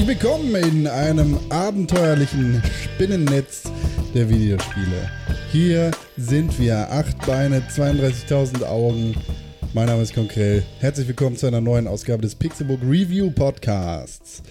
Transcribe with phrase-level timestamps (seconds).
[0.00, 3.64] Herzlich willkommen in einem abenteuerlichen Spinnennetz
[4.14, 5.10] der Videospiele.
[5.52, 9.14] Hier sind wir, acht Beine, 32.000 Augen.
[9.74, 10.62] Mein Name ist Konkrell.
[10.78, 14.42] Herzlich willkommen zu einer neuen Ausgabe des Pixelbook Review Podcasts.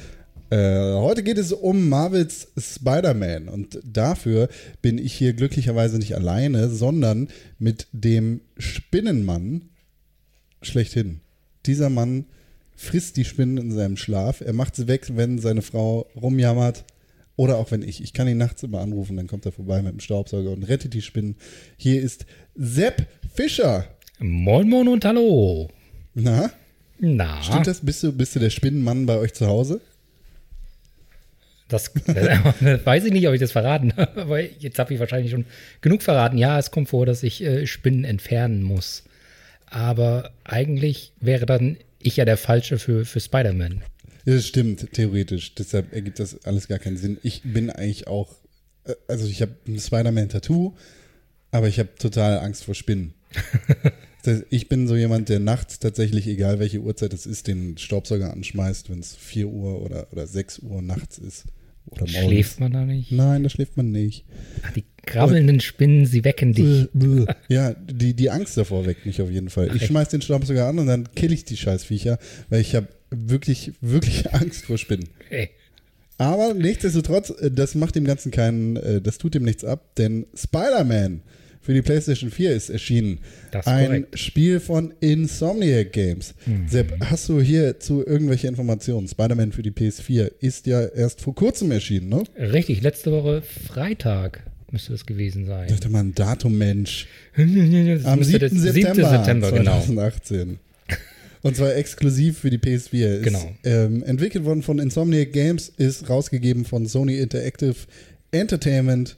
[0.51, 4.49] Äh, heute geht es um Marvels Spider-Man und dafür
[4.83, 7.27] bin ich hier glücklicherweise nicht alleine, sondern
[7.57, 9.69] mit dem Spinnenmann
[10.61, 11.21] schlechthin.
[11.65, 12.25] Dieser Mann
[12.79, 14.39] frisst die Spinnen in seinem Schlaf.
[14.41, 16.85] Er macht sie weg, wenn seine Frau rumjammert.
[17.35, 18.01] Oder auch wenn ich.
[18.01, 20.93] Ich kann ihn nachts immer anrufen, dann kommt er vorbei mit dem Staubsauger und rettet
[20.93, 21.35] die Spinnen.
[21.77, 23.85] Hier ist Sepp Fischer.
[24.19, 25.69] Moin Moin und Hallo.
[26.13, 26.51] Na?
[26.99, 27.79] Na, Stimmt das?
[27.85, 29.81] Bist du, bist du der Spinnenmann bei euch zu Hause?
[31.69, 35.31] das äh, weiß ich nicht, ob ich das verraten habe, aber jetzt habe ich wahrscheinlich
[35.31, 35.45] schon
[35.81, 36.37] genug verraten.
[36.37, 39.03] Ja, es kommt vor, dass ich äh, Spinnen entfernen muss.
[39.67, 43.81] Aber eigentlich wäre dann ich ja der Falsche für, für Spider-Man.
[44.25, 45.55] Das stimmt, theoretisch.
[45.55, 47.17] Deshalb ergibt das alles gar keinen Sinn.
[47.23, 48.35] Ich bin eigentlich auch,
[48.85, 50.75] äh, also ich habe ein Spider-Man-Tattoo,
[51.51, 53.13] aber ich habe total Angst vor Spinnen.
[54.21, 57.77] Das heißt, ich bin so jemand, der nachts tatsächlich, egal welche Uhrzeit es ist, den
[57.77, 61.45] Staubsauger anschmeißt, wenn es 4 Uhr oder, oder 6 Uhr nachts ist.
[61.85, 62.27] Oder morgens.
[62.27, 63.11] Schläft man da nicht?
[63.11, 64.25] Nein, da schläft man nicht.
[64.63, 66.87] Ach, die krabbelnden Spinnen, sie wecken dich.
[67.47, 69.75] Ja, die, die Angst davor weckt mich auf jeden Fall.
[69.75, 73.71] Ich schmeiß den Staubsauger an und dann kill ich die Scheißviecher, weil ich habe wirklich,
[73.81, 75.09] wirklich Angst vor Spinnen.
[75.29, 75.49] Ey,
[76.17, 80.25] Aber nichtsdestotrotz, äh, das macht dem Ganzen keinen, äh, das tut dem nichts ab, denn
[80.35, 81.21] Spider-Man
[81.61, 83.19] für die PlayStation 4 ist erschienen.
[83.51, 84.19] Das ist Ein korrekt.
[84.19, 86.33] Spiel von Insomniac Games.
[86.67, 89.07] Sepp, hast du hierzu irgendwelche Informationen?
[89.07, 92.23] Spider-Man für die PS4 ist ja erst vor kurzem erschienen, ne?
[92.37, 95.65] richtig, letzte Woche Freitag müsste es gewesen sein.
[95.67, 97.07] Ich dachte mal ein Datum, Mensch.
[97.35, 97.45] Das
[98.05, 98.61] Am müsste 7.
[98.63, 99.09] der September, 7.
[99.09, 99.79] September, genau.
[99.81, 100.59] 2018.
[101.41, 103.05] Und zwar exklusiv für die PS4.
[103.05, 103.55] Ist, Genau.
[103.63, 107.75] Ähm, entwickelt worden von Insomniac Games, ist rausgegeben von Sony Interactive
[108.31, 109.17] Entertainment,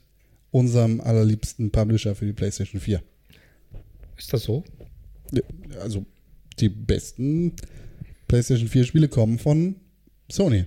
[0.52, 3.02] unserem allerliebsten Publisher für die PlayStation 4.
[4.18, 4.64] Ist das so?
[5.32, 5.42] Ja,
[5.82, 6.06] Also
[6.60, 7.54] die besten
[8.28, 9.76] PlayStation 4 Spiele kommen von
[10.32, 10.66] Sony.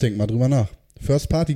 [0.00, 0.68] Denk mal drüber nach.
[1.00, 1.54] First Party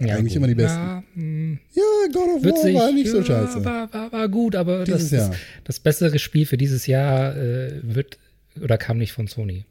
[0.00, 0.36] Sind eigentlich gut.
[0.36, 0.78] immer die besten.
[0.78, 2.74] Ja, hm, Ja, God of witzig.
[2.74, 3.64] War war nicht so ja, scheiße.
[3.64, 5.28] War, war, war gut, aber Dieses das, Jahr.
[5.30, 8.18] das, das bessere Spiel für dieses Jahr äh, wird
[8.60, 9.64] oder kam nicht von Sony.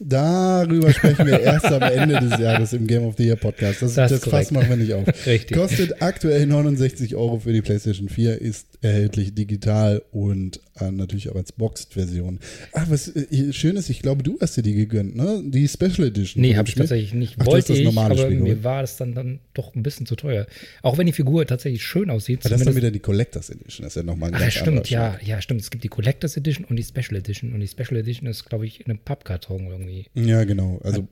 [0.00, 3.82] Darüber sprechen wir erst am Ende des Jahres im Game of the Year Podcast.
[3.82, 5.06] Das, Das das, Fass machen wir nicht auf.
[5.26, 5.56] Richtig.
[5.56, 11.34] Kostet aktuell 69 Euro für die PlayStation 4, ist erhältlich digital und äh, natürlich auch
[11.34, 12.38] als Boxed-Version.
[12.72, 15.42] Ach, was äh, schön ist, ich glaube, du hast dir die gegönnt, ne?
[15.44, 16.40] Die Special Edition.
[16.42, 17.34] Nee, habe ich tatsächlich nicht.
[17.40, 20.14] Ach, Wollte das ich, aber Spiel mir war es dann, dann doch ein bisschen zu
[20.14, 20.46] teuer.
[20.82, 22.44] Auch wenn die Figur tatsächlich schön aussieht.
[22.44, 23.82] Ja, das ist dann wieder die Collectors Edition.
[23.82, 25.26] Das ist ja nochmal ein Ach, ganz stimmt, ja, Schnack.
[25.26, 25.60] ja, stimmt.
[25.60, 27.52] Es gibt die Collectors Edition und die Special Edition.
[27.52, 29.87] Und die Special Edition ist, glaube ich, in einem Pappkarton irgendwie.
[30.14, 30.78] Ja, genau.
[30.82, 31.06] Also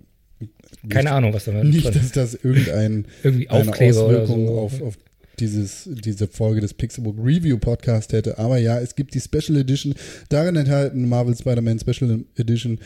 [0.88, 4.58] Keine Ahnung, was da drin nicht, dass das irgendein Irgendwie Aufkleber oder Auswirkung so.
[4.58, 4.98] auf, auf
[5.38, 8.38] dieses, diese Folge des Pixelbook Review Podcast hätte.
[8.38, 9.94] Aber ja, es gibt die Special Edition.
[10.30, 12.78] Darin enthalten Marvel Spider-Man Special Edition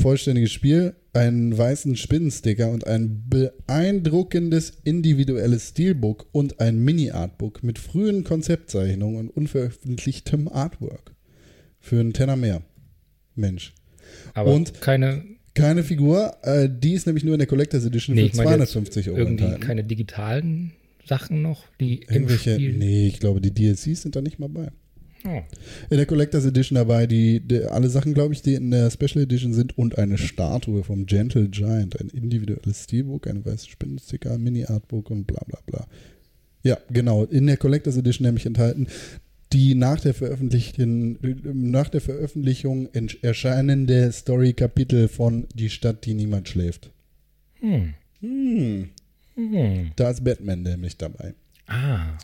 [0.00, 8.24] vollständiges Spiel, einen weißen Spinnensticker und ein beeindruckendes individuelles Steelbook und ein Mini-Artbook mit frühen
[8.24, 11.14] Konzeptzeichnungen und unveröffentlichtem Artwork.
[11.80, 12.62] Für einen Tenner mehr.
[13.34, 13.74] Mensch.
[14.34, 15.24] aber und- keine,
[15.58, 18.62] Keine Figur, äh, die ist nämlich nur in der Collectors Edition nee, für ich meine
[18.62, 19.64] jetzt 250 Euro irgendwie enthalten.
[19.66, 20.72] keine digitalen
[21.06, 22.74] Sachen noch, die im Irgendwelche, Spiel.
[22.76, 24.68] nee, ich glaube, die DLCs sind da nicht mal bei.
[25.24, 25.40] Oh,
[25.90, 29.22] In der Collectors Edition dabei, die, die alle Sachen, glaube ich, die in der Special
[29.24, 35.10] Edition sind und eine Statue vom Gentle Giant, ein individuelles Steelbook, ein weißes Spinnensticker, Mini-Artbook
[35.10, 35.86] und bla bla bla.
[36.62, 37.24] Ja, genau.
[37.24, 38.86] In der Collectors Edition nämlich enthalten
[39.52, 42.88] die nach der, Veröffentlichung, nach der Veröffentlichung
[43.22, 46.90] erscheinende Story-Kapitel von Die Stadt, die niemand schläft.
[47.60, 47.94] hm.
[48.20, 48.88] Hm,
[49.36, 49.92] Hm.
[49.94, 51.34] da ist Batman nämlich dabei.
[51.68, 52.18] Ah.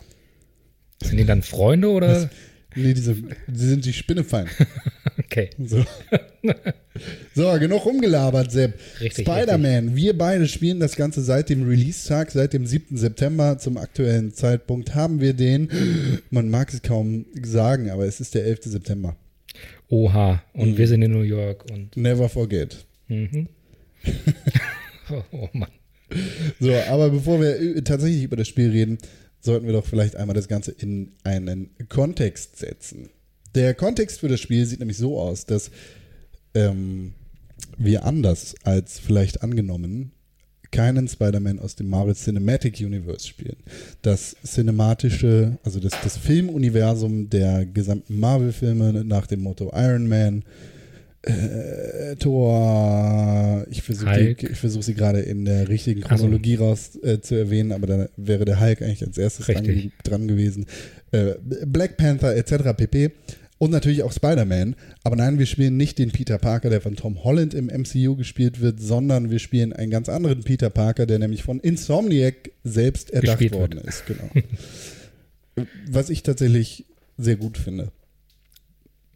[1.01, 2.29] Sind die dann Freunde oder?
[2.75, 4.49] Nee, diese, sie sind die Spinnefeind.
[5.25, 5.49] Okay.
[5.63, 5.83] So.
[7.33, 8.79] so, genug rumgelabert, Sepp.
[9.01, 12.95] Richtig, Spider-Man, wir beide spielen das Ganze seit dem Release-Tag, seit dem 7.
[12.97, 13.57] September.
[13.57, 15.69] Zum aktuellen Zeitpunkt haben wir den,
[16.29, 18.59] man mag es kaum sagen, aber es ist der 11.
[18.65, 19.15] September.
[19.89, 20.41] Oha.
[20.53, 20.77] Und Mhm.
[20.77, 21.95] wir sind in New York und.
[21.97, 22.85] Never forget.
[23.07, 23.47] Mhm.
[25.09, 25.69] oh, oh Mann.
[26.59, 28.97] So, aber bevor wir tatsächlich über das Spiel reden,
[29.41, 33.09] sollten wir doch vielleicht einmal das Ganze in einen Kontext setzen.
[33.55, 35.71] Der Kontext für das Spiel sieht nämlich so aus, dass
[36.53, 37.13] ähm,
[37.77, 40.11] wir anders als vielleicht angenommen
[40.71, 43.55] keinen Spider-Man aus dem Marvel Cinematic Universe spielen.
[44.01, 50.43] Das cinematische, also das, das Filmuniversum der gesamten Marvel-Filme nach dem Motto Iron Man,
[51.21, 56.65] äh, Thor, ich versuche versuch sie gerade in der richtigen Chronologie so.
[56.65, 60.65] raus äh, zu erwähnen, aber dann wäre der Hulk eigentlich als erstes dran, dran, gewesen.
[61.11, 61.35] Äh,
[61.65, 62.75] Black Panther etc.
[62.77, 63.11] pp.
[63.57, 64.75] Und natürlich auch Spider-Man.
[65.03, 68.59] Aber nein, wir spielen nicht den Peter Parker, der von Tom Holland im MCU gespielt
[68.59, 73.39] wird, sondern wir spielen einen ganz anderen Peter Parker, der nämlich von Insomniac selbst erdacht
[73.39, 73.87] Gespielt worden wird.
[73.87, 74.03] ist.
[74.05, 74.29] Genau.
[75.87, 76.85] Was ich tatsächlich
[77.17, 77.91] sehr gut finde.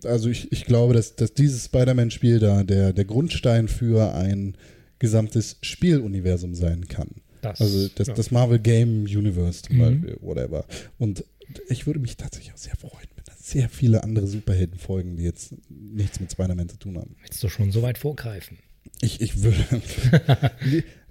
[0.06, 4.56] Also ich, ich glaube, dass, dass dieses Spider-Man-Spiel da der, der Grundstein für ein
[5.00, 7.09] gesamtes Spieluniversum sein kann.
[7.41, 8.13] Das, also das, ja.
[8.13, 9.81] das Marvel Game Universe zum mhm.
[9.81, 10.65] Beispiel, whatever.
[10.97, 11.25] Und
[11.69, 13.07] ich würde mich tatsächlich auch sehr freuen,
[13.39, 17.16] sehr viele andere Superheldenfolgen, die jetzt nichts mit Spider-Man zu tun haben.
[17.21, 18.57] Willst du schon so weit vorgreifen?
[19.01, 19.57] Ich, ich würde.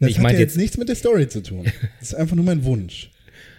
[0.00, 1.66] das ich hat ja jetzt nichts mit der Story zu tun.
[2.00, 3.10] Das ist einfach nur mein Wunsch.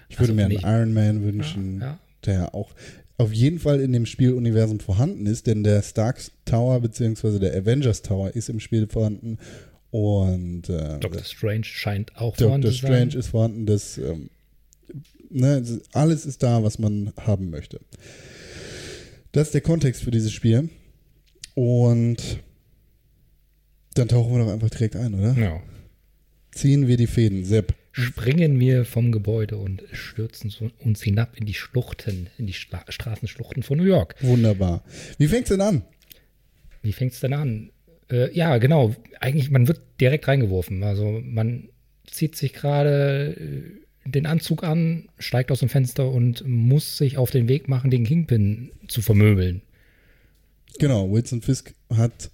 [0.09, 1.99] Ich würde also mir einen Iron Man wünschen, ja, ja.
[2.25, 2.73] der auch
[3.17, 7.37] auf jeden Fall in dem Spieluniversum vorhanden ist, denn der Stark Tower bzw.
[7.37, 9.37] der Avengers Tower ist im Spiel vorhanden.
[9.91, 12.81] Und äh, Doctor Strange scheint auch Doctor vorhanden zu sein.
[12.81, 13.65] Doctor Strange ist vorhanden.
[13.65, 14.29] Das, ähm,
[15.29, 17.79] ne, alles ist da, was man haben möchte.
[19.31, 20.69] Das ist der Kontext für dieses Spiel.
[21.55, 22.39] Und
[23.93, 25.33] dann tauchen wir doch einfach direkt ein, oder?
[25.33, 25.61] Ja.
[26.51, 27.75] Ziehen wir die Fäden, Sepp.
[27.91, 33.63] Springen wir vom Gebäude und stürzen uns hinab in die Schluchten, in die Stra Straßenschluchten
[33.63, 34.15] von New York.
[34.21, 34.83] Wunderbar.
[35.17, 35.83] Wie fängt es denn an?
[36.81, 37.71] Wie fängt es denn an?
[38.09, 38.95] Äh, ja, genau.
[39.19, 40.83] Eigentlich, man wird direkt reingeworfen.
[40.83, 41.69] Also man
[42.07, 47.31] zieht sich gerade äh, den Anzug an, steigt aus dem Fenster und muss sich auf
[47.31, 49.61] den Weg machen, den Kingpin zu vermöbeln.
[50.79, 52.31] Genau, Wilson Fisk hat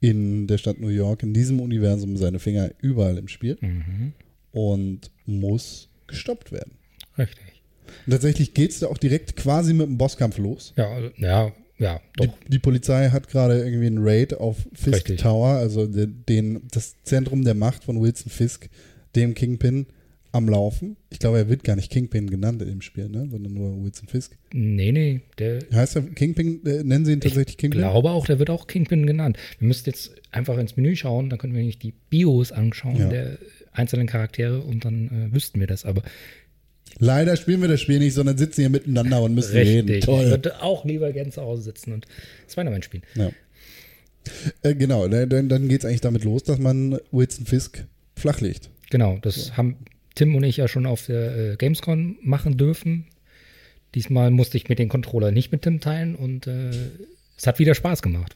[0.00, 4.12] in der Stadt New York, in diesem Universum, seine Finger überall im Spiel mhm.
[4.52, 6.72] und muss gestoppt werden.
[7.18, 7.62] Richtig.
[8.04, 10.72] Und tatsächlich geht es da auch direkt quasi mit dem Bosskampf los.
[10.76, 12.26] Ja, also, ja, ja, doch.
[12.26, 15.20] Die, die, Polizei hat gerade irgendwie einen Raid auf Fisk Richtig.
[15.20, 18.68] Tower, also den, den, das Zentrum der Macht von Wilson Fisk,
[19.14, 19.86] dem Kingpin,
[20.36, 20.96] am Laufen.
[21.10, 23.26] Ich glaube, er wird gar nicht Kingpin genannt im Spiel, ne?
[23.30, 24.36] sondern nur Wilson Fisk.
[24.52, 25.20] Nee, nee.
[25.38, 27.80] Der heißt er Kingpin, äh, nennen sie ihn tatsächlich Kingpin?
[27.80, 29.38] Ich glaube auch, der wird auch Kingpin genannt.
[29.58, 33.08] Wir müssten jetzt einfach ins Menü schauen, dann können wir nicht die Bios anschauen ja.
[33.08, 33.38] der
[33.72, 35.84] einzelnen Charaktere und dann äh, wüssten wir das.
[35.84, 36.02] Aber
[36.98, 39.90] Leider spielen wir das Spiel nicht, sondern sitzen hier miteinander und müssen Richtig.
[39.90, 40.00] reden.
[40.00, 40.24] Toll.
[40.24, 42.06] Ich würde auch lieber gerne zu Hause sitzen und
[42.48, 43.02] Spider-Man spielen.
[43.14, 43.30] Ja.
[44.62, 47.84] Äh, genau, dann, dann geht es eigentlich damit los, dass man Wilson Fisk
[48.16, 48.70] flachlegt.
[48.90, 49.56] Genau, das so.
[49.56, 49.76] haben
[50.16, 53.06] Tim und ich ja schon auf der äh, Gamescom machen dürfen.
[53.94, 56.70] Diesmal musste ich mit den Controller nicht mit Tim teilen und äh,
[57.36, 58.34] es hat wieder Spaß gemacht.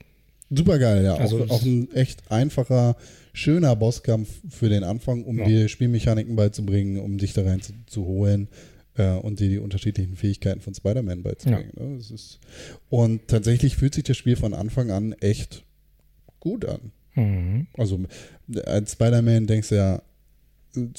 [0.50, 1.14] Super geil, ja.
[1.14, 2.96] Also auch, auch, ein echt einfacher,
[3.32, 5.46] schöner Bosskampf für den Anfang, um ja.
[5.46, 8.48] dir Spielmechaniken beizubringen, um dich da rein zu, zu holen
[8.96, 11.72] äh, und dir die unterschiedlichen Fähigkeiten von Spider-Man beizubringen.
[11.76, 11.84] Ja.
[11.84, 11.96] Ne?
[11.96, 12.40] Ist,
[12.88, 15.64] und tatsächlich fühlt sich das Spiel von Anfang an echt
[16.40, 16.92] gut an.
[17.14, 17.68] Mhm.
[17.76, 18.00] Also
[18.64, 20.02] als Spider-Man denkst du ja,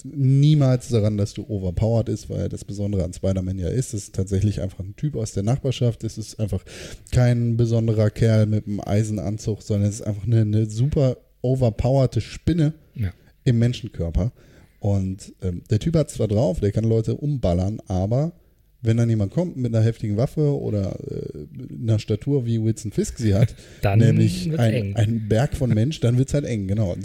[0.04, 4.16] niemals daran, dass du overpowered ist, weil das Besondere an Spider-Man ja ist, es ist
[4.16, 6.04] tatsächlich einfach ein Typ aus der Nachbarschaft.
[6.04, 6.64] Es ist einfach
[7.12, 12.74] kein besonderer Kerl mit einem Eisenanzug, sondern es ist einfach eine, eine super overpowerte Spinne
[12.96, 13.12] ja.
[13.44, 14.32] im Menschenkörper.
[14.80, 18.34] Und ähm, der Typ hat zwar drauf, der kann Leute umballern, aber
[18.82, 23.18] wenn dann jemand kommt mit einer heftigen Waffe oder äh, einer Statur, wie Wilson Fisk
[23.18, 26.96] sie hat, dann nämlich ein, ein, Berg von Mensch, dann wird es halt eng, genau.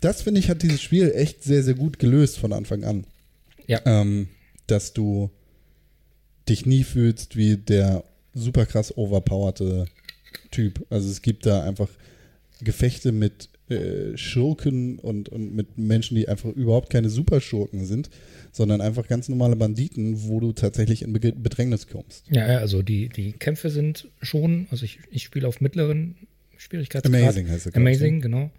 [0.00, 3.04] Das, finde ich, hat dieses Spiel echt sehr, sehr gut gelöst von Anfang an.
[3.66, 3.80] Ja.
[3.84, 4.28] Ähm,
[4.66, 5.30] dass du
[6.48, 8.02] dich nie fühlst wie der
[8.34, 9.86] super krass overpowerte
[10.50, 10.84] Typ.
[10.90, 11.88] Also es gibt da einfach
[12.60, 18.10] Gefechte mit äh, Schurken und, und mit Menschen, die einfach überhaupt keine Superschurken sind,
[18.52, 22.24] sondern einfach ganz normale Banditen, wo du tatsächlich in Bedrängnis kommst.
[22.30, 26.16] Ja, also die, die Kämpfe sind schon, also ich, ich spiele auf mittleren
[26.56, 27.14] Schwierigkeitsgrad.
[27.14, 27.74] Amazing heißt es.
[27.74, 28.20] Amazing, ne?
[28.20, 28.50] genau.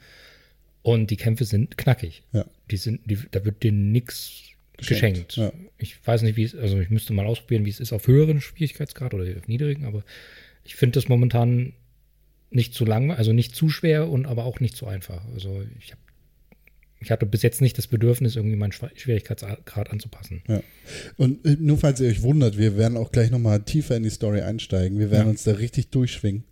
[0.81, 2.23] Und die Kämpfe sind knackig.
[2.33, 2.45] Ja.
[2.71, 5.27] Die sind, die, da wird dir nichts geschenkt.
[5.27, 5.37] geschenkt.
[5.37, 5.53] Ja.
[5.77, 8.41] Ich weiß nicht, wie es, also ich müsste mal ausprobieren, wie es ist auf höheren
[8.41, 10.03] Schwierigkeitsgrad oder auf niedrigen, aber
[10.63, 11.73] ich finde das momentan
[12.51, 15.25] nicht zu lang, also nicht zu schwer und aber auch nicht zu einfach.
[15.33, 16.01] Also ich habe
[17.03, 20.43] ich hatte bis jetzt nicht das Bedürfnis, irgendwie meinen Schwierigkeitsgrad anzupassen.
[20.47, 20.61] Ja.
[21.17, 24.11] Und äh, nur falls ihr euch wundert, wir werden auch gleich nochmal tiefer in die
[24.11, 24.99] Story einsteigen.
[24.99, 25.31] Wir werden ja.
[25.31, 26.43] uns da richtig durchschwingen.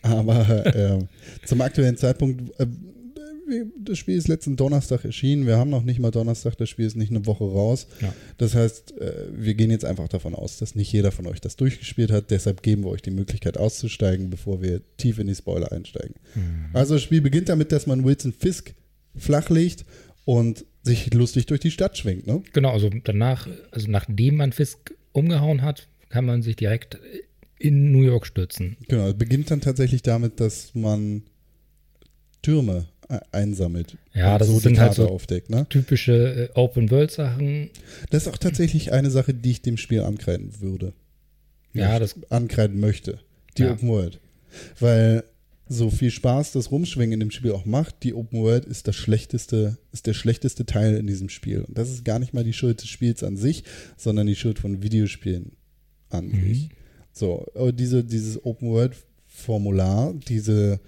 [0.00, 0.98] Aber äh,
[1.44, 2.66] zum aktuellen Zeitpunkt, äh,
[3.78, 5.46] das Spiel ist letzten Donnerstag erschienen.
[5.46, 7.86] Wir haben noch nicht mal Donnerstag, das Spiel ist nicht eine Woche raus.
[8.00, 8.14] Ja.
[8.38, 11.56] Das heißt, äh, wir gehen jetzt einfach davon aus, dass nicht jeder von euch das
[11.56, 12.30] durchgespielt hat.
[12.30, 16.14] Deshalb geben wir euch die Möglichkeit auszusteigen, bevor wir tief in die Spoiler einsteigen.
[16.34, 16.70] Mhm.
[16.72, 18.74] Also das Spiel beginnt damit, dass man Wilson Fisk
[19.16, 19.84] flach legt
[20.24, 22.42] und sich lustig durch die Stadt schwingt, ne?
[22.52, 26.98] Genau, also danach, also nachdem man Fisk umgehauen hat, kann man sich direkt
[27.58, 28.76] in New York stürzen.
[28.88, 31.22] Genau, es beginnt dann tatsächlich damit, dass man
[32.42, 32.88] Türme
[33.32, 33.96] einsammelt.
[34.12, 35.50] Ja, das so sind halt so aufdeckt.
[35.50, 35.66] Ne?
[35.68, 37.70] Typische äh, Open-World-Sachen.
[38.10, 40.92] Das ist auch tatsächlich eine Sache, die ich dem Spiel ankreiden würde.
[41.72, 43.18] Ja, das- ankreiden möchte.
[43.58, 43.72] Die Ja.
[43.72, 44.20] Open World.
[44.78, 45.24] Weil
[45.68, 48.96] so viel Spaß das Rumschwingen in dem Spiel auch macht, die Open World ist das
[48.96, 51.62] schlechteste, ist der schlechteste Teil in diesem Spiel.
[51.62, 53.64] Und das ist gar nicht mal die Schuld des Spiels an sich,
[53.96, 55.52] sondern die Schuld von Videospielen
[56.10, 56.48] an Mhm.
[56.54, 56.68] sich.
[57.12, 58.94] So, aber diese, dieses Open World
[59.26, 60.78] Formular, diese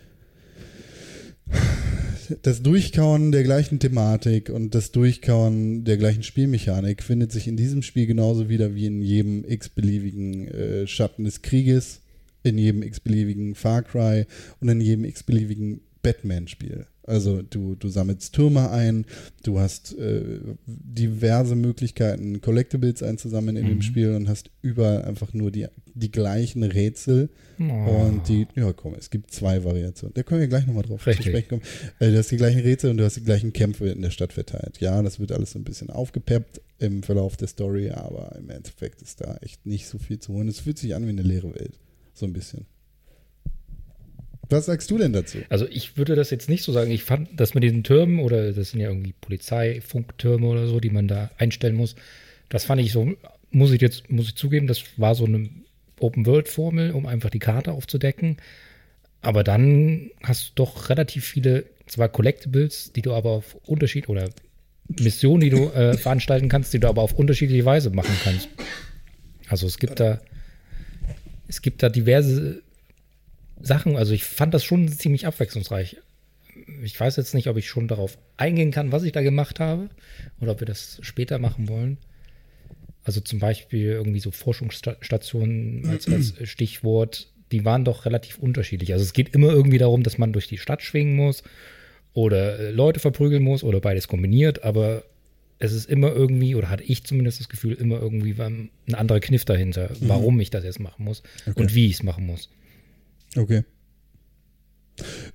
[2.43, 7.83] das Durchkauen der gleichen Thematik und das Durchkauen der gleichen Spielmechanik findet sich in diesem
[7.83, 12.01] Spiel genauso wieder wie in jedem x-beliebigen äh, Schatten des Krieges,
[12.43, 14.27] in jedem x-beliebigen Far Cry
[14.61, 16.87] und in jedem x-beliebigen Batman-Spiel.
[17.07, 19.05] Also du, du sammelst Türme ein,
[19.45, 23.83] du hast äh, diverse Möglichkeiten, Collectibles einzusammeln in dem Mhm.
[23.83, 27.63] Spiel und hast überall einfach nur die, die gleichen Rätsel Oh.
[27.63, 30.13] und die, ja komm, es gibt zwei Variationen.
[30.13, 31.29] Da können wir gleich nochmal drauf zu Richtig.
[31.29, 31.63] sprechen kommen.
[32.01, 34.35] Äh, du hast die gleichen Rätsel und du hast die gleichen Kämpfe in der Stadt
[34.35, 34.79] verteilt.
[34.81, 39.01] Ja, das wird alles so ein bisschen aufgepeppt im Verlauf der Story, aber im Endeffekt
[39.01, 40.49] ist da echt nicht so viel zu holen.
[40.49, 41.79] Es fühlt sich an wie eine leere Welt.
[42.13, 42.67] So ein bisschen.
[44.49, 45.39] Was sagst du denn dazu?
[45.49, 46.91] Also ich würde das jetzt nicht so sagen.
[46.91, 50.91] Ich fand das mit diesen Türmen oder das sind ja irgendwie Polizeifunktürme oder so, die
[50.91, 51.97] man da einstellen muss.
[52.49, 53.13] Das fand ich so,
[53.51, 55.49] muss ich jetzt, muss ich zugeben, das war so eine
[55.99, 58.37] Open-World-Formel, um einfach die Karte aufzudecken.
[59.23, 64.29] Aber dann hast du doch relativ viele, zwar Collectibles, die du aber auf Unterschied oder
[65.01, 68.49] Missionen, die du äh, veranstalten kannst, die du aber auf unterschiedliche Weise machen kannst.
[69.49, 70.21] Also es gibt da,
[71.49, 72.63] es gibt da diverse
[73.61, 73.97] Sachen.
[73.97, 75.97] Also ich fand das schon ziemlich abwechslungsreich.
[76.83, 79.91] Ich weiß jetzt nicht, ob ich schon darauf eingehen kann, was ich da gemacht habe
[80.41, 81.99] oder ob wir das später machen wollen.
[83.05, 88.93] Also zum Beispiel irgendwie so Forschungsstationen als, als Stichwort, die waren doch relativ unterschiedlich.
[88.93, 91.43] Also es geht immer irgendwie darum, dass man durch die Stadt schwingen muss
[92.15, 95.05] oder äh, Leute verprügeln muss oder beides kombiniert, aber
[95.59, 99.21] es ist immer irgendwie, oder hatte ich zumindest das Gefühl, immer irgendwie war ein anderer
[99.21, 101.59] Kniff dahinter, warum ich das jetzt machen muss Okay.
[101.61, 102.51] und wie ich es machen muss.
[103.35, 103.65] Okay.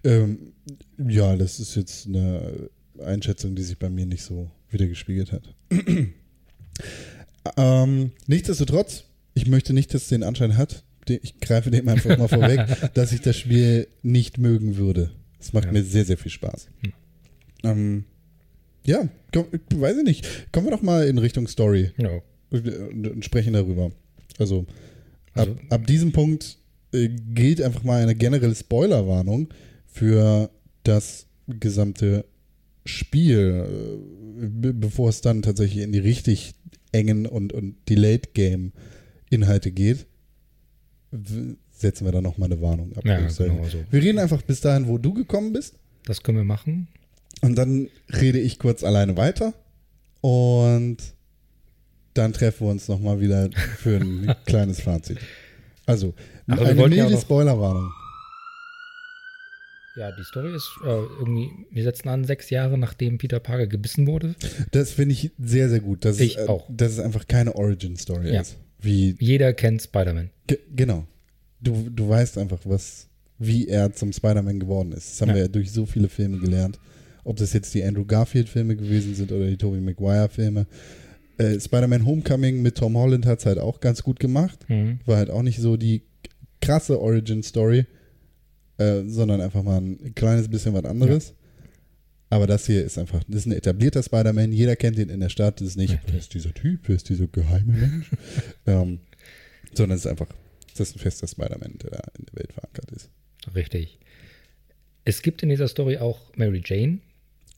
[0.03, 0.53] Ähm,
[0.98, 2.69] ja, das ist jetzt eine
[3.03, 5.53] Einschätzung, die sich bei mir nicht so wiedergespiegelt hat.
[7.57, 12.27] ähm, nichtsdestotrotz, ich möchte nicht, dass es den Anschein hat, ich greife dem einfach mal
[12.27, 12.62] vorweg,
[12.93, 15.12] dass ich das Spiel nicht mögen würde.
[15.39, 15.71] Es macht Ja.
[15.71, 16.67] mir sehr, sehr viel Spaß.
[16.81, 16.93] Hm.
[17.63, 18.03] Ähm,
[18.86, 19.45] ja, komm,
[19.75, 20.27] weiß ich nicht.
[20.51, 22.10] Kommen wir doch mal in Richtung Story Ja.
[22.51, 23.91] und, sprechen darüber.
[24.39, 24.62] Also,
[25.33, 26.57] ab, Also- ab diesem Punkt
[26.93, 29.50] äh, gilt einfach mal eine generelle Spoilerwarnung
[29.88, 30.50] für
[30.83, 32.25] das gesamte
[32.86, 33.65] Spiel,
[34.41, 36.53] äh, be- bevor es dann tatsächlich in die richtig
[36.91, 40.05] engen und, und die Late-Game-Inhalte geht,
[41.71, 43.05] setzen wir da nochmal eine Warnung ab.
[43.05, 43.83] Ja, genau so.
[43.89, 45.75] Wir reden einfach bis dahin, wo du gekommen bist.
[46.05, 46.88] Das können wir machen.
[47.41, 49.53] Und dann rede ich kurz alleine weiter.
[50.21, 50.98] Und
[52.13, 55.17] dann treffen wir uns nochmal wieder für ein kleines Fazit.
[55.91, 56.13] Also,
[56.48, 57.89] wir eine ja milde noch- Spoilerwarnung.
[59.98, 60.88] Ja, die Story ist äh,
[61.19, 64.36] irgendwie, wir setzen an, sechs Jahre nachdem Peter Parker gebissen wurde.
[64.71, 66.05] Das finde ich sehr, sehr gut.
[66.05, 66.65] Dass Ich es, äh, auch.
[66.69, 68.41] Dass es einfach keine Origin-Story Ja.
[68.41, 68.55] ist.
[68.79, 70.29] Wie, Jeder kennt Spider-Man.
[70.48, 71.05] ge genau.
[71.60, 73.07] Du, du weißt einfach, was,
[73.38, 75.12] wie er zum Spider-Man geworden ist.
[75.12, 75.36] Das haben Ja.
[75.36, 76.79] wir ja durch so viele Filme gelernt.
[77.25, 80.65] Ob das jetzt die Andrew Garfield-Filme gewesen sind oder die Tobey Maguire-Filme.
[81.41, 84.60] Äh, Spider-Man Homecoming mit Tom Holland hat es halt auch ganz gut gemacht.
[84.69, 85.00] Mhm.
[85.05, 86.03] war halt auch nicht so die
[86.62, 87.86] krasse Origin-Story,
[88.77, 91.33] äh, sondern einfach mal ein kleines bisschen was anderes.
[92.29, 95.29] Aber das hier ist einfach, das ist ein etablierter Spider-Man, jeder kennt ihn in der
[95.29, 98.10] Stadt, das ist nicht, wer ist dieser Typ, wer ist dieser geheime Mensch,
[98.67, 99.00] ähm,
[99.74, 100.29] sondern es ist einfach,
[100.77, 103.10] das ist ein fester Spider-Man, der da in der Welt verankert ist.
[103.53, 104.00] Richtig.
[105.03, 107.00] Es gibt in dieser Story auch Mary Jane,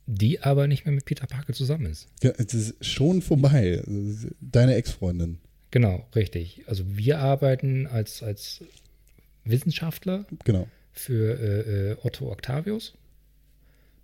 [0.06, 2.08] die aber nicht mehr mit Peter Parker zusammen ist.
[2.22, 3.82] Ja, es ist schon vorbei,
[4.40, 5.38] deine Ex-Freundin,
[5.74, 6.62] Genau, richtig.
[6.68, 8.62] Also wir arbeiten als, als
[9.44, 10.68] Wissenschaftler genau.
[10.92, 12.94] für äh, äh, Otto Octavius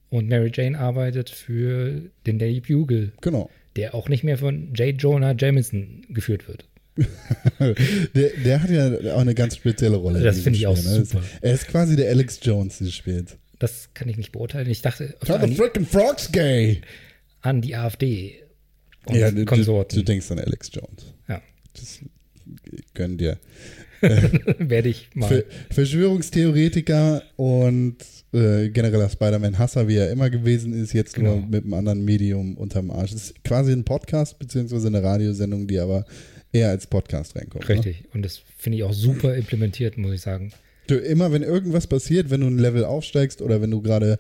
[0.09, 3.51] und Mary Jane arbeitet für den Daily Bugle, Genau.
[3.77, 5.01] der auch nicht mehr von J.
[5.01, 6.65] Jonah Jameson geführt wird.
[8.15, 10.21] Der, der hat ja auch eine ganz spezielle Rolle.
[10.21, 11.05] Das finde ich auch ne?
[11.05, 11.23] super.
[11.41, 13.39] Er ist quasi der Alex Jones dieses Spiels.
[13.61, 14.69] Das kann ich nicht beurteilen.
[14.69, 16.81] Ich dachte Tell the frickin' frogs gay!
[17.43, 18.43] an die AfD
[19.07, 19.99] und ja, du, du, Konsorten.
[19.99, 21.15] du denkst an Alex Jones.
[21.29, 21.41] ja,
[21.75, 22.01] Das
[22.95, 23.39] gönnen dir.
[24.01, 25.29] werde ich mal.
[25.29, 27.97] Ver Verschwörungstheoretiker und
[28.33, 31.47] äh, genereller Spider-Man-Hasser, wie er immer gewesen ist, jetzt nur Genau.
[31.49, 33.13] mit einem anderen Medium unterm Arsch.
[33.13, 36.05] Das ist quasi ein Podcast, beziehungsweise eine Radiosendung, die aber
[36.53, 37.69] eher als Podcast reinkommt.
[37.69, 37.75] Ne?
[37.75, 38.05] Richtig.
[38.15, 40.53] Und das finde ich auch super implementiert, muss ich sagen.
[40.91, 44.19] Du, immer wenn irgendwas passiert, wenn du ein Level aufsteigst oder wenn du gerade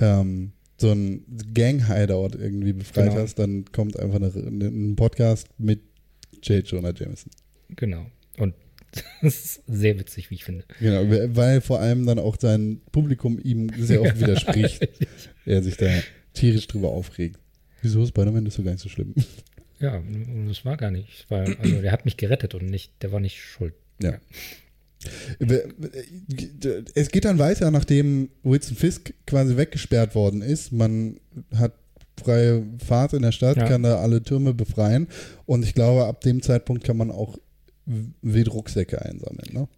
[0.00, 3.22] ähm, so ein Gang-Hideout irgendwie befreit Genau.
[3.22, 4.28] hast, dann kommt einfach eine,
[4.66, 5.80] ein Podcast mit
[6.42, 6.66] J.
[6.66, 7.30] Jonah Jameson.
[7.76, 8.06] Genau.
[8.38, 8.54] Und
[9.22, 10.64] das ist sehr witzig, wie ich finde.
[10.80, 14.86] Genau, weil vor allem dann auch sein Publikum ihm sehr oft widerspricht.
[15.46, 15.88] er sich da
[16.32, 17.38] tierisch drüber aufregt.
[17.82, 19.14] Wieso Spider-Man ist so gar nicht so schlimm.
[19.80, 21.26] Ja, und das war gar nicht.
[21.28, 23.74] Weil, also der hat mich gerettet und nicht, der war nicht schuld.
[24.02, 24.18] Ja.
[26.94, 30.72] Es geht dann weiter, nachdem Wilson Fisk quasi weggesperrt worden ist.
[30.72, 31.16] Man
[31.54, 31.72] hat
[32.22, 33.66] freie Fahrt in der Stadt, Ja.
[33.66, 35.08] kann da alle Türme befreien.
[35.46, 37.36] Und ich glaube, ab dem Zeitpunkt kann man auch
[37.86, 39.52] wild Rucksäcke einsammeln.
[39.52, 39.68] Ne?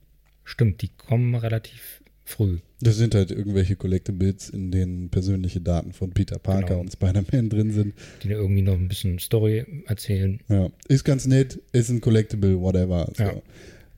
[0.44, 2.58] Stimmt, die kommen relativ früh.
[2.80, 6.80] Das sind halt irgendwelche Collectibles, in denen persönliche Daten von Peter Parker Genau.
[6.80, 7.94] und Spider-Man drin sind.
[8.22, 10.40] Die irgendwie noch ein bisschen Story erzählen.
[10.48, 13.10] Ja, ist ganz nett, ist ein Collectible, whatever.
[13.16, 13.22] So.
[13.22, 13.42] Ja.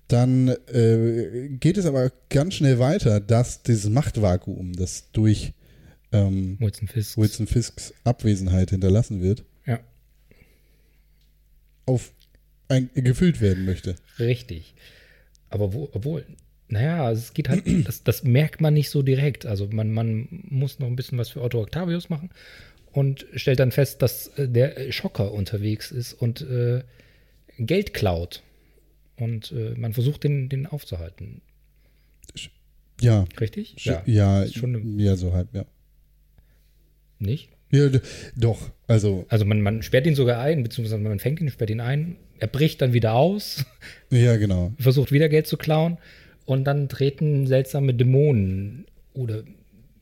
[0.09, 5.53] Dann äh, geht es aber ganz schnell weiter, dass dieses Machtvakuum, das durch
[6.13, 7.19] ähm, Wilson Fisk.
[7.19, 9.81] Wilson Fisks Abwesenheit hinterlassen wird, Ja,
[11.85, 12.13] auf
[12.69, 13.97] ein, gefüllt werden möchte.
[14.19, 14.75] richtig.
[15.51, 16.25] Aber wo, obwohl,
[16.69, 19.45] naja, es geht halt, das, das merkt man nicht so direkt.
[19.47, 22.31] Also man, man muss noch ein bisschen was für Otto Octavius machen
[22.93, 26.83] und stellt dann fest, dass äh, der Schocker unterwegs ist und äh,
[27.59, 28.43] Geld klaut.
[29.19, 31.43] Und äh, man versucht, den, den aufzuhalten.
[33.01, 33.85] Ja, Richtig?
[33.85, 35.65] ja, ja, ist schon ja, so halb, ja.
[37.21, 37.51] Nicht?
[37.71, 37.89] ja
[38.37, 41.81] doch, also, Also man, man sperrt ihn sogar ein, beziehungsweise man fängt ihn, sperrt ihn
[41.81, 43.65] ein, er bricht dann wieder aus,
[44.11, 44.73] ja, genau.
[44.79, 45.99] versucht wieder Geld zu klauen
[46.45, 49.45] und dann treten seltsame Dämonen oder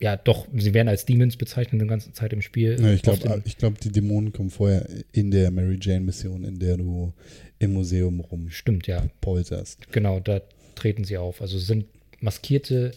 [0.00, 2.76] ja doch, sie werden als Demons bezeichnet die ganze Zeit im Spiel.
[2.80, 6.76] Ja, ich glaube, ich glaub, die Dämonen kommen vorher in der Mary Jane-Mission, in der
[6.76, 7.12] du
[7.58, 9.90] im Museum Stimmt, ja, rumpolterst.
[9.92, 10.42] genau, da
[10.74, 11.40] treten sie auf.
[11.40, 11.86] Also sind
[12.20, 12.92] maskierte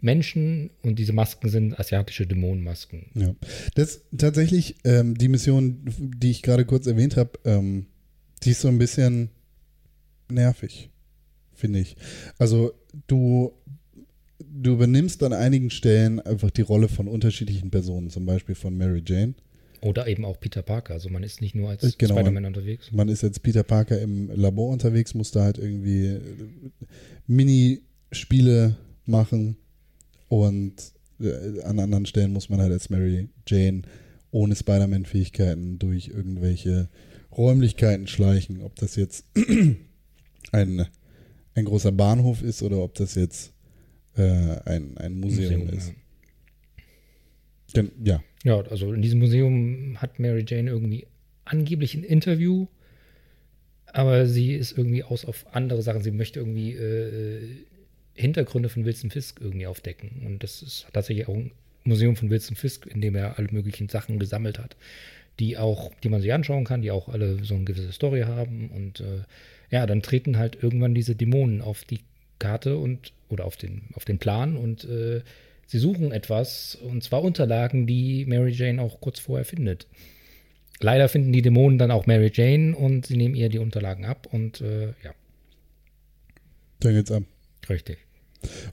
[0.00, 3.06] Menschen und diese Masken sind asiatische Dämonenmasken.
[3.14, 3.34] Ja,
[3.74, 7.86] das tatsächlich ähm, die Mission, die ich gerade kurz erwähnt habe, ähm,
[8.42, 9.30] die ist so ein bisschen
[10.30, 10.90] nervig,
[11.54, 11.96] finde ich.
[12.38, 12.74] Also
[13.06, 13.52] du
[14.38, 19.02] du übernimmst an einigen Stellen einfach die Rolle von unterschiedlichen Personen, zum Beispiel von Mary
[19.06, 19.34] Jane.
[19.80, 20.94] Oder eben auch Peter Parker.
[20.94, 22.90] Also man ist nicht nur als Äh, genau, Spider-Man unterwegs.
[22.90, 26.20] Man ist jetzt Peter Parker im Labor unterwegs, muss da halt irgendwie äh,
[27.26, 29.56] Minispiele machen
[30.28, 30.74] und
[31.20, 33.82] äh, an anderen Stellen muss man halt als Mary Jane
[34.30, 36.88] ohne Spider-Man-Fähigkeiten durch irgendwelche
[37.36, 38.62] Räumlichkeiten schleichen.
[38.62, 39.26] Ob das jetzt
[40.52, 40.86] ein,
[41.54, 43.53] ein großer Bahnhof ist oder ob das jetzt
[44.16, 45.88] äh, ein, ein Museum, ist.
[45.88, 45.94] ja.
[47.76, 51.06] Denn, ja, Ja, also in diesem Museum hat Mary Jane irgendwie
[51.44, 52.66] angeblich ein Interview,
[53.86, 56.02] aber sie ist irgendwie aus auf andere Sachen.
[56.02, 57.64] Sie möchte irgendwie äh,
[58.14, 60.22] Hintergründe von Wilson Fisk irgendwie aufdecken.
[60.26, 61.52] Und das ist tatsächlich auch ein
[61.84, 64.76] Museum von Wilson Fisk, in dem er alle möglichen Sachen gesammelt hat,
[65.40, 68.70] die auch, die man sich anschauen kann, die auch alle so eine gewisse Story haben.
[68.70, 69.22] Und äh,
[69.70, 72.00] ja, dann treten halt irgendwann diese Dämonen auf die
[72.38, 75.22] Karte und oder auf den, auf den Plan und äh,
[75.66, 79.86] sie suchen etwas, und zwar Unterlagen, die Mary Jane auch kurz vorher findet.
[80.80, 84.28] Leider finden die Dämonen dann auch Mary Jane und sie nehmen ihr die Unterlagen ab
[84.30, 85.14] und äh, ja,
[86.80, 87.22] dann geht's ab.
[87.68, 87.98] richtig.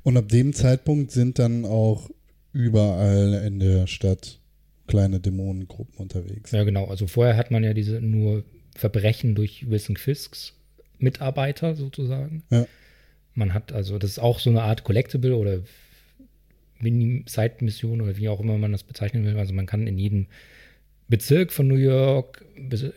[0.03, 2.09] Und ab dem Zeitpunkt sind dann auch
[2.51, 4.39] überall in der Stadt
[4.87, 6.51] kleine Dämonengruppen unterwegs.
[6.51, 6.85] Ja, genau.
[6.87, 8.43] Also vorher hat man ja diese nur
[8.75, 10.53] Verbrechen durch Wilson Fisks
[10.99, 12.43] Mitarbeiter sozusagen.
[12.49, 12.65] Ja.
[13.33, 15.59] Man hat also, das ist auch so eine Art Collectible oder
[16.79, 19.37] Mini-Side-Mission oder wie auch immer man das bezeichnen will.
[19.37, 20.27] Also man kann in jedem
[21.07, 22.43] Bezirk von New York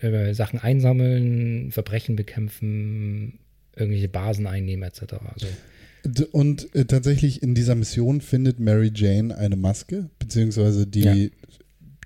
[0.03, 3.39] äh, Sachen einsammeln, Verbrechen bekämpfen,
[3.77, 5.15] irgendwelche Basen einnehmen etc.
[5.35, 11.33] Also Und äh, tatsächlich in dieser Mission findet Mary Jane eine Maske, beziehungsweise die,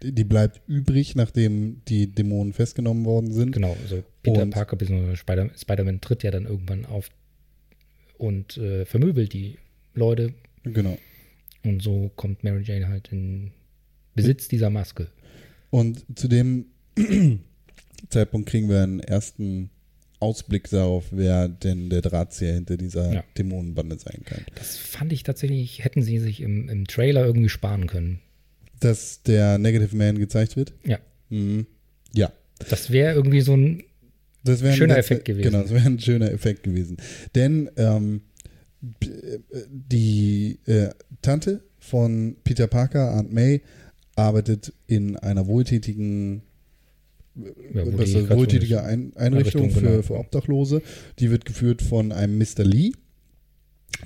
[0.02, 3.52] die bleibt übrig, nachdem die Dämonen festgenommen worden sind.
[3.52, 5.14] genau, also Peter Und- Parker bzw.
[5.16, 7.10] Spider- Spider-Man tritt ja dann irgendwann auf
[8.18, 9.56] und äh, vermöbelt die
[9.94, 10.98] Leute Genau.
[11.64, 13.52] und so kommt Mary Jane halt in
[14.14, 15.08] Besitz dieser Maske.
[15.70, 16.66] Und zu dem
[18.10, 19.70] Zeitpunkt kriegen wir einen ersten
[20.20, 23.24] Ausblick darauf, wer denn der Drahtzieher hinter dieser Ja.
[23.36, 24.44] Dämonenbande sein kann.
[24.56, 28.18] Das fand ich tatsächlich, hätten sie sich im, im Trailer irgendwie sparen können.
[28.80, 30.72] Dass der Negative Man gezeigt wird?
[30.84, 30.98] Ja.
[31.30, 31.66] Mhm.
[32.14, 32.32] Ja.
[32.68, 33.84] Das wäre irgendwie so ein
[34.44, 35.50] Das wäre ein Schöner letzter- Effekt gewesen.
[35.50, 36.96] Genau, das wäre ein schöner Effekt gewesen.
[37.34, 38.22] Denn ähm,
[39.00, 40.90] äh, die äh,
[41.22, 43.62] Tante von Peter Parker, Aunt May,
[44.16, 46.42] arbeitet in einer wohltätigen
[47.72, 50.02] ja, das, wohltätige Ein Einrichtung Einrichtung, für, genau.
[50.02, 50.82] für Obdachlose.
[51.20, 52.64] Die wird geführt von einem Mr.
[52.64, 52.92] Lee.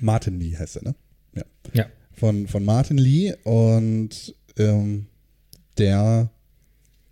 [0.01, 0.95] Martin Lee heißt er, ne?
[1.35, 1.43] Ja.
[1.73, 1.85] Ja.
[2.11, 5.07] Von, von Martin Lee und ähm,
[5.79, 6.29] der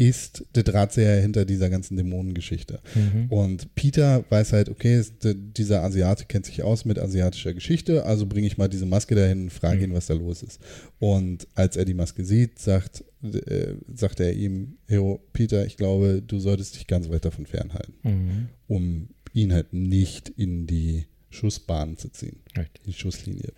[0.02, 2.80] ist der Drahtseher hinter dieser ganzen Dämonengeschichte.
[2.96, 3.28] Mhm.
[3.30, 8.48] Und Peter weiß halt, okay, dieser Asiate kennt sich aus mit asiatischer Geschichte, also bringe
[8.48, 9.84] ich mal diese Maske dahin und frage Mhm.
[9.84, 10.60] ihn, was da los ist.
[10.98, 16.24] Und als er die Maske sieht, sagt, äh, sagt er ihm, yo, Peter, ich glaube,
[16.26, 18.48] du solltest dich ganz weit davon fernhalten, Mhm.
[18.68, 22.82] um ihn halt nicht in die Schussbahn zu ziehen, Richtig.
[22.88, 23.54] die Schusslinie.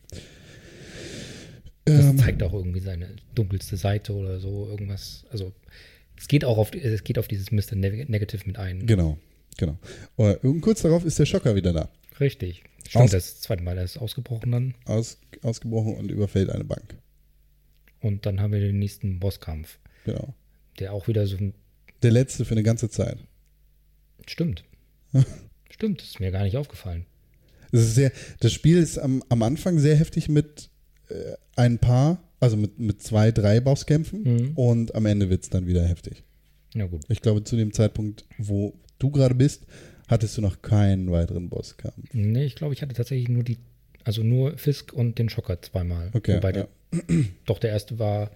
[1.86, 5.26] Das Ähm, zeigt auch irgendwie seine dunkelste Seite oder so, irgendwas.
[5.32, 5.54] Also
[6.24, 7.76] es geht auch auf, es geht auf dieses Mr.
[7.76, 8.86] Neg- Negative mit ein.
[8.88, 9.18] genau,
[9.58, 9.78] genau.
[10.16, 11.90] Und, und kurz darauf ist der Schocker wieder da.
[12.22, 12.64] Richtig.
[12.88, 14.76] Stimmt, Aus- das zweite Mal, er ist ausgebrochen dann.
[14.86, 16.96] Aus, ausgebrochen und überfällt eine Bank.
[18.00, 20.34] Und dann haben wir den nächsten Bosskampf, Genau.
[20.80, 21.54] der auch wieder so ein.
[22.04, 23.18] Der letzte für eine ganze Zeit.
[24.28, 24.64] Stimmt.
[25.70, 27.06] Stimmt, das ist mir gar nicht aufgefallen.
[27.74, 30.70] Es ist sehr, das Spiel ist am, am Anfang sehr heftig mit
[31.10, 34.52] äh, ein paar, also mit, mit zwei, drei Bosskämpfen Mhm.
[34.56, 36.24] und am Ende wird es dann wieder heftig.
[36.76, 37.02] Na gut.
[37.10, 39.66] Ich glaube, zu dem Zeitpunkt, wo du gerade bist,
[40.08, 41.96] hattest du noch keinen weiteren Bosskampf.
[42.14, 43.58] Nee, ich glaube, ich hatte tatsächlich nur die,
[44.04, 46.10] also nur Fisk und den Schocker zweimal.
[46.14, 46.68] Okay, Wobei ja.
[46.92, 47.04] der,
[47.46, 48.32] doch der erste war,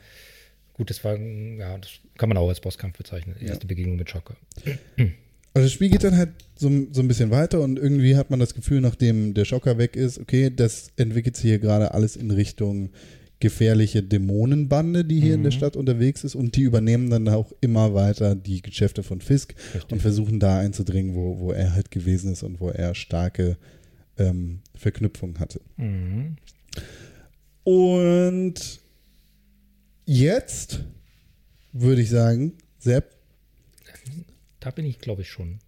[0.74, 3.36] gut, das war, ja, das kann man auch als Bosskampf bezeichnen.
[3.41, 4.36] Die erste Begegnung mit Schocker.
[5.54, 8.39] Also das Spiel geht dann halt so, so ein bisschen weiter und irgendwie hat man
[8.39, 12.30] das Gefühl, nachdem der Schocker weg ist, okay, das entwickelt sich hier gerade alles in
[12.30, 12.91] Richtung
[13.39, 17.93] gefährliche Dämonenbande, die hier in der Stadt unterwegs ist und die übernehmen dann auch immer
[17.93, 19.91] weiter die Geschäfte von Fisk Richtig.
[19.91, 23.58] und versuchen da einzudringen, wo, wo er halt gewesen ist und wo er starke
[24.17, 25.62] ähm, Verknüpfungen hatte.
[25.78, 26.38] Mhm.
[27.63, 28.80] Und
[30.06, 30.80] jetzt
[31.73, 33.13] würde ich sagen, Sepp,
[34.60, 35.60] Da bin ich, glaube ich, schon.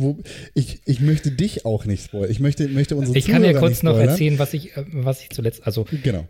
[0.00, 0.18] Wo,
[0.54, 2.30] ich, ich möchte dich auch nicht spoilern.
[2.30, 5.22] Ich möchte, möchte unsere Ich kann ja Zuhörer kurz noch erzählen, was ich, äh, was
[5.22, 6.26] ich zuletzt, also Genau.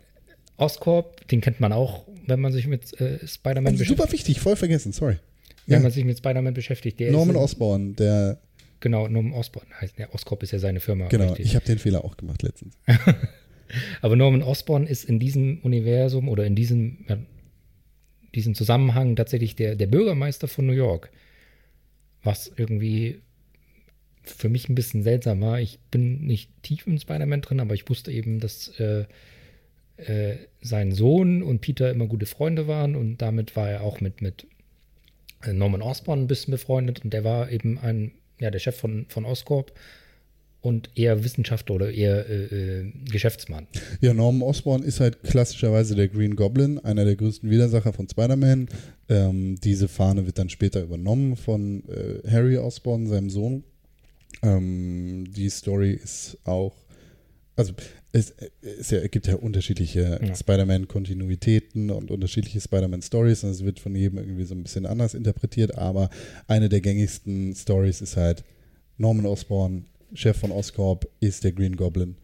[0.57, 3.97] Oscorp, den kennt man auch, wenn man sich mit äh, Spider-Man beschäftigt.
[3.99, 5.17] Super wichtig, voll vergessen, sorry.
[5.65, 5.83] Wenn Ja.
[5.83, 6.99] man sich mit Spider-Man beschäftigt.
[6.99, 8.39] Der Norman ist, Osborn, der,
[8.79, 10.13] Genau, Norman Osborn heißt der.
[10.13, 11.07] Oscorp ist ja seine Firma.
[11.07, 11.45] genau, richtig.
[11.45, 12.75] ich habe den Fehler auch gemacht letztens.
[14.01, 17.17] Aber Norman Osborn ist in diesem Universum oder in diesem, ja,
[18.35, 21.11] diesem Zusammenhang tatsächlich der, der Bürgermeister von New York.
[22.23, 23.21] Was irgendwie
[24.23, 25.59] für mich ein bisschen seltsam war.
[25.59, 29.05] Ich bin nicht tief im Spider-Man drin, aber ich wusste eben, dass äh,
[29.97, 34.21] äh, sein Sohn und Peter immer gute Freunde waren und damit war er auch mit,
[34.21, 34.47] mit
[35.43, 39.05] äh, Norman Osborn ein bisschen befreundet und der war eben ein, ja, der Chef von,
[39.09, 39.73] von Oscorp
[40.61, 42.43] und eher Wissenschaftler oder eher äh,
[42.81, 43.67] äh, Geschäftsmann.
[43.99, 48.69] Ja, Norman Osborn ist halt klassischerweise der Green Goblin, einer der größten Widersacher von Spider-Man.
[49.09, 53.63] Ähm, diese Fahne wird dann später übernommen von äh, Harry Osborn, seinem Sohn.
[54.41, 56.75] Ähm, die Story ist auch,
[57.55, 57.73] also
[58.11, 60.35] es, es ja, gibt ja unterschiedliche Ja.
[60.35, 65.77] Spider-Man-Kontinuitäten und unterschiedliche Spider-Man-Stories und es wird von jedem irgendwie so ein bisschen anders interpretiert,
[65.77, 66.09] aber
[66.47, 68.43] eine der gängigsten Stories ist halt
[68.97, 72.15] Norman Osborn, Chef von Oscorp, ist der Green Goblin.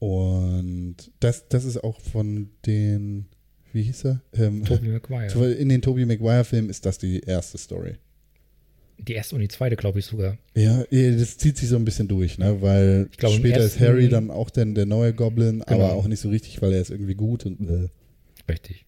[0.00, 3.26] Und das, das ist auch von den,
[3.72, 4.22] wie hieß er?
[4.34, 5.52] Ähm, Tobey Maguire.
[5.58, 7.96] in den Tobey Maguire-Filmen ist das die erste Story.
[8.98, 10.36] Die erste und die zweite, glaube ich sogar.
[10.54, 12.60] Ja, eh, das zieht sich so ein bisschen durch, ne?
[12.60, 15.88] Weil im später ist Harry dann auch der, der neue Goblin, aber Genau.
[15.94, 17.88] auch nicht so richtig, weil er ist irgendwie gut und äh.
[18.50, 18.84] Richtig.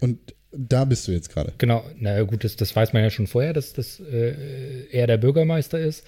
[0.00, 0.18] und
[0.54, 1.54] da bist du jetzt gerade.
[1.56, 5.16] Genau, naja gut, das, das weiß man ja schon vorher, dass, dass äh, er der
[5.16, 6.04] Bürgermeister ist.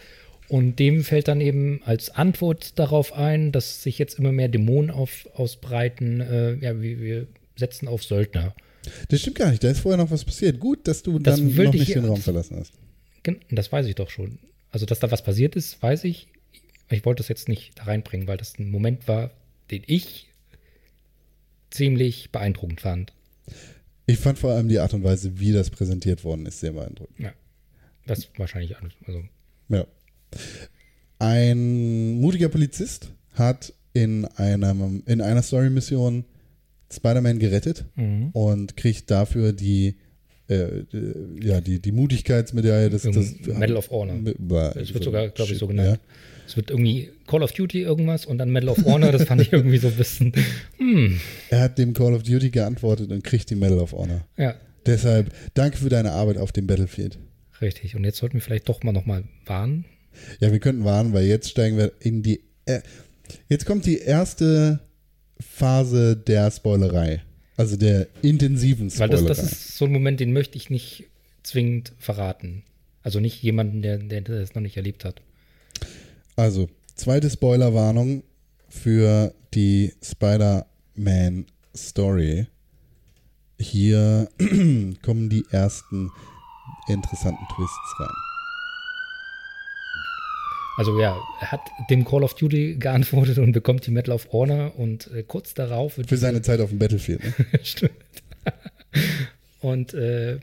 [0.50, 4.90] Und dem fällt dann eben als Antwort darauf ein, dass sich jetzt immer mehr Dämonen
[4.90, 6.20] auf, ausbreiten.
[6.20, 7.26] Äh, ja, wir, wir
[7.56, 8.54] setzen auf Söldner.
[9.08, 10.60] Das stimmt gar nicht, da ist vorher noch was passiert.
[10.60, 12.72] Gut, dass du Das dann noch ich nicht hier- den Raum verlassen hast.
[13.50, 14.38] Das weiß ich doch schon.
[14.70, 16.28] Also, dass da was passiert ist, weiß ich.
[16.90, 19.30] Ich wollte das jetzt nicht da reinbringen, weil das ein Moment war,
[19.70, 20.28] den ich
[21.70, 23.12] ziemlich beeindruckend fand.
[24.06, 27.18] Ich fand vor allem die Art und Weise, wie das präsentiert worden ist, sehr beeindruckend.
[27.18, 27.32] Ja.
[28.06, 28.92] Das wahrscheinlich alles.
[29.06, 29.22] Also,
[29.68, 29.86] Ja.
[31.18, 36.24] Ein mutiger Polizist hat in, einem, in einer Story-Mission
[36.92, 38.30] Spider-Man gerettet mhm.
[38.32, 39.96] und kriegt dafür die,
[40.48, 42.90] äh, die, ja, die, die Mutigkeitsmedaille.
[42.90, 44.16] Das, das, Medal of Honor.
[44.76, 46.00] Es wird sogar, glaube ich, so genannt.
[46.46, 49.12] Es wird irgendwie Call of Duty irgendwas und dann Medal of Honor.
[49.12, 50.32] Das fand ich irgendwie so ein bisschen.
[50.76, 54.26] Hm, Er hat dem Call of Duty geantwortet und kriegt die Medal of Honor.
[54.36, 54.54] ja,
[54.84, 57.18] Deshalb danke für deine Arbeit auf dem Battlefield.
[57.62, 57.96] richtig.
[57.96, 59.86] Und jetzt sollten wir vielleicht doch mal nochmal warnen.
[60.40, 62.40] Ja, wir könnten warnen, weil jetzt steigen wir in die.
[62.66, 62.80] Äh,
[63.48, 64.80] jetzt kommt die erste
[65.40, 67.22] Phase der Spoilerei.
[67.56, 69.28] Also der intensiven Weil Spoilerei.
[69.28, 71.04] das, das ist so ein Moment, den möchte ich nicht
[71.42, 72.62] zwingend verraten.
[73.02, 75.20] Also nicht jemanden, der, der das noch nicht erlebt hat.
[76.36, 78.24] Also, zweite Spoilerwarnung
[78.68, 82.46] für die Spider-Man-Story.
[83.60, 84.28] hier
[85.02, 86.10] kommen die ersten
[86.88, 88.08] interessanten Twists rein.
[90.76, 91.60] Also ja, er hat
[91.90, 95.98] dem Call of Duty geantwortet und bekommt die Medal of Honor und äh, kurz darauf
[95.98, 97.22] wird Für seine Zeit auf dem Battlefield.
[97.22, 97.32] Ne?
[97.62, 97.92] Stimmt.
[99.60, 100.38] und äh,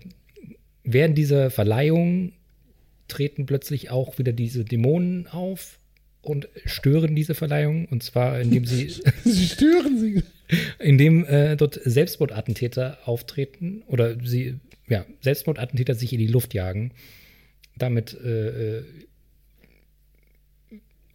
[0.84, 2.34] während dieser Verleihung
[3.08, 5.80] treten plötzlich auch wieder diese Dämonen auf
[6.22, 7.86] und stören diese Verleihung.
[7.86, 8.94] Und zwar, indem sie,
[9.26, 10.24] Sie stören sie.
[10.80, 14.56] indem äh, dort Selbstmordattentäter auftreten oder sie,
[14.88, 16.92] ja, Selbstmordattentäter sich in die Luft jagen.
[17.78, 18.84] Damit, äh, äh,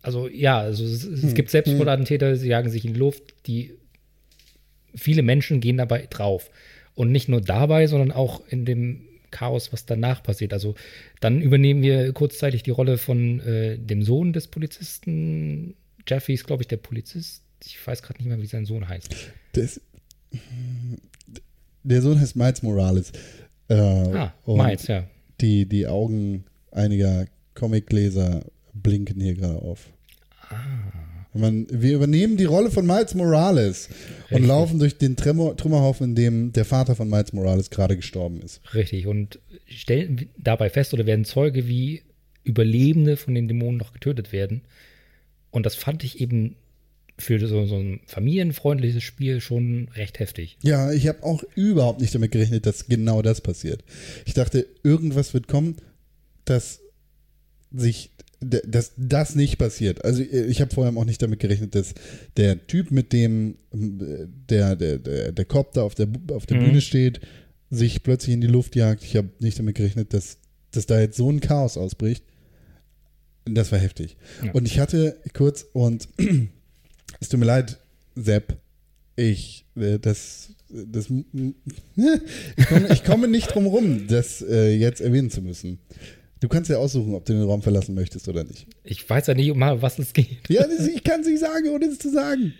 [0.06, 3.74] also ja, also es, es gibt Selbstmordattentäter, sie jagen sich in die Luft, die
[4.94, 6.48] viele Menschen gehen dabei drauf.
[6.94, 10.52] Und nicht nur dabei, sondern auch in dem Chaos, was danach passiert.
[10.52, 10.76] Also
[11.20, 15.74] dann übernehmen wir kurzzeitig die Rolle von äh, dem Sohn des Polizisten.
[16.06, 17.42] Jeffy ist, glaube ich, der Polizist.
[17.64, 19.14] Ich weiß gerade nicht mehr, wie sein Sohn heißt.
[19.52, 19.80] Das,
[21.82, 23.12] der Sohn heißt Miles Morales.
[23.68, 25.04] Äh, Ah, Miles, ja.
[25.40, 29.90] Die, die Augen einiger Comicleser blinken hier gerade auf.
[31.34, 34.46] Man, wir übernehmen die Rolle von Miles Morales und Richtig.
[34.46, 38.62] laufen durch den Tremor, Trümmerhaufen, in dem der Vater von Miles Morales gerade gestorben ist.
[38.74, 39.06] Richtig.
[39.06, 42.02] Und stellen dabei fest oder werden Zeuge, wie
[42.42, 44.62] Überlebende von den Dämonen noch getötet werden.
[45.50, 46.56] Und das fand ich eben
[47.18, 50.58] für so, so ein familienfreundliches Spiel schon recht heftig.
[50.62, 53.82] Ja, ich habe auch überhaupt nicht damit gerechnet, dass genau das passiert.
[54.26, 55.76] Ich dachte, irgendwas wird kommen,
[56.44, 56.80] dass
[57.72, 60.04] sich, dass das nicht passiert.
[60.04, 61.94] Also ich habe vorher auch nicht damit gerechnet, dass
[62.36, 66.58] der Typ, mit dem äh, der, der, der, der Cop da auf der, auf der
[66.58, 66.64] Mhm.
[66.64, 67.20] Bühne steht,
[67.70, 69.02] sich plötzlich in die Luft jagt.
[69.04, 70.38] Ich habe nicht damit gerechnet, dass,
[70.70, 72.24] dass da jetzt so ein Chaos ausbricht.
[73.46, 74.16] Das war heftig.
[74.44, 74.52] Ja.
[74.52, 76.08] Und ich hatte kurz, und
[77.20, 77.78] es tut mir leid,
[78.16, 78.58] Sepp,
[79.14, 81.08] ich, äh, das, das,
[82.56, 85.78] ich komme, ich komme nicht drum rum, das äh, jetzt erwähnen zu müssen.
[86.40, 88.66] Du kannst ja aussuchen, ob du den Raum verlassen möchtest oder nicht.
[88.84, 90.48] Ich weiß ja nicht, um was es geht.
[90.48, 92.52] Ja, das, ich kann es nicht sagen, ohne es zu sagen.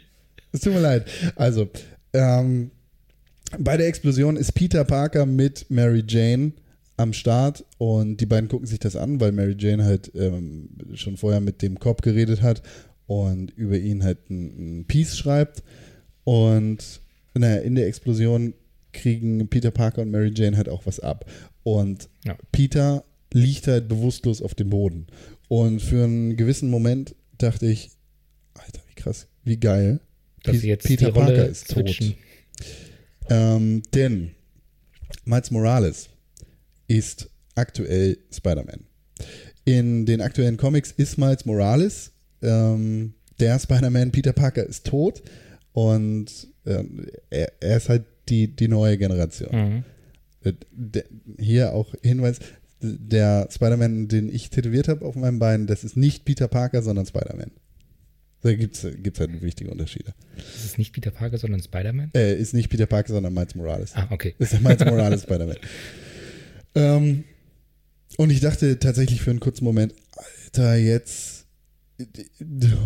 [0.52, 1.06] Es tut mir leid.
[1.36, 1.68] Also,
[2.14, 2.70] ähm,
[3.58, 6.52] bei der Explosion ist Peter Parker mit Mary Jane
[6.96, 11.16] am Start und die beiden gucken sich das an, weil Mary Jane halt ähm, schon
[11.18, 12.62] vorher mit dem Cop geredet hat
[13.06, 15.62] und über ihn halt ein, ein Piece schreibt.
[16.24, 16.78] Und
[17.34, 18.54] naja, in der Explosion
[18.92, 21.30] kriegen Peter Parker und Mary Jane halt auch was ab.
[21.62, 22.36] Und Ja.
[22.50, 25.06] Peter liegt halt bewusstlos auf dem Boden.
[25.48, 27.90] Und für einen gewissen Moment dachte ich,
[28.54, 30.00] Alter, wie krass, wie geil.
[30.42, 32.10] Dass sie jetzt Peter Parker ist switchen.
[32.10, 32.16] tot.
[33.28, 34.30] Ähm, denn
[35.24, 36.08] Miles Morales
[36.88, 38.84] ist aktuell Spider-Man.
[39.64, 42.12] In den aktuellen Comics ist Miles Morales
[42.42, 44.12] ähm, der Spider-Man.
[44.12, 45.22] Peter Parker ist tot
[45.72, 49.50] und ähm, er, er ist halt die, die neue Generation.
[49.52, 49.84] Mhm.
[50.44, 51.02] Äh,
[51.38, 52.38] Hier auch Hinweis,
[52.87, 57.07] der Spider-Man, den ich tätowiert habe auf meinem Bein, das ist nicht Peter Parker, sondern
[57.07, 57.51] Spider-Man.
[58.42, 60.14] Da gibt es halt wichtige Unterschiede.
[60.37, 62.11] Das ist nicht Peter Parker, sondern Spider-Man.
[62.14, 63.92] Äh, ist nicht Peter Parker, sondern Miles Morales.
[63.94, 64.35] Ah, okay.
[64.38, 65.57] Das ist der Miles Morales Spider-Man.
[66.77, 67.25] Ähm,
[68.18, 71.36] und ich dachte tatsächlich für einen kurzen Moment, Alter, jetzt.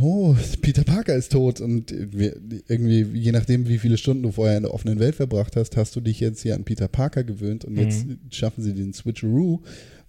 [0.01, 4.63] Oh, Peter Parker ist tot und irgendwie, je nachdem, wie viele Stunden du vorher in
[4.63, 7.77] der offenen Welt verbracht hast, hast du dich jetzt hier an Peter Parker gewöhnt und
[7.77, 9.63] jetzt schaffen sie den Switcheroo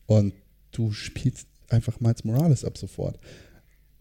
[0.05, 0.33] und
[0.71, 3.19] du spielst einfach Miles Morales ab sofort.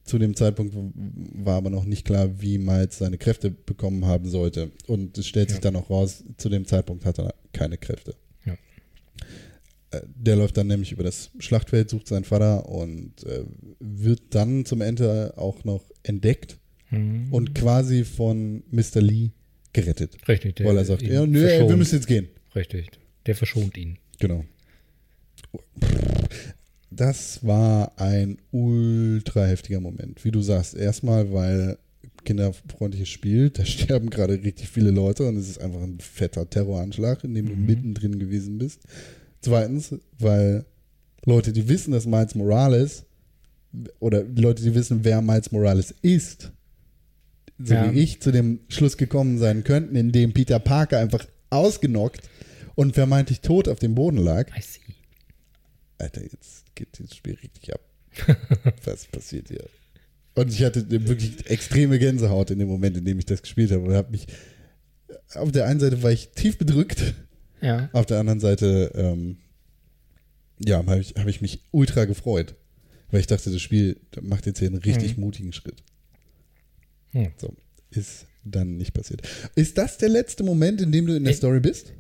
[0.04, 4.70] Zu dem Zeitpunkt war aber noch nicht klar, wie Miles seine Kräfte bekommen haben sollte.
[4.86, 5.62] Und es stellt sich Ja.
[5.70, 8.16] dann auch raus, zu dem Zeitpunkt hat er keine Kräfte.
[9.90, 13.44] Äh, Der läuft dann nämlich über das Schlachtfeld, sucht seinen Vater und äh,
[13.80, 16.58] wird dann zum Ende auch noch entdeckt
[16.92, 17.32] Mhm.
[17.32, 19.00] und quasi von Mr.
[19.00, 19.30] Lee
[19.72, 20.16] gerettet.
[20.26, 20.56] Richtig.
[20.56, 21.78] der weil er sagt, ja, nö, ey, wir verschont.
[21.78, 22.28] müssen jetzt gehen.
[22.56, 22.90] Richtig.
[23.26, 23.96] Der verschont ihn.
[24.18, 24.44] Genau.
[26.90, 30.24] Das war ein ultra heftiger Moment.
[30.24, 31.78] Wie du sagst, erstmal, weil
[32.24, 37.22] kinderfreundliches Spiel, da sterben gerade richtig viele Leute und es ist einfach ein fetter Terroranschlag,
[37.24, 38.80] in dem du mittendrin gewesen bist.
[39.40, 40.64] Zweitens, weil
[41.24, 43.04] Leute, die wissen, dass Miles Morales
[43.98, 46.52] oder Leute, die wissen, wer Miles Morales ist,
[47.58, 47.92] so Ja.
[47.92, 52.22] wie ich zu dem Schluss gekommen sein könnten, in dem Peter Parker einfach ausgenockt
[52.74, 54.48] und vermeintlich tot auf dem Boden lag.
[54.56, 54.80] I see.
[55.98, 57.80] Alter, jetzt geht das Spiel richtig ab.
[58.84, 59.64] Was passiert hier?
[60.34, 63.82] Und ich hatte wirklich extreme Gänsehaut in dem Moment, in dem ich das gespielt habe.
[63.84, 64.26] Und habe mich,
[65.34, 67.14] auf der einen Seite war ich tief bedrückt,
[67.62, 67.88] Ja.
[67.92, 69.38] auf der anderen Seite, ähm,
[70.58, 72.54] ja, habe ich, hab ich mich ultra gefreut.
[73.10, 75.82] Weil ich dachte, das Spiel macht jetzt hier einen richtig mutigen Schritt.
[77.12, 77.32] Hm.
[77.38, 77.56] So,
[77.90, 79.22] ist dann nicht passiert.
[79.56, 81.92] Ist das der letzte Moment, in dem du in der Ich- Story bist?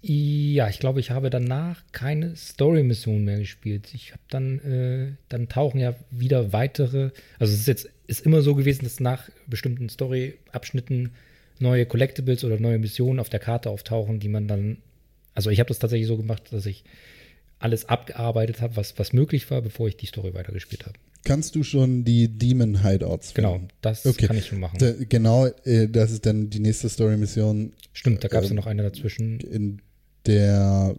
[0.00, 3.92] Ja, ich glaube, ich habe danach keine Story-Mission mehr gespielt.
[3.94, 8.40] Ich habe dann, äh, dann tauchen ja wieder weitere, also es ist jetzt ist immer
[8.42, 11.10] so gewesen, dass nach bestimmten Story-Abschnitten
[11.58, 14.78] neue Collectibles oder neue Missionen auf der Karte auftauchen, die man dann,
[15.38, 16.82] also ich habe das tatsächlich so gemacht, dass ich
[17.60, 20.98] alles abgearbeitet habe, was, was möglich war, bevor ich die Story weitergespielt habe.
[21.22, 23.52] Kannst du schon die Demon Hideouts finden?
[23.52, 24.26] Genau, das okay.
[24.26, 24.78] kann ich schon machen.
[24.80, 27.72] Da, genau, äh, das ist dann die nächste Story-Mission.
[27.92, 29.38] Stimmt, da gab es äh, ja noch eine dazwischen.
[29.38, 29.80] In
[30.26, 30.96] der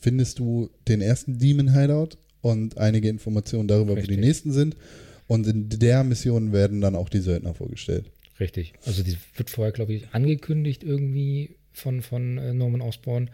[0.00, 4.12] findest du den ersten Demon Hideout und einige Informationen darüber, Richtig.
[4.12, 4.78] wo die nächsten sind.
[5.26, 8.10] Und in der Mission werden dann auch die Söldner vorgestellt.
[8.40, 8.72] Richtig.
[8.86, 13.28] Also die wird vorher, glaube ich, angekündigt irgendwie von, von äh, Norman Osborn.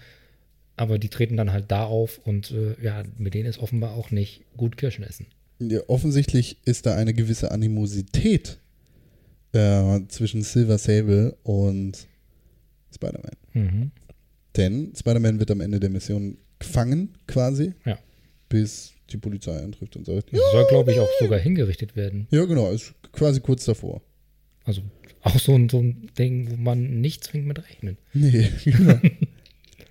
[0.81, 4.11] Aber die treten dann halt da auf und äh, ja, mit denen ist offenbar auch
[4.11, 5.27] nicht gut Kirschen essen.
[5.59, 8.59] Ja, offensichtlich ist da eine gewisse Animosität
[9.53, 12.09] äh, zwischen Silver Sable und
[12.95, 13.37] Spider-Man.
[13.53, 13.91] Mhm.
[14.57, 17.75] Denn Spider-Man wird am Ende der Mission gefangen, quasi.
[17.85, 17.99] Ja.
[18.49, 20.33] Bis die Polizei eintrifft und sagt.
[20.33, 22.27] Das soll, glaube ich, auch sogar hingerichtet werden.
[22.31, 24.01] Ja, genau, ist quasi kurz davor.
[24.65, 24.81] Also
[25.21, 27.99] auch so ein, so ein Ding, wo man nicht zwingend mit rechnet.
[28.15, 28.99] Nee, genau.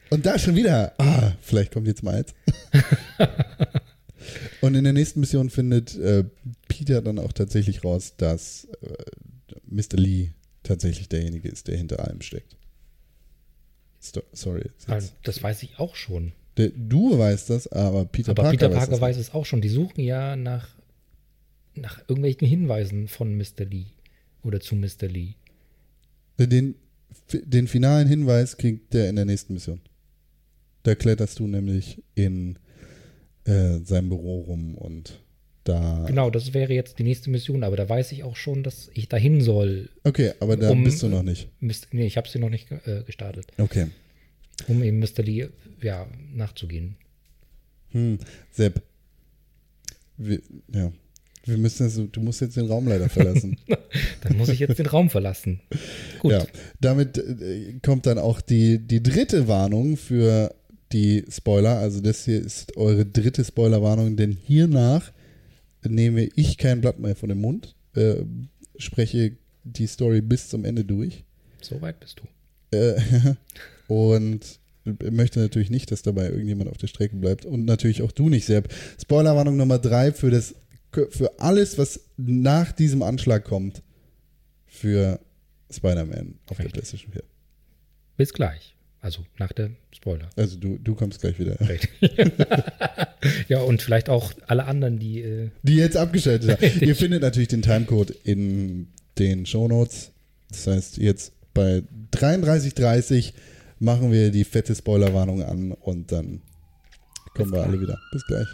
[0.10, 2.34] Und da schon wieder, ah, vielleicht kommt jetzt mal eins.
[4.62, 6.24] und in der nächsten Mission findet äh,
[6.68, 8.94] Peter dann auch tatsächlich raus, dass äh,
[9.68, 9.98] Mr.
[9.98, 10.32] Lee
[10.64, 12.58] tatsächlich derjenige ist, der hinter allem steckt.
[14.02, 14.70] Sto sorry.
[14.88, 16.32] Also, das weiß ich auch schon.
[16.56, 19.62] Du weißt das, aber Peter aber Parker, Peter Parker weiß, weiß es auch schon.
[19.62, 20.68] Die suchen ja nach,
[21.76, 23.66] nach irgendwelchen Hinweisen von Mr.
[23.70, 23.86] Lee
[24.44, 25.08] oder zu Mr.
[25.08, 25.36] Lee.
[26.38, 26.76] Den,
[27.32, 29.82] den finalen Hinweis kriegt der in der nächsten Mission.
[30.90, 32.58] Da kletterst du nämlich in
[33.44, 35.20] äh, seinem Büro rum und
[35.64, 36.06] da.
[36.08, 39.08] Genau, das wäre jetzt die nächste Mission, aber da weiß ich auch schon, dass ich
[39.08, 39.90] dahin soll.
[40.04, 41.48] Okay, aber da um, bist du noch nicht.
[41.60, 43.46] nee, ich habe sie noch nicht äh, gestartet.
[43.60, 43.86] Okay.
[44.68, 45.22] Um eben Mr.
[45.22, 45.50] Lee
[45.80, 46.96] ja, nachzugehen.
[47.92, 48.18] Hm,
[48.50, 48.82] Sepp.
[50.18, 50.42] Wir,
[50.74, 50.92] ja.
[51.46, 53.58] Wir müssen also, du musst jetzt den Raum leider verlassen.
[54.22, 55.62] dann muss ich jetzt den Raum verlassen.
[56.18, 56.32] Gut.
[56.32, 56.48] Ja,
[56.82, 60.56] damit äh, kommt dann auch die, die dritte Warnung für
[60.92, 61.78] die Spoiler.
[61.78, 65.12] Also das hier ist eure dritte Spoilerwarnung, denn hiernach
[65.84, 68.16] nehme ich kein Blatt mehr von dem Mund, äh,
[68.78, 71.24] spreche die Story bis zum Ende durch.
[71.62, 72.76] So weit bist du.
[72.78, 73.36] Äh,
[73.88, 74.60] und
[75.12, 77.46] möchte natürlich nicht, dass dabei irgendjemand auf der Strecke bleibt.
[77.46, 78.74] Und natürlich auch du nicht, Sepp.
[79.02, 80.56] Spoilerwarnung Nummer drei für, das,
[80.92, 83.84] für alles, was nach diesem Anschlag kommt,
[84.66, 85.20] für
[85.72, 86.66] Spider-Man auf Richtig.
[86.66, 87.24] der PlayStation 4.
[88.18, 88.76] Bis gleich.
[89.02, 90.30] Also nach der Spoiler.
[90.36, 91.58] Also du, du kommst gleich wieder.
[93.50, 95.22] Ja, und vielleicht auch alle anderen, die.
[95.22, 96.82] Äh die jetzt abgeschaltet haben.
[96.88, 100.12] Ihr findet natürlich den Timecode in den Shownotes.
[100.50, 101.84] Das heißt, jetzt bei
[102.14, 103.34] 33.30
[103.80, 106.42] machen wir die fette Spoilerwarnung an und dann
[107.36, 108.00] kommen wir alle wieder.
[108.12, 108.48] Bis gleich.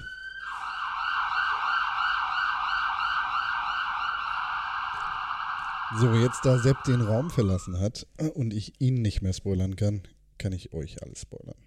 [5.99, 10.01] So, jetzt da Sepp den Raum verlassen hat und ich ihn nicht mehr spoilern kann,
[10.38, 11.58] kann ich euch alles spoilern.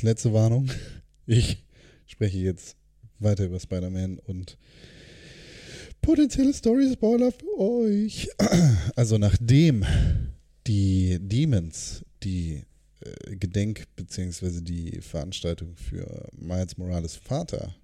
[0.00, 0.70] Letzte Warnung.
[1.26, 1.64] Ich
[2.04, 2.76] spreche jetzt
[3.18, 4.58] weiter über Spider-Man und
[6.02, 8.28] potenzielle Story-Spoiler für euch.
[8.94, 9.86] Also nachdem
[10.66, 12.62] die Demons die
[13.00, 14.60] äh, Gedenk- bzw.
[14.60, 17.74] die Veranstaltung für Miles Morales Vater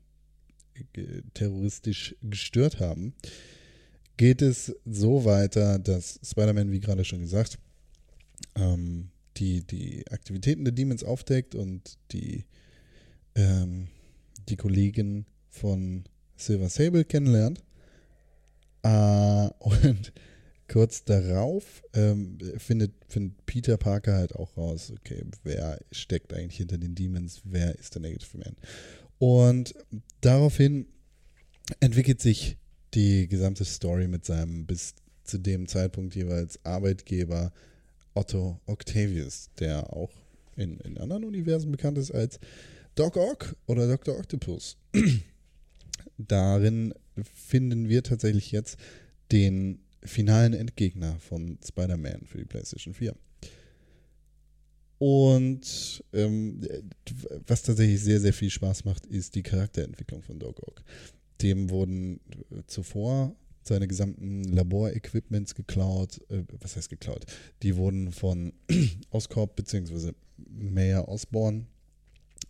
[1.34, 3.14] terroristisch gestört haben,
[4.16, 7.58] geht es so weiter, dass Spider-Man, wie gerade schon gesagt,
[8.54, 12.44] ähm, die, die Aktivitäten der Demons aufdeckt und die,
[13.34, 13.88] ähm,
[14.48, 16.04] die Kollegen von
[16.36, 17.62] Silver Sable kennenlernt.
[18.82, 20.12] Äh, und
[20.68, 26.78] kurz darauf ähm, findet, findet Peter Parker halt auch raus, okay, wer steckt eigentlich hinter
[26.78, 28.56] den Demons, wer ist der Negative Man.
[29.18, 29.74] Und
[30.20, 30.86] daraufhin
[31.80, 32.56] entwickelt sich
[32.94, 37.52] die gesamte Story mit seinem bis zu dem Zeitpunkt jeweils Arbeitgeber
[38.14, 40.12] Otto Octavius, der auch
[40.56, 42.38] in, in anderen Universen bekannt ist als
[42.94, 44.18] Doc Ock oder Dr.
[44.18, 44.76] Octopus.
[46.18, 46.92] Darin
[47.22, 48.78] finden wir tatsächlich jetzt
[49.32, 53.14] den finalen Endgegner von Spider-Man für die PlayStation 4.
[54.98, 56.60] Und ähm,
[57.46, 60.82] was tatsächlich sehr, sehr viel Spaß macht, ist die Charakterentwicklung von Doc Ock.
[61.40, 62.20] Dem wurden
[62.66, 66.20] zuvor seine gesamten Laborequipments geklaut.
[66.30, 67.26] Äh, was heißt geklaut?
[67.62, 68.52] Die wurden von
[69.10, 70.12] Oscorp bzw.
[70.48, 71.66] Mayor Osborne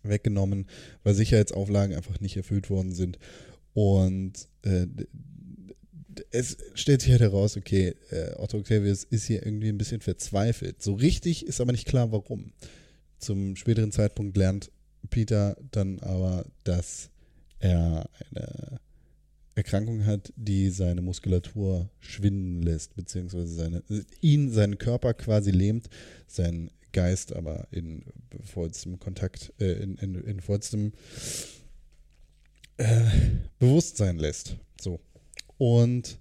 [0.02, 0.66] weggenommen,
[1.02, 3.18] weil Sicherheitsauflagen einfach nicht erfüllt worden sind.
[3.74, 4.86] Und äh,
[6.30, 10.82] es stellt sich halt heraus, okay, äh, Otto Octavius ist hier irgendwie ein bisschen verzweifelt.
[10.82, 12.52] So richtig ist aber nicht klar, warum.
[13.18, 14.70] zum späteren Zeitpunkt lernt
[15.10, 17.10] Peter dann aber, dass
[17.58, 18.80] er eine
[19.60, 23.82] Erkrankung hat, die seine Muskulatur schwinden lässt, beziehungsweise seine,
[24.22, 25.90] ihn, seinen Körper quasi lähmt,
[26.26, 28.02] sein Geist aber in
[28.42, 30.92] vollstem Kontakt, äh, in, in, in vollstem
[32.78, 33.04] äh,
[33.58, 34.56] Bewusstsein lässt.
[34.80, 34.98] So.
[35.58, 36.18] Und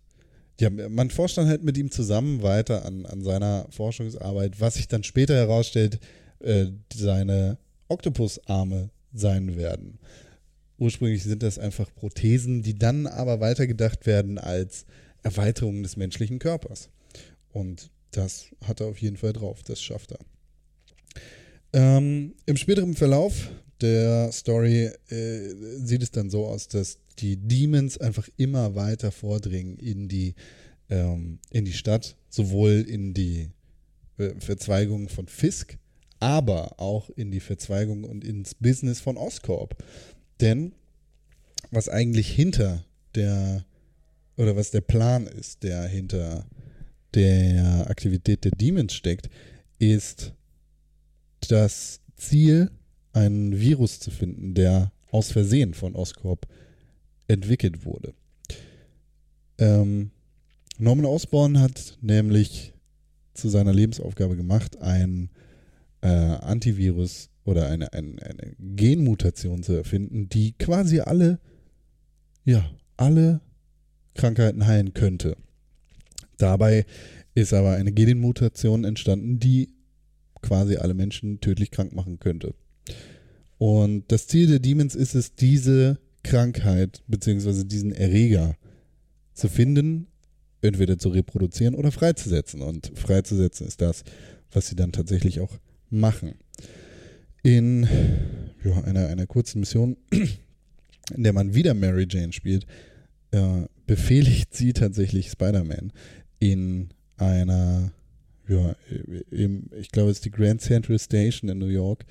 [0.59, 4.89] ja, man forscht dann halt mit ihm zusammen weiter an, an seiner Forschungsarbeit, was sich
[4.89, 5.99] dann später herausstellt,
[6.39, 9.97] äh, seine Oktopusarme sein werden.
[10.79, 14.85] Ursprünglich sind das einfach Prothesen, die dann aber weitergedacht werden als
[15.23, 16.89] Erweiterung des menschlichen Körpers.
[17.51, 20.19] Und das hat er auf jeden Fall drauf, das schafft er.
[21.73, 23.51] Ähm, Im späteren Verlauf
[23.81, 29.77] der Story äh, sieht es dann so aus, dass die Demons einfach immer weiter vordringen
[29.77, 30.35] in die,
[30.89, 33.49] ähm, in die Stadt, sowohl in die
[34.17, 35.77] äh, Verzweigung von Fisk,
[36.19, 39.75] aber auch in die Verzweigung und ins Business von Oscorp.
[40.41, 40.73] Denn
[41.71, 42.83] was eigentlich hinter
[43.15, 43.65] der,
[44.37, 46.45] oder was der Plan ist, der hinter
[47.13, 49.29] der Aktivität der Demons steckt,
[49.79, 50.33] ist
[51.47, 52.71] das Ziel,
[53.13, 56.47] einen Virus zu finden, der aus Versehen von Oscorp
[57.27, 58.13] entwickelt wurde.
[59.57, 60.11] Ähm,
[60.77, 62.73] Norman Osborn hat nämlich
[63.33, 65.29] zu seiner Lebensaufgabe gemacht, ein
[66.01, 71.39] äh, Antivirus oder eine, eine, eine Genmutation zu erfinden, die quasi alle,
[72.45, 73.41] ja, alle
[74.13, 75.35] Krankheiten heilen könnte.
[76.37, 76.85] Dabei
[77.33, 79.69] ist aber eine Genmutation entstanden, die
[80.41, 82.53] quasi alle Menschen tödlich krank machen könnte.
[83.57, 87.63] Und das Ziel der Demons ist es, diese Krankheit bzw.
[87.63, 88.55] diesen Erreger
[89.33, 90.07] zu finden,
[90.61, 92.61] entweder zu reproduzieren oder freizusetzen.
[92.61, 94.03] Und freizusetzen ist das,
[94.51, 95.57] was sie dann tatsächlich auch
[95.89, 96.35] machen.
[97.43, 97.87] In
[98.63, 102.65] ja, einer, einer kurzen Mission, in der man wieder Mary Jane spielt,
[103.31, 105.91] äh, befehligt sie tatsächlich Spider-Man
[106.39, 107.91] in einer
[108.49, 108.75] ja,
[109.31, 112.05] eben, ich glaube, es ist die Grand Central Station in New York,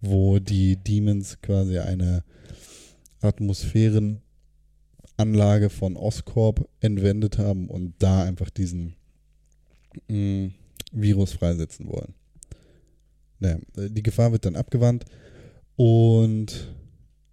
[0.00, 2.24] wo die Demons quasi eine
[3.20, 8.96] Atmosphärenanlage von Oscorp entwendet haben und da einfach diesen
[10.08, 10.52] mh, mm,
[10.92, 12.14] Virus freisetzen wollen.
[13.44, 15.04] Naja, die Gefahr wird dann abgewandt
[15.76, 16.74] und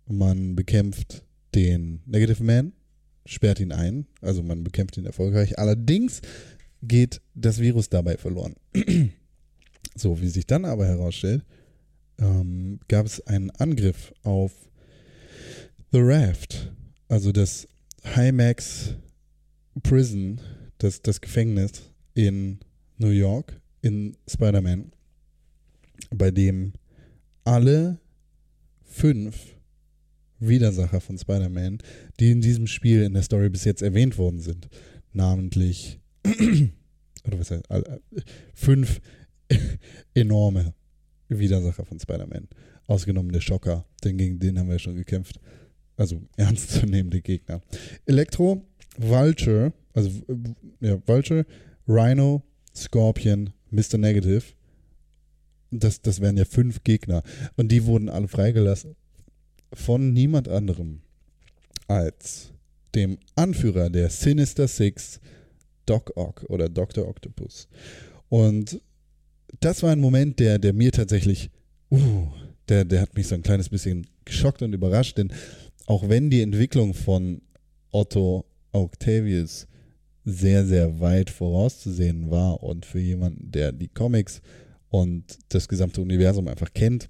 [0.07, 1.23] man bekämpft
[1.55, 2.73] den Negative Man,
[3.25, 5.57] sperrt ihn ein, also man bekämpft ihn erfolgreich.
[5.57, 6.21] Allerdings
[6.81, 8.55] geht das Virus dabei verloren.
[9.95, 11.45] so, wie sich dann aber herausstellt,
[12.19, 14.51] ähm, gab es einen Angriff auf
[15.93, 16.73] The Raft,
[17.07, 17.67] also das
[18.15, 18.95] Highmax
[19.83, 20.41] Prison,
[20.77, 21.83] das, das Gefängnis
[22.15, 22.59] in
[22.97, 24.91] New York, in Spider-Man,
[26.09, 26.73] bei dem
[27.43, 27.99] alle
[28.83, 29.55] fünf
[30.39, 31.79] Widersacher von Spider-Man,
[32.19, 34.67] die in diesem Spiel in der Story bis jetzt erwähnt worden sind,
[35.13, 35.99] namentlich
[37.25, 37.65] oder was heißt,
[38.53, 39.01] fünf
[40.13, 40.73] enorme
[41.29, 42.47] Widersacher von Spider-Man.
[42.87, 45.39] Ausgenommen der Schocker, denn gegen den haben wir ja schon gekämpft.
[45.95, 47.61] Also ernstzunehmende Gegner.
[48.05, 48.65] Elektro,
[48.97, 50.09] Vulture, also
[50.79, 51.45] ja, Vulture,
[51.87, 52.43] Rhino,
[52.75, 53.97] Scorpion, Mr.
[53.97, 54.43] Negative.
[55.71, 57.23] Das, das wären ja fünf Gegner.
[57.55, 58.95] Und die wurden alle freigelassen
[59.73, 61.01] von niemand anderem
[61.87, 62.51] als
[62.95, 65.19] dem Anführer der Sinister Six,
[65.85, 67.07] Doc Ock oder Dr.
[67.07, 67.67] Octopus.
[68.29, 68.81] Und
[69.59, 71.49] das war ein Moment, der, der mir tatsächlich,
[71.89, 72.27] uh,
[72.69, 75.31] der, der hat mich so ein kleines bisschen geschockt und überrascht, denn
[75.87, 77.41] auch wenn die Entwicklung von
[77.91, 79.67] Otto Octavius
[80.23, 84.41] sehr, sehr weit vorauszusehen war und für jemanden, der die Comics
[84.91, 87.09] und das gesamte Universum einfach kennt,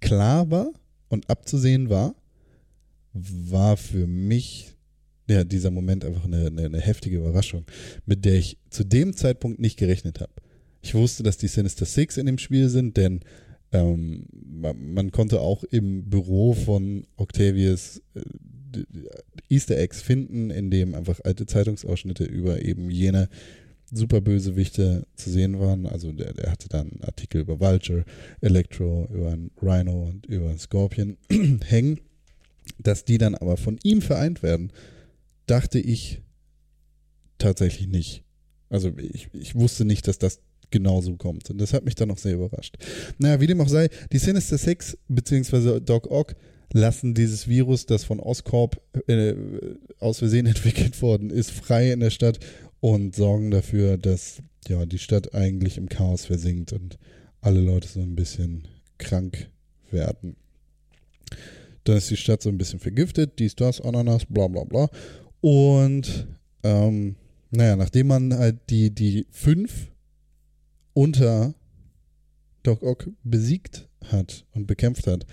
[0.00, 0.72] klar war
[1.08, 2.14] und abzusehen war,
[3.12, 4.74] war für mich
[5.28, 7.64] ja, dieser Moment einfach eine, eine, eine, heftige Überraschung,
[8.06, 10.32] mit der ich zu dem Zeitpunkt nicht gerechnet habe.
[10.82, 13.20] Ich wusste, dass die Sinister Six in dem Spiel sind, denn
[13.70, 18.22] ähm, man, konnte auch im Büro von Octavius äh,
[19.48, 23.28] Easter Eggs finden, in dem einfach alte Zeitungsausschnitte über eben jene
[23.92, 25.86] Superbösewichte zu sehen waren.
[25.86, 28.04] Also der, der hatte dann einen Artikel über Vulture,
[28.40, 31.16] Electro, über Rhino und über Scorpion
[31.66, 32.00] hängen,
[32.78, 34.72] dass die dann aber von ihm vereint werden
[35.50, 36.22] dachte ich
[37.38, 38.22] tatsächlich nicht.
[38.68, 41.50] Also ich, ich wusste nicht, dass das genauso kommt.
[41.50, 42.76] Und das hat mich dann auch sehr überrascht.
[43.18, 45.80] Naja, wie dem auch sei, die Sinister Six bzw.
[45.80, 46.36] Doc Ock
[46.72, 49.34] lassen dieses Virus, das von Oscorp äh,
[49.98, 52.38] aus Versehen entwickelt worden ist, frei in der Stadt
[52.80, 56.98] und sorgen dafür, dass ja die Stadt eigentlich im Chaos versinkt und
[57.40, 58.68] alle Leute so ein bisschen
[58.98, 59.50] krank
[59.90, 60.36] werden.
[61.84, 64.88] Dann ist die Stadt so ein bisschen vergiftet, dies, das, Ananas, bla bla bla.
[65.40, 66.26] Und
[66.62, 67.16] ähm,
[67.50, 69.90] naja, nachdem man halt die, die fünf
[70.92, 71.54] unter
[72.62, 75.26] Doc Ock besiegt hat und bekämpft hat,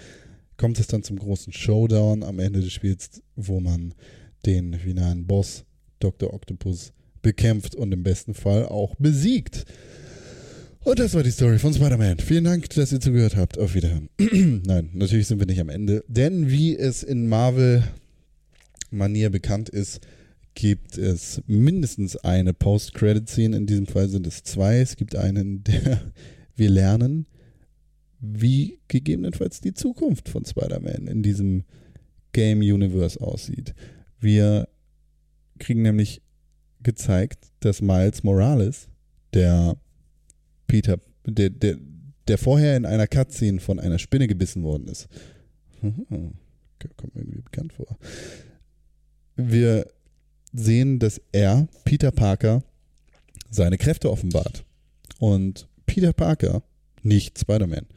[0.55, 3.93] kommt es dann zum großen Showdown am Ende des Spiels, wo man
[4.45, 5.65] den finalen Boss
[5.99, 6.33] Dr.
[6.33, 9.65] Octopus bekämpft und im besten Fall auch besiegt.
[10.87, 12.19] Und das war die Story von Spider-Man.
[12.19, 13.57] Vielen Dank, dass ihr zugehört habt.
[13.57, 14.09] Auf Wiederhören.
[14.65, 16.05] Nein, natürlich sind wir nicht am Ende.
[16.07, 19.99] Denn wie es in Marvel-Manier bekannt ist,
[20.55, 23.57] gibt es mindestens eine Post-Credit-Scene.
[23.57, 24.79] In diesem Fall sind es zwei.
[24.79, 26.01] Es gibt einen, der
[26.55, 27.25] wir lernen,
[28.19, 31.65] wie gegebenenfalls die Zukunft von Spider-Man in diesem
[32.31, 33.75] Game-Universe aussieht.
[34.19, 34.69] Wir
[35.59, 36.21] kriegen nämlich
[36.81, 38.87] gezeigt, dass Miles Morales,
[39.33, 39.77] der
[40.67, 41.77] Peter, der, der,
[42.27, 45.07] der vorher in einer Cutscene von einer Spinne gebissen worden ist.
[45.81, 47.97] Kommt mir irgendwie bekannt vor.
[49.35, 49.87] Wir
[50.53, 52.63] sehen, dass er, Peter Parker,
[53.49, 54.63] seine Kräfte offenbart.
[55.19, 56.63] Und Peter Parker,
[57.03, 57.87] nicht Spider-Man,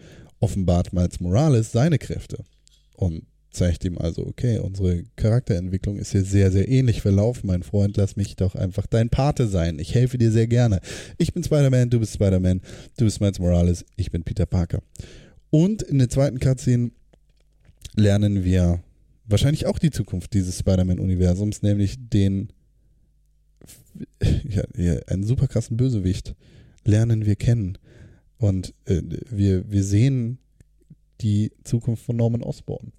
[0.41, 2.45] offenbart Miles Morales seine Kräfte.
[2.95, 7.97] Und zeigt ihm also, okay, unsere Charakterentwicklung ist hier sehr, sehr ähnlich verlaufen, mein Freund.
[7.97, 9.79] Lass mich doch einfach dein Pate sein.
[9.79, 10.81] Ich helfe dir sehr gerne.
[11.19, 12.61] Ich bin Spider-Man, du bist Spider-Man,
[12.97, 14.83] du bist Miles Morales, ich bin Peter Parker.
[15.51, 16.93] Und in der zweiten Cutscene
[17.97, 18.83] lernen wir
[19.27, 22.53] wahrscheinlich auch die Zukunft dieses Spider-Man-Universums, nämlich den,
[24.49, 26.35] ja, einen super krassen Bösewicht
[26.85, 27.79] lernen wir kennen.
[28.39, 30.39] Und äh, wir, wir sehen
[31.21, 32.93] die Zukunft von Norman Osborn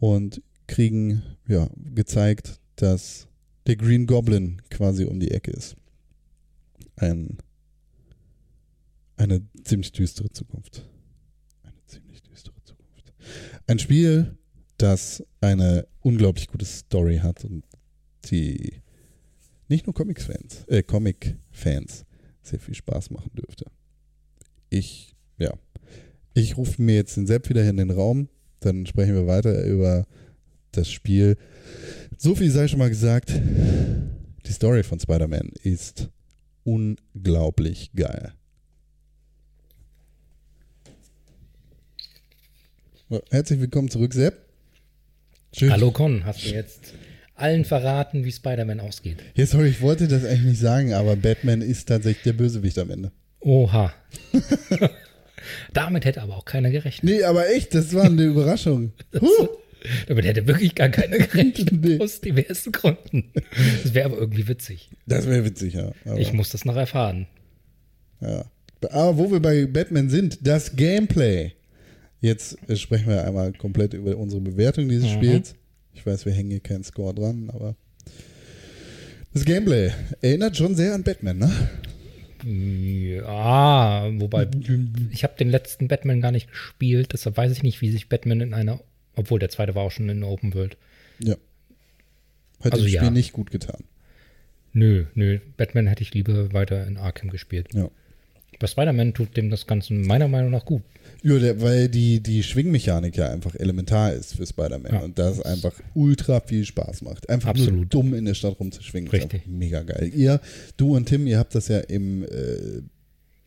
[0.00, 3.28] und kriegen ja, gezeigt, dass
[3.66, 5.76] der Green Goblin quasi um die Ecke ist.
[6.96, 7.38] Ein,
[9.16, 10.88] eine ziemlich düstere Zukunft.
[11.62, 13.12] Eine ziemlich düstere Zukunft.
[13.66, 14.36] Ein Spiel,
[14.78, 17.64] das eine unglaublich gute Story hat und
[18.30, 18.82] die
[19.68, 22.04] nicht nur Comics-Fans, äh, Comic-Fans
[22.42, 23.66] sehr viel Spaß machen dürfte.
[24.70, 25.52] Ich, ja.
[26.32, 28.28] Ich rufe mir jetzt den Sepp wieder in den Raum
[28.60, 30.06] dann sprechen wir weiter über
[30.72, 31.36] das Spiel.
[32.16, 33.32] So viel sei schon mal gesagt.
[34.46, 36.08] Die Story von Spider-Man ist
[36.64, 38.32] unglaublich geil.
[43.30, 44.38] Herzlich willkommen zurück, Sepp.
[45.52, 45.72] Schön.
[45.72, 46.94] Hallo Con, hast du jetzt
[47.34, 49.16] allen verraten, wie Spider-Man ausgeht?
[49.34, 52.90] Ja, sorry, ich wollte das eigentlich nicht sagen, aber Batman ist tatsächlich der Bösewicht am
[52.90, 53.10] Ende.
[53.40, 53.92] Oha.
[55.72, 57.04] Damit hätte aber auch keiner gerechnet.
[57.04, 58.92] Nee, aber echt, das war eine Überraschung.
[59.18, 59.48] Huh.
[60.08, 61.98] Damit hätte wirklich gar keiner gerechnet, nee.
[61.98, 63.32] aus diversen Gründen.
[63.82, 64.90] Das wäre aber irgendwie witzig.
[65.06, 65.92] Das wäre witzig, ja.
[66.16, 67.26] ich muss das noch erfahren.
[68.20, 68.44] Ja.
[68.90, 71.52] Aber wo wir bei Batman sind, das Gameplay.
[72.20, 75.14] Jetzt sprechen wir einmal komplett über unsere Bewertung dieses mhm.
[75.14, 75.54] Spiels.
[75.94, 77.74] Ich weiß, wir hängen hier keinen Score dran, aber
[79.32, 81.50] das Gameplay erinnert schon sehr an Batman, ne?
[82.44, 84.48] Ja, wobei
[85.10, 88.40] ich habe den letzten Batman gar nicht gespielt, deshalb weiß ich nicht, wie sich Batman
[88.40, 88.80] in einer,
[89.16, 90.76] obwohl der zweite war auch schon in Open World.
[91.18, 91.36] Ja.
[92.60, 93.10] Hat also das Spiel ja.
[93.10, 93.84] nicht gut getan.
[94.72, 95.38] Nö, nö.
[95.56, 97.68] Batman hätte ich lieber weiter in Arkham gespielt.
[97.74, 97.90] Ja.
[98.58, 100.82] Bei Spider-Man tut dem das Ganze meiner Meinung nach gut.
[101.22, 105.00] Ja, weil die, die Schwingmechanik ja einfach elementar ist für Spider-Man ja.
[105.00, 107.28] und das einfach ultra viel Spaß macht.
[107.28, 107.74] Einfach Absolut.
[107.74, 109.10] nur dumm in der Stadt rumzuschwingen.
[109.10, 109.46] Richtig.
[109.46, 110.10] mega geil.
[110.14, 110.40] Ihr,
[110.76, 112.82] du und Tim, ihr habt das ja im äh,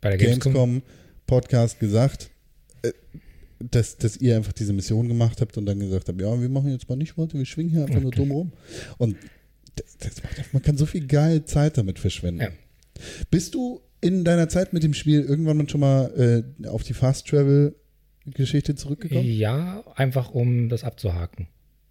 [0.01, 0.82] Gamescom, Gamescom
[1.26, 2.30] Podcast gesagt,
[2.84, 2.91] äh,
[3.59, 6.71] dass, dass ihr einfach diese Mission gemacht habt und dann gesagt habt, ja, wir machen
[6.71, 8.03] jetzt mal nicht weiter, wir schwingen hier einfach okay.
[8.03, 8.51] nur dumm rum.
[8.97, 9.15] Und
[9.76, 12.41] das, das macht, man kann so viel geil Zeit damit verschwenden.
[12.41, 12.49] Ja.
[13.32, 17.28] Bist du in deiner Zeit mit dem Spiel irgendwann schon mal äh, auf die Fast
[17.28, 17.76] Travel
[18.26, 19.26] Geschichte zurückgekommen?
[19.26, 21.47] Ja, einfach um das abzuhaken.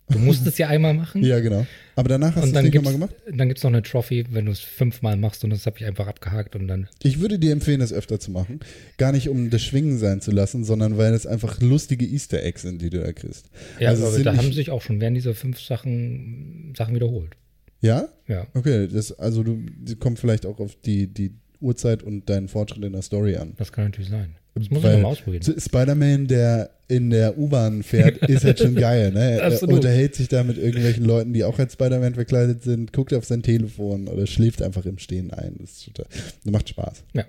[0.09, 1.23] Du musst es ja einmal machen.
[1.33, 1.67] Ja, genau.
[1.97, 3.15] Aber danach hast du es nicht nochmal gemacht?
[3.31, 5.87] Dann gibt es noch eine Trophy, wenn du es fünfmal machst und das habe ich
[5.87, 6.89] einfach abgehakt und dann.
[7.03, 8.61] Ich würde dir empfehlen, das öfter zu machen.
[8.99, 12.63] Gar nicht, um das Schwingen sein zu lassen, sondern weil es einfach lustige Easter Eggs
[12.63, 13.51] sind, die du da kriegst.
[13.79, 17.37] Ja, also aber da haben sich auch schon während dieser fünf Sachen, Sachen wiederholt.
[17.81, 18.09] Ja?
[18.27, 18.47] Ja.
[18.55, 19.59] Okay, das, also du
[19.99, 21.33] kommt vielleicht auch auf die, die
[21.63, 23.55] Uhrzeit und deinen Fortschritt in der Story an.
[23.57, 24.37] Das kann natürlich sein.
[24.55, 25.43] Das muss Weil ich mal ausprobieren.
[25.59, 29.11] Spider-Man, der in der U-Bahn fährt, ist halt schon geil.
[29.13, 29.41] Ne?
[29.41, 33.25] Er unterhält sich da mit irgendwelchen Leuten, die auch als Spider-Man verkleidet sind, guckt auf
[33.25, 35.57] sein Telefon oder schläft einfach im Stehen ein.
[35.59, 36.07] Das, total,
[36.45, 37.05] das macht Spaß.
[37.15, 37.25] Ja.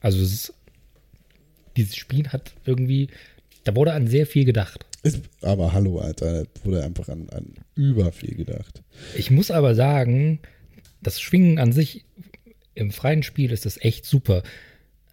[0.00, 0.52] Also ist,
[1.78, 3.08] dieses Spiel hat irgendwie,
[3.64, 4.84] da wurde an sehr viel gedacht.
[5.02, 8.82] Ist, aber hallo, Alter, da wurde einfach an, an über viel gedacht.
[9.16, 10.40] Ich muss aber sagen,
[11.00, 12.04] das Schwingen an sich
[12.76, 14.42] im freien Spiel ist das echt super.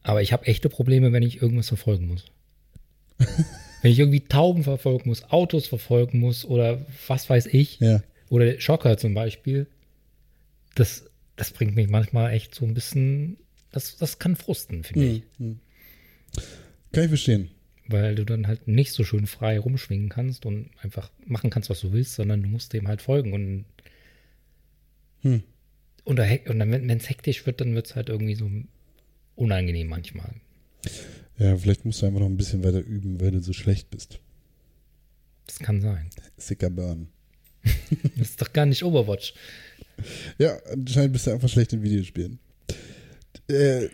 [0.04, 2.26] Aber ich habe echte Probleme, wenn ich irgendwas verfolgen muss.
[3.18, 7.80] wenn ich irgendwie Tauben verfolgen muss, Autos verfolgen muss oder was weiß ich.
[7.80, 8.04] Ja.
[8.30, 9.68] Oder Schocker zum Beispiel.
[10.76, 11.06] Das,
[11.36, 13.38] das bringt mich manchmal echt so ein bisschen.
[13.72, 15.24] Das, das kann frusten, finde ich.
[15.38, 15.60] Hm.
[16.92, 17.50] Kann ich verstehen.
[17.88, 21.82] Weil du dann halt nicht so schön frei rumschwingen kannst und einfach machen kannst, was
[21.82, 23.34] du willst, sondern du musst dem halt folgen.
[23.34, 23.66] Und,
[25.22, 25.42] Hm.
[26.04, 28.50] Und, und dann, wenn es hektisch wird, dann wird es halt irgendwie so
[29.36, 30.34] unangenehm manchmal.
[31.38, 34.20] Ja, vielleicht musst du einfach noch ein bisschen weiter üben, weil du so schlecht bist.
[35.48, 36.10] Das kann sein.
[36.38, 37.08] Sicker Burn.
[38.18, 39.34] Das ist doch gar nicht Overwatch.
[40.38, 42.40] Ja, anscheinend bist du einfach schlecht in Videospielen.
[43.50, 43.88] Äh,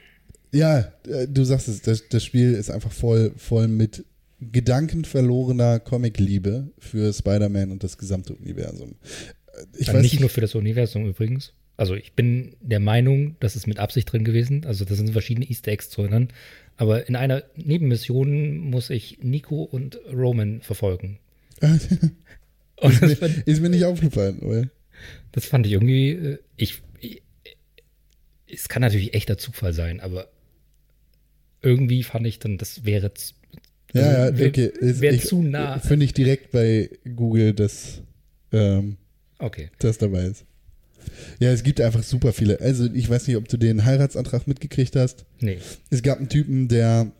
[0.51, 4.05] ja, äh, du sagst es, das, das Spiel ist einfach voll, voll mit
[4.39, 8.95] gedankenverlorener Comic-Liebe für Spider-Man und das gesamte Universum.
[9.53, 11.53] Äh, Ich Dann weiß nicht nicht, nur für das Universum übrigens.
[11.79, 14.65] Also ich bin der Meinung, das ist mit Absicht drin gewesen.
[14.65, 16.27] Also da sind verschiedene Easter Eggs drin.
[16.75, 21.19] Aber in einer Nebenmission muss ich Nico und Roman verfolgen.
[21.61, 24.69] Und ist, das mir, fand, ist mir nicht aufgefallen, oder?
[25.33, 27.21] das fand ich irgendwie, äh, ich, ich,
[28.47, 30.29] es kann natürlich echter Zufall sein, aber
[31.61, 33.11] irgendwie fand ich dann, das wäre
[33.93, 34.71] Ja, ja, also, okay.
[34.79, 35.79] Ist- wär ich- zu nah.
[35.79, 38.01] Finde ich direkt bei Google, dass
[38.53, 38.95] ähm,
[39.39, 39.69] Okay.
[39.79, 40.45] das dabei ist.
[41.39, 42.59] Ja, es gibt einfach super viele.
[42.61, 45.25] Also ich weiß nicht, ob du den Heiratsantrag mitgekriegt hast.
[45.39, 45.57] Nee.
[45.89, 47.11] Es gab einen Typen, der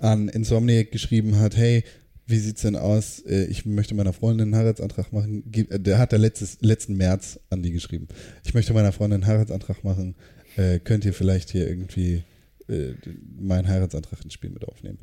[0.00, 1.84] an Insomniac geschrieben hat, hey,
[2.26, 3.20] wie sieht's denn aus?
[3.26, 5.44] Äh, Ich möchte meiner Freundin einen Heiratsantrag machen.
[5.52, 8.08] Äh, Der hat der letztes, letzten März an die geschrieben.
[8.44, 10.16] Ich möchte meiner Freundin einen Heiratsantrag machen.
[10.56, 12.24] Äh, könnt ihr vielleicht hier irgendwie
[12.68, 12.94] äh,
[13.38, 14.98] meinen Heiratsantrag ins Spiel mit aufnehmen?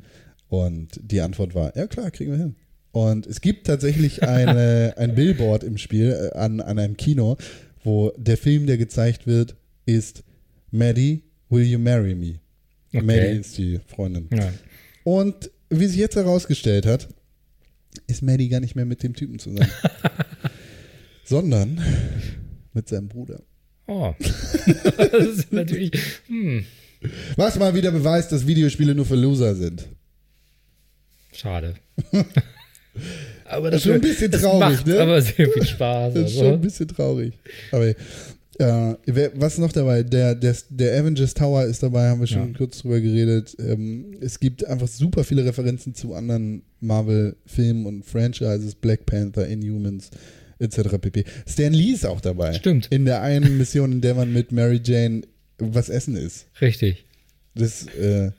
[0.48, 2.56] Und die Antwort war, ja klar, kriegen wir hin.
[2.92, 7.38] Und es gibt tatsächlich eine, ein Billboard im Spiel äh, an, an einem Kino,
[7.84, 9.54] wo der Film, der gezeigt wird,
[9.86, 10.24] ist
[10.70, 12.40] Maddie, will you marry me?
[12.92, 13.02] Okay.
[13.04, 14.28] Maddie ist die Freundin.
[14.32, 14.52] Ja.
[15.04, 17.08] Und wie sich jetzt herausgestellt hat,
[18.06, 19.70] ist Maddie gar nicht mehr mit dem Typen zusammen.
[21.24, 21.80] sondern
[22.72, 23.42] mit seinem Bruder.
[23.86, 24.14] Oh.
[24.18, 25.92] das ist natürlich.
[26.26, 26.64] Hm,
[27.36, 29.86] Was mal wieder beweist, dass Videospiele nur für Loser sind.
[31.32, 31.74] schade.
[33.44, 35.00] aber Das ist schon ein bisschen traurig, macht ne?
[35.00, 36.14] aber sehr viel Spaß.
[36.14, 36.62] Das ist schon ein Also.
[36.62, 37.32] bisschen traurig.
[37.72, 37.94] Aber äh,
[39.06, 40.02] wer- was ist noch dabei?
[40.02, 42.56] Der, der, der Avengers Tower ist dabei, haben wir schon Ja.
[42.58, 43.56] kurz drüber geredet.
[43.58, 50.10] Ähm, es gibt einfach super viele Referenzen zu anderen Marvel-Filmen und Franchises, Black Panther, Inhumans,
[50.60, 50.98] etc.
[51.00, 51.24] pp.
[51.48, 52.52] Stan Lee ist auch dabei.
[52.52, 52.86] Stimmt.
[52.90, 55.22] In der einen Mission, in der man mit Mary Jane
[55.58, 56.46] was essen ist.
[56.60, 57.04] Richtig.
[57.56, 58.30] Das äh,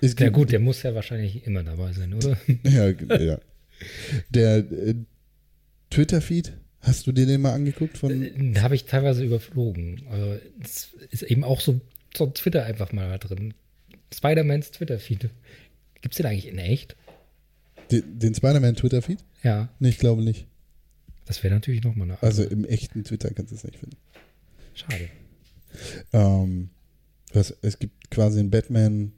[0.00, 2.36] ist Ja, gut, der muss ja wahrscheinlich immer dabei sein, oder?
[2.64, 2.88] Ja,
[3.18, 3.38] ja.
[4.30, 4.94] Der äh,
[5.90, 10.02] Twitter-Feed, hast du dir den mal angeguckt von Den habe ich teilweise überflogen.
[10.10, 11.80] Also, es ist eben auch so,
[12.16, 13.54] so Twitter einfach mal drin.
[14.14, 15.30] Spider-Mans Twitter-Feed.
[16.00, 16.96] Gibt es den eigentlich in echt?
[17.90, 19.18] den, den Spider-Man Twitter-Feed?
[19.42, 20.46] Ja, Nee, ich glaube nicht.
[21.26, 22.22] das wäre natürlich nochmal eine.
[22.22, 23.96] Also im echten Twitter kannst du es nicht finden.
[24.74, 25.08] schade.
[26.12, 26.70] Ähm,
[27.32, 29.12] was, es gibt quasi ein Batman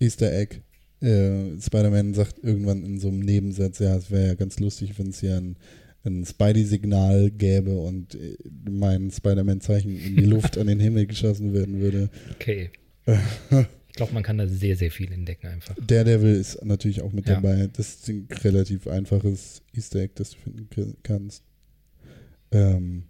[0.00, 0.60] Easter Egg.
[1.02, 5.08] Äh, Spider-Man sagt irgendwann in so einem Nebensatz, ja, es wäre ja ganz lustig, wenn
[5.08, 5.56] es hier ein,
[6.04, 8.36] ein Spidey-Signal gäbe und äh,
[8.70, 12.08] mein Spider-Man-Zeichen in die Luft an den Himmel geschossen werden würde.
[12.34, 12.70] Okay.
[13.88, 15.76] Ich glaube, man kann da sehr, sehr viel entdecken einfach.
[15.86, 17.34] Daredevil ist natürlich auch mit Ja.
[17.34, 17.68] dabei.
[17.70, 21.42] Das ist ein relativ einfaches Easter Egg, das du finden kannst.
[22.52, 23.02] Ähm,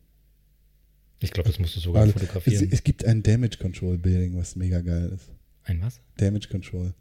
[1.20, 2.68] Ich glaube, das musst du sogar also, es, fotografieren.
[2.72, 5.30] es gibt ein Damage Control Building, was mega geil ist.
[5.62, 6.00] Ein was?
[6.16, 6.92] Damage Control.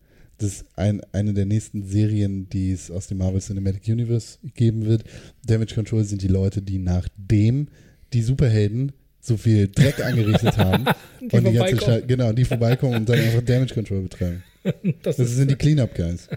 [0.41, 4.85] Das ist ein, eine der nächsten Serien, die es aus dem Marvel Cinematic Universe geben
[4.85, 5.03] wird.
[5.45, 7.67] Damage Control sind die Leute, die nachdem
[8.13, 10.85] die Superhelden so viel Dreck angerichtet haben
[11.21, 11.79] Die und die ganze vorbeikommen.
[12.01, 14.43] Schei- genau, die vorbeikommen und dann einfach Damage Control betreiben.
[15.03, 16.27] Das, Das sind die Cleanup Guys.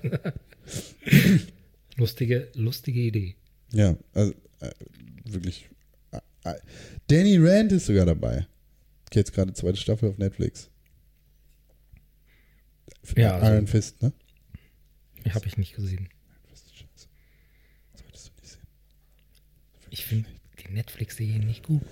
[1.97, 3.35] lustige, lustige Idee.
[3.73, 4.71] Ja, also äh,
[5.25, 5.69] wirklich.
[6.11, 6.19] Äh,
[6.51, 6.55] äh,
[7.09, 8.47] Danny Rand ist sogar dabei.
[9.13, 10.71] Jetzt gerade zweite Staffel auf Netflix.
[13.17, 14.13] Ja, also- Iron Fist, ne?
[15.31, 16.09] Habe ich nicht gesehen.
[16.51, 17.09] Fist ist scheiße.
[17.95, 18.61] Solltest du nicht sehen.
[19.91, 20.29] Ich finde
[20.67, 21.83] die Netflix-Serien nicht gut.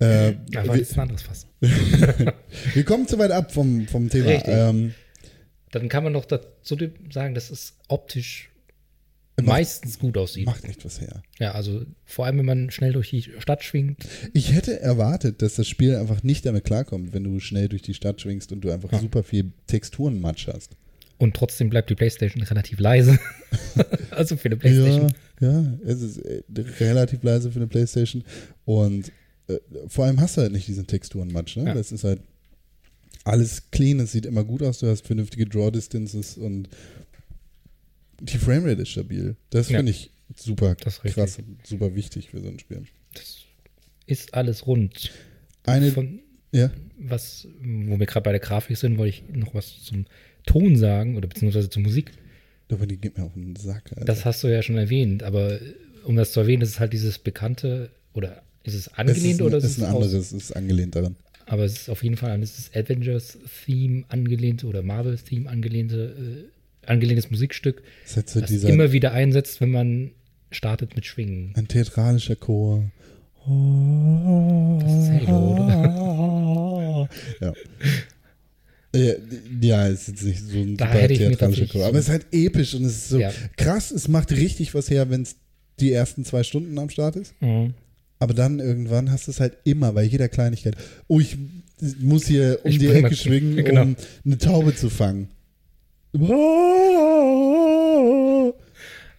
[0.00, 1.46] Äh, Aber wir, das ist ein anderes Fass.
[1.60, 4.46] wir kommen zu weit ab vom, vom Thema.
[4.46, 4.94] Ähm,
[5.70, 6.76] Dann kann man doch dazu
[7.10, 8.50] sagen, dass es optisch
[9.42, 10.46] meistens gut aussieht.
[10.46, 11.22] macht echt was her.
[11.38, 13.98] Ja, also vor allem, wenn man schnell durch die Stadt schwingt.
[14.32, 17.94] Ich hätte erwartet, dass das Spiel einfach nicht damit klarkommt, wenn du schnell durch die
[17.94, 18.98] Stadt schwingst und du einfach Ja.
[18.98, 20.76] super viel Texturenmatsch hast.
[21.18, 23.18] Und trotzdem bleibt die Playstation relativ leise.
[24.10, 25.12] also für eine Playstation.
[25.40, 26.42] Ja, ja, es ist äh,
[26.80, 28.22] relativ leise für eine Playstation
[28.64, 29.10] und
[29.48, 29.58] äh,
[29.88, 31.64] vor allem hast du halt nicht diesen Texturenmatsch, ne?
[31.66, 31.74] Ja.
[31.74, 32.20] Das ist halt
[33.24, 36.68] alles clean, es sieht immer gut aus, du hast vernünftige Draw Distances und
[38.20, 39.36] die Framerate ist stabil.
[39.50, 39.78] Das Ja.
[39.78, 41.00] finde ich super krass
[41.64, 42.82] super wichtig für so ein Spiel.
[43.14, 43.38] Das
[44.06, 45.10] ist alles rund.
[45.64, 46.20] Eine, Von,
[46.52, 50.06] ja, was, wo wir gerade bei der Grafik sind, wollte ich noch was zum
[50.46, 52.12] Ton sagen oder beziehungsweise zur Musik.
[52.70, 53.90] aber die geht mir auf den Sack.
[53.92, 54.04] Alter.
[54.04, 55.58] Das hast du ja schon erwähnt, aber
[56.04, 59.40] um das zu erwähnen, das ist halt dieses bekannte oder ist es es angelehnt ist
[59.40, 61.16] ein, oder ist ein es aus- anderes, es ist angelehnt daran.
[61.46, 66.57] Aber es ist auf jeden Fall an dieses Avengers-Theme angelehnte oder Marvel-Theme angelehnte, äh,
[66.90, 70.10] angelehntes Musikstück, so das dieser immer wieder einsetzt, wenn man
[70.50, 71.52] startet mit Schwingen.
[71.56, 72.84] ein theatralischer Chor.
[74.80, 75.54] Das ist Halo,
[76.76, 77.08] oder?
[77.40, 77.52] Ja.
[78.94, 79.12] Ja,
[79.60, 81.82] ja, es ist jetzt nicht so ein Da super theatralischer Chor.
[81.82, 83.32] so- Aber es ist halt episch und es ist so Ja.
[83.56, 83.90] krass.
[83.90, 85.36] Es macht richtig was her, wenn es
[85.80, 87.34] die ersten zwei Stunden am Start ist.
[87.40, 87.74] Mhm.
[88.18, 90.74] Aber dann irgendwann hast du es halt immer bei jeder Kleinigkeit.
[91.06, 91.36] Oh, ich
[92.00, 93.82] muss hier um Ich die Ecke schwingen, genau.
[93.82, 95.28] um eine Taube zu fangen.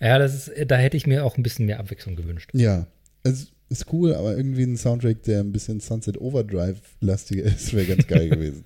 [0.01, 2.49] Ja, das ist, da hätte ich mir auch ein bisschen mehr Abwechslung gewünscht.
[2.53, 2.87] Ja,
[3.23, 8.07] es ist cool, aber irgendwie ein Soundtrack, der ein bisschen Sunset Overdrive-lastiger ist, wäre ganz
[8.07, 8.63] geil gewesen.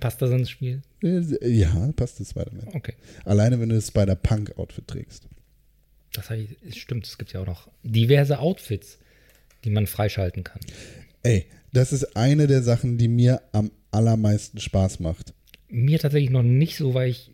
[0.00, 0.80] Passt das ins Spiel?
[1.02, 2.68] Ja, passt das Spider-Man.
[2.74, 2.94] Okay.
[3.24, 5.24] Alleine, wenn du das Spider-Punk-Outfit trägst.
[6.14, 8.98] Das heißt, stimmt, es gibt ja auch noch diverse Outfits,
[9.64, 10.60] die man freischalten kann.
[11.22, 15.34] Ey, das ist eine der Sachen, die mir am allermeisten Spaß macht.
[15.68, 17.29] Mir tatsächlich noch nicht so, weil ich,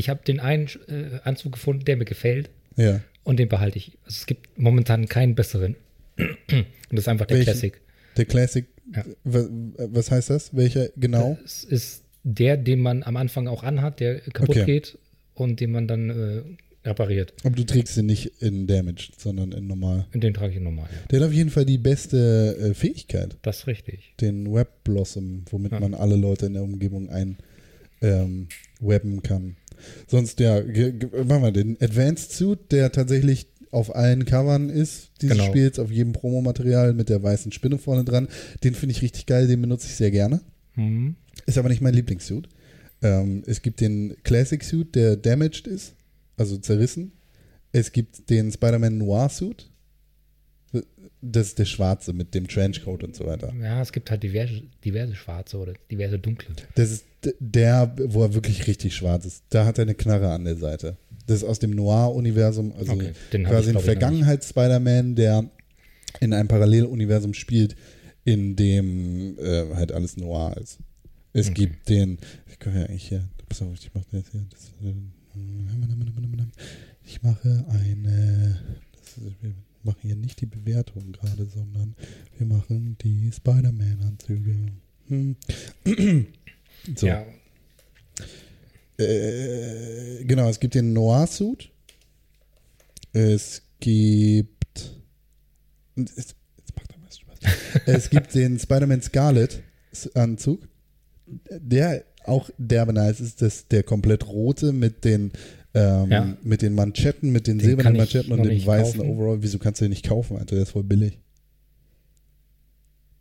[0.00, 3.00] ich habe den einen äh, Anzug gefunden, der mir gefällt Ja.
[3.22, 3.92] und den behalte ich.
[4.04, 5.76] Also es gibt momentan keinen besseren.
[6.18, 7.52] Und das ist einfach der Welchen?
[7.52, 7.80] Classic.
[8.16, 9.04] Der Classic, Ja.
[9.24, 9.46] was,
[9.78, 10.54] was heißt das?
[10.56, 11.38] Welcher genau?
[11.44, 14.64] Es ist der, den man am Anfang auch anhat, der kaputt Okay.
[14.66, 14.98] geht
[15.34, 16.42] und den man dann äh,
[16.88, 17.32] repariert.
[17.44, 20.06] Aber du trägst ihn nicht in Damaged, sondern in normal.
[20.12, 20.88] Und den trage ich normal.
[20.90, 20.98] Ja.
[21.10, 24.14] Der hat auf jeden Fall die beste äh, Fähigkeit, Das ist richtig.
[24.20, 25.80] den Web Blossom, womit Ja.
[25.80, 27.36] man alle Leute in der Umgebung ein
[28.02, 28.48] ähm,
[28.80, 29.56] webben kann.
[30.06, 35.48] Sonst, ja, machen wir den Advanced Suit, der tatsächlich auf allen Covern ist dieses Genau.
[35.48, 38.28] Spiels, auf jedem Promomaterial mit der weißen Spinne vorne dran.
[38.64, 40.40] Den finde ich richtig geil, den benutze ich sehr gerne.
[40.74, 41.14] Mhm.
[41.46, 42.48] Ist aber nicht mein Lieblingssuit.
[43.02, 45.94] Ähm, es gibt den Classic Suit, der damaged ist,
[46.36, 47.12] also zerrissen.
[47.72, 49.69] Es gibt den Spider-Man Noir Suit.
[51.22, 53.52] Das ist der schwarze mit dem Trenchcoat und so weiter.
[53.60, 56.54] Ja, es gibt halt diverse, diverse schwarze oder diverse dunkle.
[56.74, 57.04] Das ist
[57.38, 59.44] der, wo er wirklich richtig schwarz ist.
[59.50, 60.96] Da hat er eine Knarre an der Seite.
[61.26, 63.12] Das ist aus dem Noir-Universum, also Okay,
[63.44, 65.50] quasi ich, ein Vergangenheits-Spider-Man, der
[66.20, 67.76] in einem Paralleluniversum spielt,
[68.24, 70.78] in dem äh, halt alles Noir ist.
[71.32, 71.66] Es Okay.
[71.66, 72.18] gibt den,
[72.48, 74.94] ich kann ja eigentlich hier, pass auf, ich mache jetzt hier, das, äh,
[77.04, 78.58] ich mache eine,
[78.92, 79.14] das,
[79.84, 81.94] machen hier nicht die Bewertung gerade, sondern
[82.38, 84.56] wir machen die Spider-Man-Anzüge.
[85.08, 85.36] Hm.
[86.96, 87.06] So.
[87.06, 87.26] Ja,
[88.98, 91.70] Äh, genau, es gibt den Noir-Suit.
[93.12, 94.54] Es gibt.
[95.96, 97.38] es- Jetzt macht er mal Spaß.
[97.86, 100.68] es gibt den Spider-Man Scarlet-Anzug.
[101.26, 105.32] Der auch derbe nice ist, das der komplett rote mit den.
[105.72, 106.36] Ähm, Ja.
[106.42, 109.10] mit den Manschetten, mit den Den silbernen Manschetten und dem weißen kaufen.
[109.10, 109.42] Overall.
[109.42, 110.56] Wieso kannst du den nicht kaufen, Alter?
[110.56, 111.18] Der ist voll billig.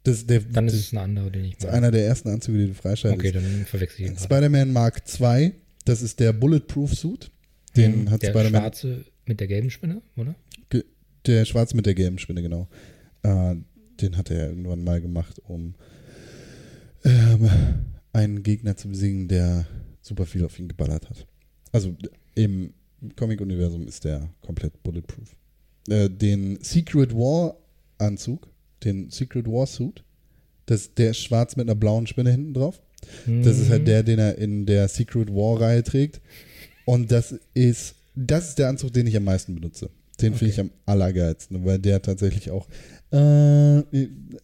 [0.03, 1.73] Das, der, dann ist das es ein anderer, den ich ist mag.
[1.73, 3.19] einer der ersten Anzüge, die du freischaltest.
[3.19, 4.17] Okay, dann verwechsel ich ihn.
[4.17, 5.51] Spider-Man Mark II,
[5.85, 7.29] das ist der Bulletproof Suit.
[7.75, 10.35] Den Mhm, hat der Spider-Man, schwarze mit der gelben Spinne, oder?
[11.27, 12.67] der schwarz mit der gelben Spinne, genau.
[13.23, 13.55] Äh,
[14.01, 15.75] den hat er irgendwann mal gemacht, um
[17.03, 17.49] ähm,
[18.13, 19.67] einen Gegner zu besiegen, der
[20.01, 21.27] super viel auf ihn geballert hat.
[21.73, 21.95] Also
[22.43, 22.73] im
[23.15, 25.35] Comic-Universum ist der komplett bulletproof.
[25.89, 27.55] Äh, den Secret War
[27.97, 28.47] Anzug,
[28.83, 30.03] den Secret War Suit,
[30.65, 32.81] das, der ist schwarz mit einer blauen Spinne hinten drauf.
[33.25, 33.85] Das ist halt Mhm.
[33.85, 36.21] der, den er in der Secret War-Reihe trägt.
[36.85, 39.89] Und das ist, das ist der Anzug, den ich am meisten benutze.
[40.21, 40.49] Den finde Okay.
[40.53, 42.67] ich am allergeilsten, weil der tatsächlich auch,
[43.11, 43.17] äh,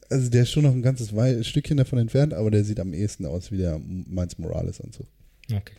[0.10, 1.12] also der ist schon noch ein ganzes
[1.46, 5.06] Stückchen davon entfernt, aber der sieht am ehesten aus wie der Miles Morales-Anzug.
[5.52, 5.76] Okay.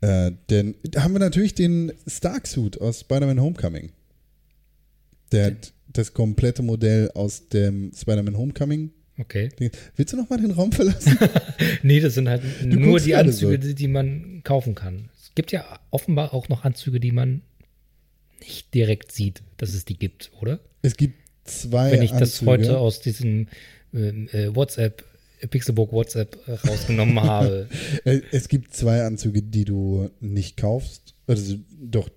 [0.00, 3.92] Äh, denn da haben wir natürlich den Stark-Suit aus Spider-Man Homecoming.
[5.32, 8.90] Der hat das komplette Modell aus dem Spider-Man Homecoming.
[9.18, 9.50] Okay.
[9.96, 11.18] Willst du noch mal den Raum verlassen?
[11.82, 13.74] Nee, das sind halt nur guckst die Anzüge, so.
[13.74, 15.10] die, man kaufen kann.
[15.20, 17.42] Es gibt ja offenbar auch noch Anzüge, die man
[18.40, 20.60] nicht direkt sieht, dass es die gibt, oder?
[20.82, 22.50] es gibt zwei Wenn ich das Anzüge.
[22.50, 23.48] heute aus diesem
[23.92, 25.04] ähm, äh, WhatsApp,
[25.48, 27.68] Pixelbook WhatsApp äh, rausgenommen habe.
[28.04, 31.14] Äh, Es gibt zwei Anzüge, die du nicht kaufst.
[31.26, 32.08] Also doch,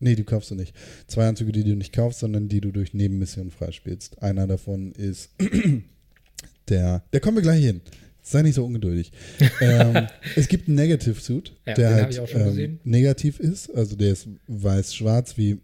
[0.00, 0.74] nee, die kaufst du nicht.
[1.06, 4.22] Zwei Anzüge, die du nicht kaufst, sondern die du durch Nebenmissionen freispielst.
[4.22, 5.30] Einer davon ist
[6.68, 7.80] der, der kommen wir gleich hin.
[8.22, 9.10] Sei nicht so ungeduldig.
[9.62, 10.06] ähm,
[10.36, 13.74] es gibt einen Negative Suit, Ja, der halt ähm, negativ ist.
[13.74, 15.56] Also der ist weiß-schwarz wie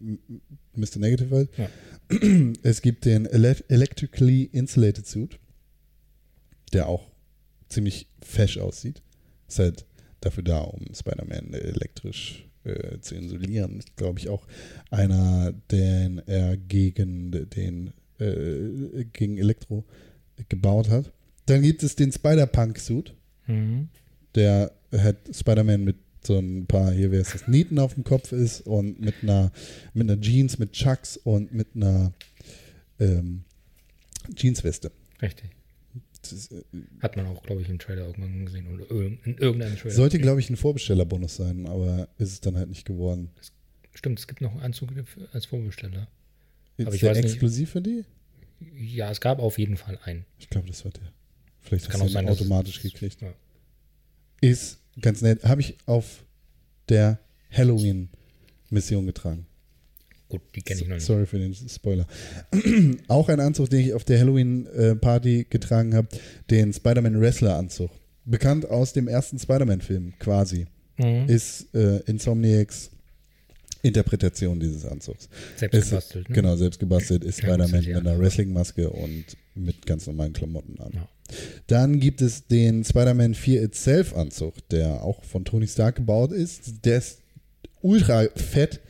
[0.75, 0.97] Mr.
[0.97, 1.49] Negative halt.
[1.57, 1.69] Ja.
[2.63, 5.39] Es gibt den Ele Electrically Insulated Suit,
[6.75, 7.09] der auch
[7.69, 9.01] ziemlich fesch aussieht.
[9.47, 9.85] Ist halt
[10.21, 13.79] dafür da, um Spider-Man elektrisch äh, zu isolieren.
[13.79, 14.45] Ist, glaube ich, auch
[14.91, 19.83] einer, den er gegen den äh, gegen Elektro
[20.49, 21.11] gebaut hat.
[21.47, 23.13] Dann gibt es den Spider-Punk-Suit,
[23.47, 23.89] Mhm.
[24.33, 28.31] der hat Spider-Man mit so ein paar, hier wäre es das, Nieten auf dem Kopf
[28.31, 29.51] ist und mit einer,
[29.93, 32.11] mit einer Jeans, mit Chucks und mit einer
[32.99, 33.43] ähm,
[34.35, 34.91] Jeansweste.
[35.21, 35.51] Richtig.
[36.29, 36.63] Das äh,
[37.01, 38.67] Hat man auch, glaube ich, im Trailer irgendwann gesehen.
[38.67, 39.93] Oder in irgendeinem Trailer.
[39.93, 43.29] sollte, glaube ich, ein Vorbestellerbonus sein, aber ist es dann halt nicht geworden.
[43.93, 44.89] Stimmt, es gibt noch einen Anzug
[45.33, 46.07] als Vorbesteller.
[46.77, 48.03] Ist Aber ich der weiß nicht- exklusiv für die?
[48.77, 50.25] Ja, es gab auf jeden Fall einen.
[50.39, 51.01] Ich glaube, das war der.
[51.61, 53.21] Vielleicht Es hast du auch sein, ihn es- automatisch gekriegt.
[53.21, 53.33] Ja.
[54.41, 55.43] Ist ganz nett.
[55.43, 56.23] Habe ich auf
[56.89, 57.19] der
[57.51, 59.45] Halloween-Mission getragen.
[60.35, 61.05] Gut, die kenne ich noch nicht.
[61.05, 62.05] Sorry für den Spoiler.
[63.07, 66.07] Auch ein Anzug, den ich auf der Halloween-Party getragen habe,
[66.49, 67.89] den Spider-Man-Wrestler-Anzug.
[68.25, 70.65] Bekannt aus dem ersten Spider-Man-Film quasi.
[70.97, 71.27] Mhm.
[71.27, 72.91] Ist äh, Insomniacs
[73.85, 75.29] Interpretation dieses Anzugs.
[75.55, 76.29] Selbst Ist, gebastelt.
[76.29, 76.35] Ne?
[76.35, 80.91] Genau, selbst gebastelt ist Spider-Man mit einer Wrestling-Maske und mit ganz normalen Klamotten an.
[80.93, 81.07] Ja.
[81.67, 86.85] Dann gibt es den Spider-Man 4 Itself Anzug, der auch von Tony Stark gebaut ist.
[86.85, 87.19] Der ist
[87.81, 88.81] ultra fett.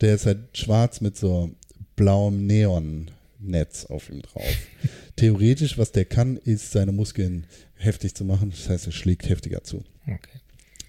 [0.00, 1.50] Der ist halt schwarz mit so
[1.96, 4.44] blauem Neonnetz auf ihm drauf.
[5.16, 8.50] Theoretisch, was der kann, ist seine Muskeln heftig zu machen.
[8.50, 9.84] Das heißt, er schlägt heftiger zu.
[10.06, 10.40] Okay.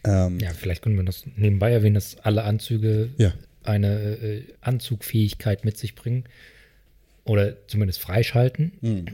[0.03, 3.33] Ähm, Ja, vielleicht können wir das nebenbei erwähnen, dass alle Anzüge ja.
[3.63, 6.25] eine äh, Anzugfähigkeit mit sich bringen.
[7.23, 8.73] Oder zumindest freischalten.
[8.81, 9.05] Hm.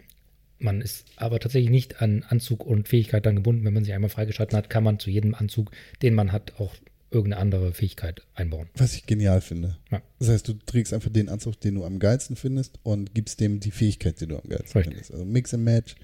[0.60, 3.66] Man ist aber tatsächlich nicht an Anzug und Fähigkeit dann gebunden.
[3.66, 5.72] Wenn man sich einmal freigeschalten hat, kann man zu jedem Anzug,
[6.02, 6.76] den man hat, auch
[7.12, 8.70] irgendeine andere Fähigkeit einbauen.
[8.76, 9.78] Was ich genial finde.
[9.92, 10.02] Ja.
[10.20, 13.60] Das heißt, du trägst einfach den Anzug, den du am geilsten findest und gibst dem
[13.60, 14.84] die Fähigkeit, die du am geilsten Richtig.
[14.94, 15.12] findest.
[15.12, 15.96] Also Mix and Match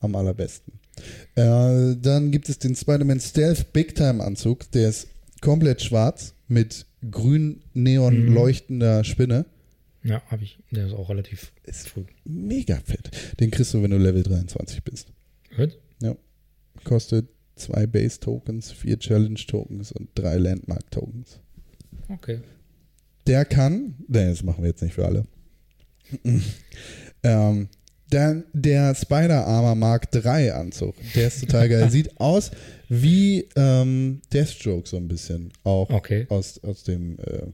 [0.00, 0.74] am allerbesten.
[1.34, 4.70] Äh, dann gibt es den Spider-Man Stealth Big Time Anzug.
[4.72, 5.08] Der ist
[5.40, 8.34] komplett schwarz mit grün neon Mhm.
[8.34, 9.46] leuchtender Spinne.
[10.04, 10.58] Ja, habe ich.
[10.70, 12.04] Der ist auch relativ Ist früh.
[12.24, 13.10] mega fett.
[13.40, 15.08] Den kriegst du, wenn du Level 23 bist.
[15.50, 15.78] Hört?
[16.84, 21.40] Kostet zwei Base Tokens, vier Challenge Tokens und drei Landmark Tokens.
[22.08, 22.40] Okay.
[23.26, 25.26] Der kann, nee, das machen wir jetzt nicht für alle.
[27.22, 27.68] ähm,
[28.10, 31.90] der, der Spider-Armor Mark III Anzug, der ist total geil.
[31.90, 32.50] Sieht aus
[32.88, 35.52] wie ähm, Deathstroke so ein bisschen.
[35.64, 36.26] Auch Okay.
[36.28, 37.46] aus, aus dem äh,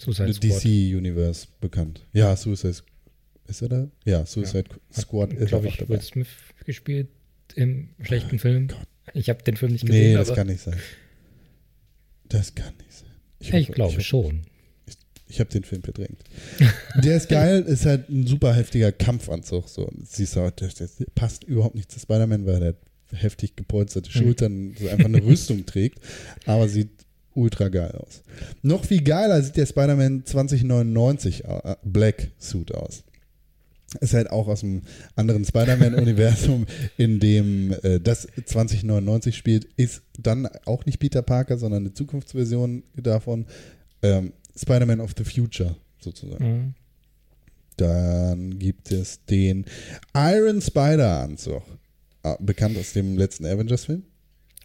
[0.00, 0.42] Squad.
[0.42, 2.04] DC-Universe bekannt.
[2.12, 2.76] Ja, Suicide
[3.46, 3.88] Ist er da?
[4.04, 5.94] Ja, Suicide Squad ist glaube ich, dabei.
[5.94, 6.28] Will Smith
[6.66, 7.08] gespielt
[7.54, 8.68] im schlechten Film.
[8.68, 8.78] Gott.
[9.14, 10.76] Ich habe den Film nicht gesehen, Nee, das kann nicht sein.
[12.28, 13.10] Das kann nicht sein.
[13.40, 14.42] ich, hoffe- glaube ich, schon.
[15.28, 16.22] Ich habe den Film verdrängt.
[17.02, 19.68] Der ist geil, ist halt ein super heftiger Kampfanzug.
[19.68, 19.90] So.
[20.04, 22.74] Siehst du, auch, der, der passt überhaupt nicht zu Spider-Man, weil der
[23.12, 25.98] heftig gepolsterte Schultern so einfach eine Rüstung trägt,
[26.46, 26.90] aber sieht
[27.34, 28.22] ultra geil aus.
[28.62, 33.02] Noch viel geiler sieht der Spider-Man 2099 au- äh, Black Suit aus.
[34.00, 34.82] Ist halt auch aus einem
[35.16, 36.66] anderen Spider-Man-Universum,
[36.96, 42.82] in dem äh, das 2099 spielt, ist dann auch nicht Peter Parker, sondern eine Zukunftsversion
[42.96, 43.46] davon.
[44.02, 46.44] Ähm, Spider-Man of the Future sozusagen.
[46.46, 46.74] Mhm.
[47.76, 49.64] Dann gibt es den
[50.14, 51.62] Iron Spider-Anzug.
[52.22, 54.04] Ah, bekannt aus dem letzten Avengers-Film.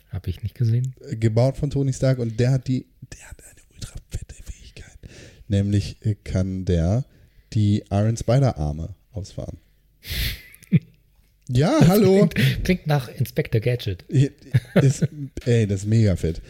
[0.10, 0.96] Habe ich nicht gesehen.
[1.12, 4.98] Gebaut von Tony Stark und der hat die, der hat eine ultra fette Fähigkeit.
[5.48, 7.06] Nämlich kann der
[7.54, 9.58] die Iron Spider-Arme ausfahren.
[11.50, 12.28] ja, hallo.
[12.28, 14.04] Klingt, klingt nach Inspector Gadget.
[14.04, 15.08] Ist,
[15.46, 16.42] ey, das ist mega fett.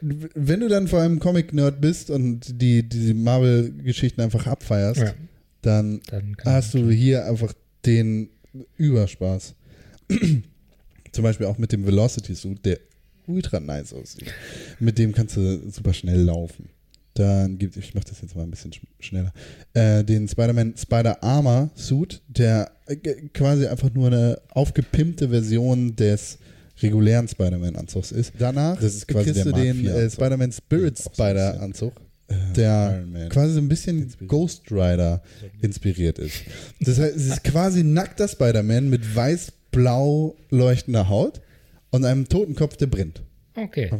[0.00, 5.14] Wenn du dann vor allem Comic-Nerd bist und die, die Marvel-Geschichten einfach abfeierst, Ja,
[5.62, 7.52] dann dann hast du hier einfach
[7.86, 8.28] den
[8.76, 9.54] Überspaß.
[11.12, 12.78] Zum Beispiel auch mit dem Velocity Suit, der
[13.26, 14.32] ultra nice aussieht.
[14.80, 16.68] Mit dem kannst du super schnell laufen.
[17.14, 19.32] Dann gibt ich mache das jetzt mal ein bisschen sch schneller.
[19.74, 22.96] Äh, den Spider-Man Spider Armor Suit, der äh,
[23.34, 26.38] quasi einfach nur eine aufgepimpte Version des
[26.80, 28.32] regulären Spider-Man-Anzugs ist.
[28.38, 30.10] Danach Das ist quasi kriegst du den äh.
[30.10, 30.98] Spider-Man Spirit.
[30.98, 31.92] Spider-Anzug,
[32.28, 34.28] Äh, der quasi so ein bisschen Inspiriert.
[34.30, 35.22] Ghost Rider
[35.60, 36.36] inspiriert ist.
[36.80, 41.40] Das heißt, es ist quasi nackter Spider-Man mit weiß-blau leuchtender Haut
[41.90, 43.22] und einem Totenkopf, der brennt.
[43.54, 43.90] Okay.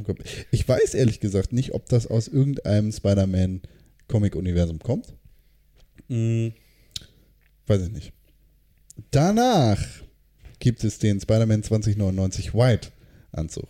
[0.50, 5.14] Ich weiß ehrlich gesagt nicht, ob das aus irgendeinem Spider-Man-Comic-Universum kommt.
[6.08, 6.52] Hm,
[7.66, 8.12] weiß ich nicht.
[9.10, 9.82] Danach
[10.58, 12.88] gibt es den Spider-Man 2099 White
[13.32, 13.68] Anzug.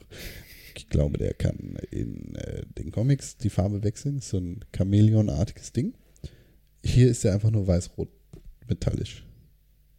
[0.77, 4.19] Ich glaube, der kann in äh, den Comics die Farbe wechseln.
[4.19, 5.95] Ist so ein Chamäleon-artiges Ding.
[6.85, 8.09] Hier ist er einfach nur weiß-rot
[8.69, 9.25] metallisch.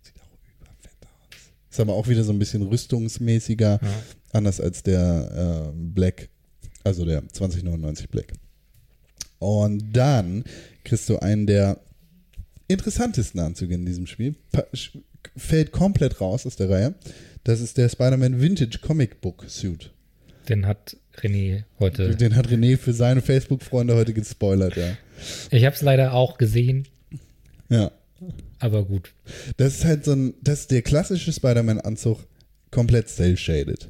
[0.02, 1.38] Sieht auch überfett aus.
[1.70, 4.04] Ist aber auch wieder so ein bisschen rüstungsmäßiger, Ja.
[4.34, 6.30] Anders als der äh, Black,
[6.84, 8.34] also der 2099 Black.
[9.40, 10.44] Und dann
[10.84, 11.80] kriegst du einen der
[12.68, 14.36] interessantesten Anzüge in diesem Spiel.
[14.52, 14.64] Pa
[15.38, 16.96] fällt komplett raus aus der Reihe.
[17.46, 19.92] Das ist der Spider-Man Vintage Comic Book Suit.
[20.50, 22.16] Den hat René heute.
[22.16, 24.98] Den hat René für seine Facebook-Freunde heute gespoilert, ja.
[25.50, 26.88] Ich habe es leider auch gesehen,
[27.70, 27.92] Ja.
[28.60, 29.14] aber gut.
[29.58, 32.20] Das ist halt so ein, das ist der klassische Spider-Man-Anzug
[32.72, 33.90] komplett cell-shaded.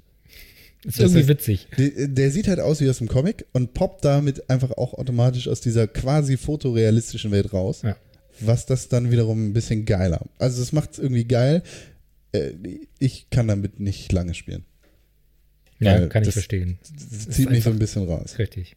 [0.85, 1.67] Ist Das irgendwie heißt- witzig.
[1.77, 5.47] Der, der sieht halt aus wie aus dem Comic und poppt damit einfach auch automatisch
[5.47, 7.81] aus dieser quasi fotorealistischen Welt raus.
[7.83, 7.95] Ja.
[8.39, 10.25] Was das dann wiederum ein bisschen geiler.
[10.39, 11.63] Also es macht es irgendwie geil.
[12.33, 12.51] Äh,
[12.99, 14.65] Ich kann damit nicht lange spielen.
[15.79, 16.79] Ja, Weil kann ich das- verstehen.
[17.27, 18.37] Das zieht mich so ein bisschen raus.
[18.39, 18.75] Richtig.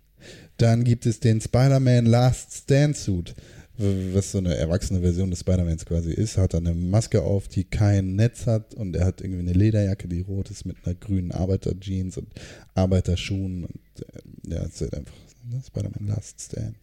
[0.59, 3.35] Dann gibt es den Spider-Man Last Stand Suit,
[3.79, 6.39] was so eine erwachsene Version des Spider-Mans quasi ist.
[6.39, 10.09] Hat dann eine Maske auf, die kein Netz hat und er hat irgendwie eine Lederjacke,
[10.09, 12.29] die rot ist mit einer grünen Arbeiterjeans und
[12.75, 13.65] Arbeiterschuhen.
[13.65, 15.15] Und äh, ja, es ist halt einfach
[15.45, 16.77] ne, Spider-Man Last Stand.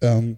[0.00, 0.36] Ähm,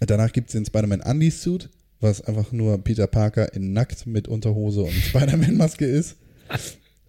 [0.00, 4.28] danach gibt es den Spider-Man Undies Suit, was einfach nur Peter Parker in nackt mit
[4.28, 6.16] Unterhose und Spider-Man-Maske ist.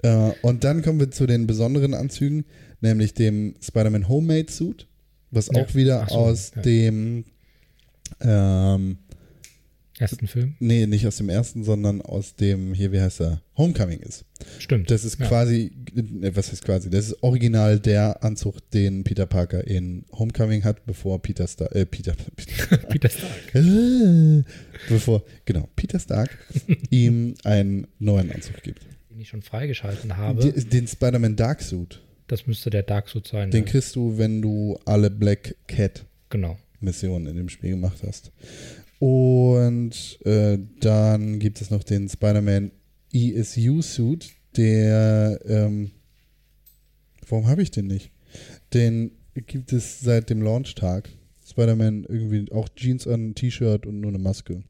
[0.01, 2.45] Äh, und dann kommen wir zu den besonderen Anzügen,
[2.81, 4.87] nämlich dem Spider-Man Homemade Suit,
[5.31, 5.61] was Ja.
[5.61, 6.61] auch wieder so, aus ja.
[6.61, 7.25] dem,
[8.21, 8.97] ähm,
[9.99, 10.55] Ersten Film?
[10.59, 14.25] nee, nicht aus dem ersten, sondern aus dem, hier, wie heißt er, Homecoming ist.
[14.57, 14.89] Stimmt.
[14.89, 15.27] Das ist Ja.
[15.27, 20.63] quasi, äh, was heißt quasi, das ist original der Anzug, den Peter Parker in Homecoming
[20.63, 22.15] hat, bevor Peter Star, äh, Peter,
[22.89, 23.53] Peter Stark.
[23.53, 24.43] Äh,
[24.89, 26.31] bevor, genau, Peter Stark
[26.89, 28.81] ihm einen neuen Anzug gibt.
[29.11, 30.51] Den ich schon freigeschalten habe.
[30.51, 32.01] Den, den Spider-Man Dark Suit.
[32.27, 33.51] Das müsste der Dark Suit sein.
[33.51, 33.69] Den ne?
[33.69, 36.57] kriegst du, wenn du alle Black Cat Genau.
[36.83, 38.31] Missionen in dem Spiel gemacht hast.
[38.99, 42.71] Und äh, dann gibt es noch den Spider-Man
[43.11, 45.91] ESU Suit, der, ähm,
[47.27, 48.11] warum habe ich den nicht?
[48.73, 51.09] Den gibt es seit dem Launchtag.
[51.45, 54.63] Spider-Man irgendwie auch Jeans an, T-Shirt und nur eine Maske.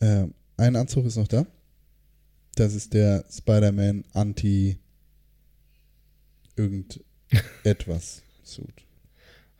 [0.00, 1.46] Ähm, ein Anzug ist noch da.
[2.54, 4.78] Das ist der Spider-Man Anti
[6.56, 8.84] irgendetwas Suit.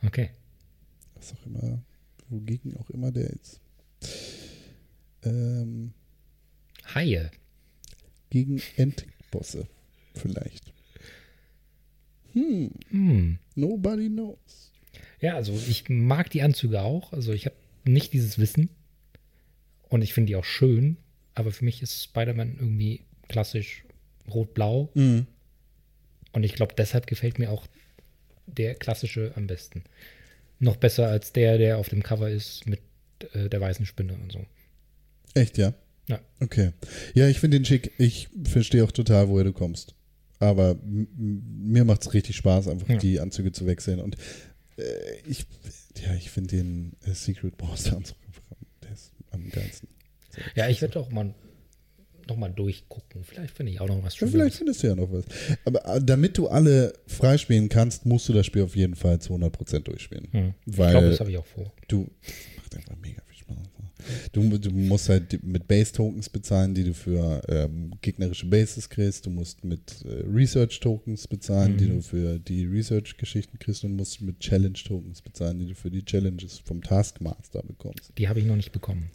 [0.05, 0.31] Okay.
[1.17, 1.81] Was auch immer,
[2.29, 3.59] wogegen auch immer der ist.
[5.23, 5.93] Ähm,
[6.93, 7.31] Haie.
[8.29, 9.67] gegen Endbosse
[10.13, 10.73] vielleicht.
[12.33, 13.39] Hm, Hm.
[13.55, 14.71] nobody knows.
[15.21, 17.13] Ja, also ich mag die Anzüge auch.
[17.13, 17.55] Also ich habe
[17.85, 18.69] nicht dieses Wissen.
[19.89, 20.97] Und ich finde die auch schön.
[21.35, 23.83] Aber für mich ist Spider-Man irgendwie klassisch
[24.29, 24.91] rot-blau.
[24.93, 25.25] Mhm.
[26.33, 27.65] Und ich glaube, deshalb gefällt mir auch
[28.45, 29.83] der klassische am besten.
[30.59, 32.81] Noch besser als der, der auf dem Cover ist mit
[33.33, 34.45] äh, der weißen Spinne und so.
[35.33, 35.73] Echt, ja?
[36.07, 36.19] Ja.
[36.39, 36.71] Okay.
[37.13, 37.91] Ja, ich finde den schick.
[37.97, 39.93] Ich verstehe auch total, woher du kommst.
[40.39, 42.97] Aber mir macht es richtig Spaß, einfach Ja.
[42.97, 43.99] die Anzüge zu wechseln.
[43.99, 44.15] Und
[44.77, 44.83] äh,
[45.27, 45.45] ich,
[46.03, 48.17] ja, ich finde den äh, Secret Boss Anzug
[48.83, 49.89] der ist am geilsten.
[50.55, 51.33] Ja, ich werde auch mal
[52.29, 53.23] noch mal durchgucken.
[53.23, 54.31] Vielleicht finde ich auch noch was Ja, Schönes.
[54.33, 55.25] vielleicht findest du ja noch was.
[55.65, 59.33] Aber äh, damit du alle freispielen kannst, musst du das Spiel auf jeden Fall zu
[59.33, 60.27] 100% durchspielen.
[60.31, 60.53] Hm.
[60.65, 61.71] Weil ich glaube, das habe ich auch vor.
[61.87, 62.07] du,
[62.57, 63.57] macht einfach mega viel Spaß.
[64.31, 69.25] Du, du musst halt die- mit Base-Tokens bezahlen, die du für ähm, gegnerische Bases kriegst.
[69.25, 71.95] Du musst mit äh, Research-Tokens bezahlen, die Mhm.
[71.95, 76.59] du für die Research-Geschichten kriegst und musst mit Challenge-Tokens bezahlen, die du für die Challenges
[76.59, 78.11] vom Taskmaster bekommst.
[78.17, 79.09] Die habe ich noch nicht bekommen.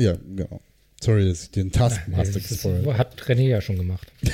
[0.00, 0.60] Ja, genau.
[1.02, 2.98] Sorry, dass ich den Taskmaster das ist, gespoilt habe.
[2.98, 4.10] hat René ja schon gemacht.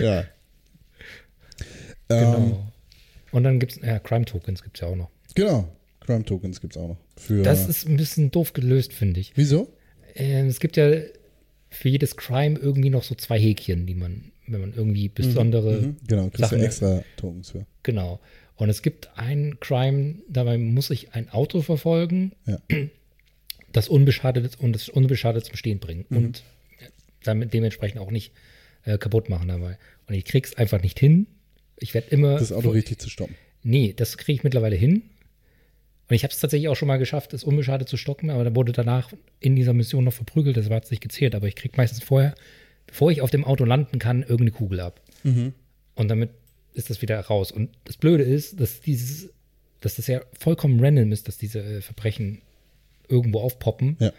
[0.00, 0.20] Ja.
[0.20, 0.26] Ähm,
[2.08, 2.72] Genau.
[3.32, 5.10] Und dann gibt es, ja, Crime Tokens gibt es ja auch noch.
[5.34, 5.68] Genau.
[6.00, 6.96] Crime Tokens gibt es auch noch.
[7.16, 9.32] Für, Das ist ein bisschen doof gelöst, finde ich.
[9.36, 9.70] Wieso?
[10.14, 10.90] Äh, es gibt ja
[11.70, 15.96] für jedes Crime irgendwie noch so zwei Häkchen, die man, wenn man irgendwie besondere, Mhm,
[16.06, 17.66] genau, kriegst Sachen- du extra Tokens für.
[17.82, 18.20] genau.
[18.56, 22.58] Und es gibt ein Crime, dabei muss ich ein Auto verfolgen, Ja.
[23.78, 26.16] Das unbeschadet und das unbeschadet zum Stehen bringen Mhm.
[26.16, 26.42] und
[27.24, 28.32] damit dementsprechend auch nicht
[28.84, 29.78] äh, kaputt machen dabei.
[30.06, 31.26] Und ich krieg's einfach nicht hin.
[31.78, 33.34] Ich werde immer Das Auto richtig zu stoppen.
[33.62, 35.02] Nee, das kriege ich mittlerweile hin.
[36.08, 38.54] Und ich habe es tatsächlich auch schon mal geschafft, es unbeschadet zu stoppen, aber da
[38.54, 41.74] wurde danach in dieser Mission noch verprügelt, das war jetzt nicht gezählt, aber ich kriege
[41.76, 42.34] meistens vorher,
[42.86, 45.02] bevor ich auf dem Auto landen kann, irgendeine Kugel ab.
[45.94, 46.30] Und damit
[46.72, 47.52] ist das wieder raus.
[47.52, 49.28] Und das Blöde ist, dass dieses,
[49.80, 52.40] dass das ja vollkommen random ist, dass diese äh, Verbrechen
[53.08, 53.96] irgendwo aufpoppen.
[54.00, 54.12] Ja.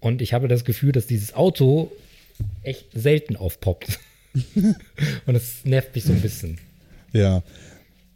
[0.00, 1.90] Und ich habe das Gefühl, dass dieses Auto
[2.62, 3.98] echt selten aufpoppt.
[4.54, 6.58] und das nervt mich so ein bisschen.
[7.12, 7.42] Ja,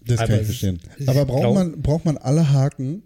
[0.05, 0.81] das Aber kann ich verstehen.
[1.07, 3.03] Aber braucht man, braucht man alle Haken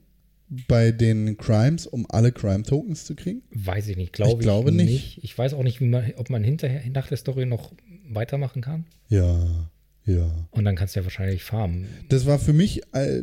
[0.68, 3.42] bei den Crimes, um alle Crime-Tokens zu kriegen?
[3.50, 5.22] Weiß ich nicht, glaube ich, Ich glaube nicht.
[5.22, 7.72] Ich weiß auch nicht, wie man, ob man hinterher nach der Story noch
[8.08, 8.84] weitermachen kann.
[9.08, 9.70] Ja,
[10.04, 10.48] ja.
[10.50, 11.86] Und dann kannst du ja wahrscheinlich farmen.
[12.08, 13.22] Das war für mich, äh,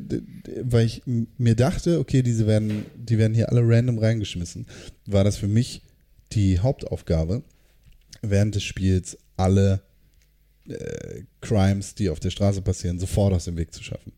[0.61, 4.65] weil ich mir dachte, okay, diese werden, die werden hier alle random reingeschmissen,
[5.05, 5.81] war das für mich
[6.31, 7.43] die Hauptaufgabe,
[8.21, 9.81] während des Spiels alle
[10.67, 14.13] äh, Crimes, die auf der Straße passieren, sofort aus dem Weg zu schaffen.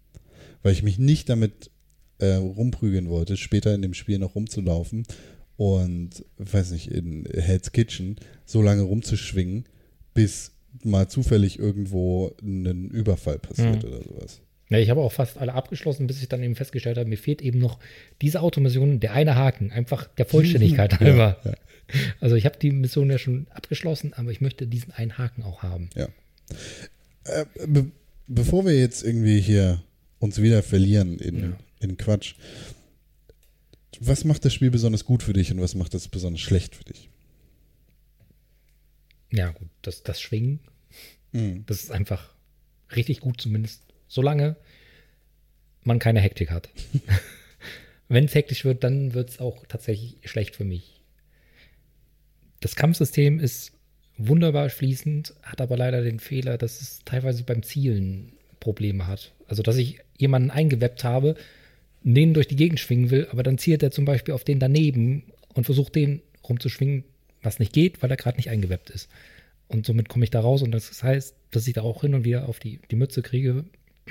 [0.61, 1.71] Weil ich mich nicht damit
[2.19, 5.05] äh, rumprügeln wollte, später in dem Spiel noch rumzulaufen
[5.57, 9.65] und, weiß nicht, in Hell's Kitchen so lange rumzuschwingen,
[10.13, 10.51] bis
[10.83, 13.89] mal zufällig irgendwo ein Überfall passiert Mhm.
[13.89, 14.41] oder sowas.
[14.69, 17.41] Ja, ich habe auch fast alle abgeschlossen, bis ich dann eben festgestellt habe, mir fehlt
[17.41, 17.77] eben noch
[18.21, 21.37] diese Automission, der eine Haken, einfach der Vollständigkeit halber.
[21.43, 21.53] ja.
[22.21, 25.61] Also ich habe die Mission ja schon abgeschlossen, aber ich möchte diesen einen Haken auch
[25.61, 25.89] haben.
[25.95, 26.07] Ja.
[27.25, 27.91] Äh, be
[28.27, 29.83] bevor wir jetzt irgendwie hier
[30.19, 31.57] uns wieder verlieren in, Ja.
[31.81, 32.35] in Quatsch,
[33.99, 36.83] was macht das Spiel besonders gut für dich und was macht das besonders schlecht für
[36.85, 37.09] dich?
[39.31, 40.59] Ja, gut, das, das Schwingen,
[41.33, 41.63] Mhm.
[41.65, 42.33] das ist einfach
[42.95, 44.57] richtig gut, zumindest solange
[45.83, 46.69] man keine Hektik hat.
[48.09, 51.01] Wenn es hektisch wird, dann wird es auch tatsächlich schlecht für mich.
[52.59, 53.71] Das Kampfsystem ist
[54.17, 59.31] wunderbar fließend, hat aber leider den Fehler, dass es teilweise beim Zielen Probleme hat.
[59.47, 61.35] Also, dass ich jemanden eingewebbt habe,
[62.03, 65.31] den durch die Gegend schwingen will, aber dann zielt er zum Beispiel auf den daneben
[65.53, 67.05] und versucht den rumzuschwingen,
[67.41, 69.09] was nicht geht, weil er gerade nicht eingewebbt ist.
[69.67, 72.23] Und somit komme ich da raus und das heißt, dass ich da auch hin und
[72.25, 73.63] wieder auf die, die Mütze kriege,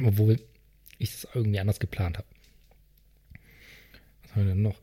[0.02, 0.40] obwohl
[0.98, 2.26] ich es irgendwie anders geplant habe.
[4.22, 4.80] Was haben wir denn noch?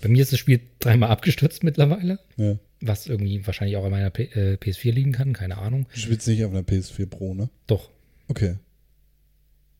[0.00, 2.58] Bei mir ist das Spiel dreimal abgestürzt mittlerweile, Ja.
[2.80, 5.86] was irgendwie wahrscheinlich auch an meiner P äh, PS4 liegen kann, keine Ahnung.
[5.92, 7.50] Du spielst nicht auf einer PS4 Pro, ne?
[7.66, 7.90] Doch.
[8.28, 8.56] Okay.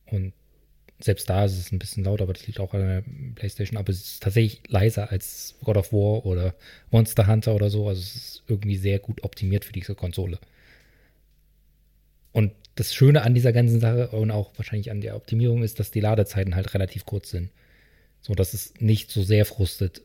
[0.05, 0.33] Und
[1.03, 3.03] selbst da ist es ein bisschen laut, aber das liegt auch an der
[3.35, 3.77] PlayStation.
[3.77, 6.55] Aber es ist tatsächlich leiser als God of War oder
[6.89, 7.87] Monster Hunter oder so.
[7.87, 10.39] Also es ist irgendwie sehr gut optimiert für diese Konsole.
[12.31, 15.91] Und das Schöne an dieser ganzen Sache und auch wahrscheinlich an der Optimierung ist, dass
[15.91, 17.49] die Ladezeiten halt relativ kurz sind.
[18.21, 20.03] So dass es nicht so sehr frustet,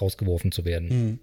[0.00, 0.88] rausgeworfen zu werden.
[0.88, 1.18] Mhm.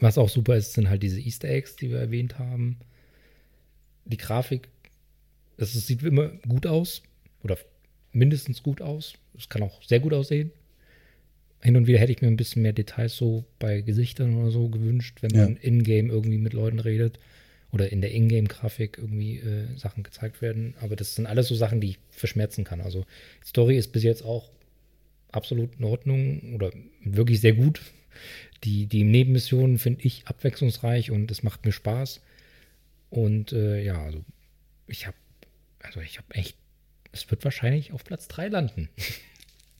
[0.00, 2.78] Was auch super ist, sind halt diese Easter Eggs, die wir erwähnt haben.
[4.04, 4.68] Die Grafik,
[5.56, 7.02] das ist, sieht immer gut aus
[7.42, 7.56] oder
[8.12, 9.14] mindestens gut aus.
[9.36, 10.50] Es kann auch sehr gut aussehen.
[11.60, 14.68] Hin und wieder hätte ich mir ein bisschen mehr Details so bei Gesichtern oder so
[14.68, 15.44] gewünscht, wenn Ja.
[15.44, 17.18] man in-game irgendwie mit Leuten redet
[17.72, 20.74] oder in der Ingame-Grafik irgendwie äh, Sachen gezeigt werden.
[20.80, 22.80] Aber das sind alles so Sachen, die ich verschmerzen kann.
[22.80, 23.04] Also
[23.42, 24.50] die Story ist bis jetzt auch
[25.32, 26.70] absolut in Ordnung oder
[27.04, 27.80] wirklich sehr gut.
[28.64, 32.20] Die, die Nebenmissionen finde ich abwechslungsreich und es macht mir Spaß.
[33.10, 34.24] Und äh, ja, also
[34.86, 35.16] ich habe,
[35.80, 36.56] also ich habe echt,
[37.18, 38.88] es wird wahrscheinlich auf Platz 3 landen.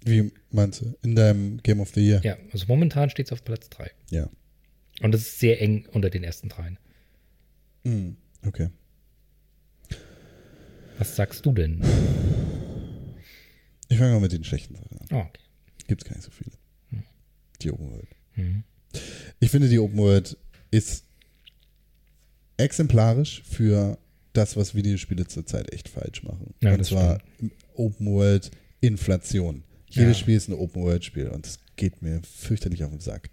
[0.05, 0.97] Wie meinst du?
[1.03, 2.21] In deinem Game of the Year?
[2.23, 3.91] Ja, also momentan steht es auf Platz 3.
[4.11, 4.29] Ja.
[5.01, 6.79] Und es ist sehr eng unter den ersten dreien.
[7.85, 8.17] Mhm.
[8.47, 8.71] Okay.
[10.99, 11.83] Was sagst du denn?
[13.89, 15.07] Ich fange mal mit den schlechten Sachen an.
[15.13, 15.43] Oh, okay.
[15.87, 16.53] Gibt es gar nicht so viele.
[17.63, 18.09] Die Open World.
[18.35, 18.65] Mhm.
[19.41, 20.37] Ich finde, die Open World
[20.71, 21.05] ist
[22.57, 23.99] exemplarisch für
[24.39, 26.55] das, was Videospiele zurzeit echt falsch machen.
[26.63, 27.19] Ja, und zwar
[27.75, 28.51] Open World
[28.81, 29.65] Inflation.
[29.91, 30.23] Jedes Ja.
[30.23, 33.31] Spiel ist ein Open World Spiel und das geht mir fürchterlich auf den Sack.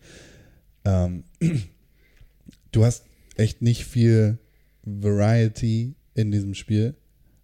[0.84, 1.24] Ähm,
[2.72, 3.04] du hast
[3.36, 4.40] echt nicht viel
[4.84, 6.96] Variety in diesem Spiel.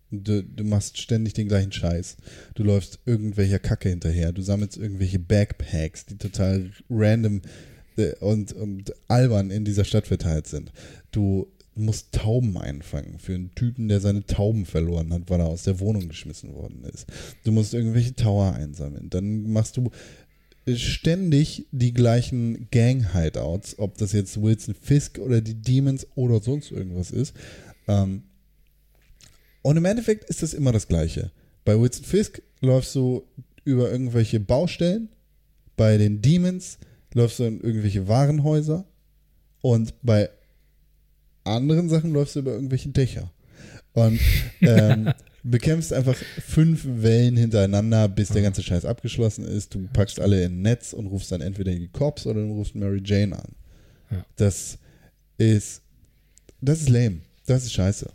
[0.10, 2.18] Du, du machst ständig den gleichen Scheiß.
[2.56, 4.32] Du läufst irgendwelcher Kacke hinterher.
[4.32, 7.42] Du sammelst irgendwelche Backpacks, die total random
[7.98, 10.72] äh, und, und albern in dieser Stadt verteilt sind.
[11.12, 11.48] Du
[11.82, 15.80] musst Tauben einfangen für einen Typen, der seine Tauben verloren hat, weil er aus der
[15.80, 17.06] Wohnung geschmissen worden ist.
[17.44, 19.10] Du musst irgendwelche Tower einsammeln.
[19.10, 19.92] Dann machst du
[20.76, 27.12] ständig die gleichen Gang-Hideouts, ob das jetzt Wilson Fisk oder die Demons oder sonst irgendwas
[27.12, 27.36] ist.
[27.88, 28.24] Ähm,
[29.62, 31.32] und im Endeffekt ist das immer das Gleiche.
[31.66, 33.24] Bei Wilson Fisk läufst du
[33.64, 35.10] über irgendwelche Baustellen,
[35.78, 36.78] bei den Demons
[37.14, 38.86] läufst du in irgendwelche Warenhäuser
[39.62, 40.30] und bei
[41.44, 43.32] anderen Sachen läufst du über irgendwelche Dächer.
[43.94, 44.20] Und
[44.62, 45.14] ähm,
[45.44, 49.74] bekämpfst einfach fünf Wellen hintereinander, bis der ganze Scheiß abgeschlossen ist.
[49.74, 52.76] Du packst alle in ein Netz und rufst dann entweder die Cops oder du rufst
[52.76, 53.56] Mary Jane an.
[54.12, 54.26] Ja.
[54.36, 54.78] Das
[55.38, 55.82] ist
[56.62, 57.22] das ist lame.
[57.48, 58.12] Das ist scheiße.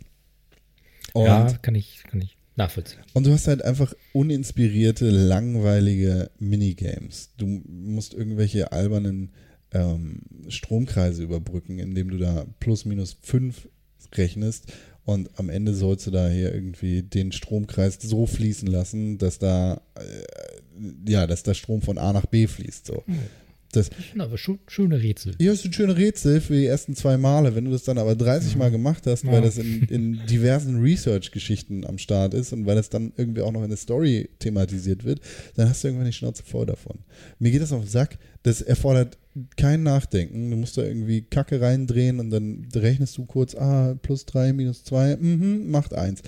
[1.13, 3.01] Und, ja, kann ich, kann ich nachvollziehen.
[3.13, 7.31] und du hast halt einfach uninspirierte, langweilige Minigames.
[7.37, 9.31] Du musst irgendwelche albernen
[9.73, 13.67] ähm, Stromkreise überbrücken, indem du da plus minus fünf
[14.15, 14.71] rechnest
[15.05, 19.81] und am Ende sollst du da hier irgendwie den Stromkreis so fließen lassen, dass da
[19.95, 22.85] äh, ja, dass der Strom von A nach B fließt.
[22.87, 23.03] So.
[23.05, 23.17] Hm.
[23.73, 25.35] Das, aber schon, schöne Rätsel.
[25.39, 27.53] Ja, ist ein schöne Rätsel für die ersten zwei Male.
[27.55, 29.31] Wenn du das dann aber 30 Mal gemacht hast, Ja.
[29.33, 33.51] weil das in, in diversen Research-Geschichten am Start ist und weil das dann irgendwie auch
[33.51, 35.19] noch in der Story thematisiert wird,
[35.55, 36.99] dann hast du irgendwann die Schnauze voll davon.
[37.39, 38.17] Mir geht das auf den Sack.
[38.43, 39.17] Das erfordert
[39.55, 40.49] kein Nachdenken.
[40.49, 44.83] Du musst da irgendwie Kacke reindrehen und dann rechnest du kurz, ah, plus 3, minus
[44.83, 46.21] 2, mhm, macht 1.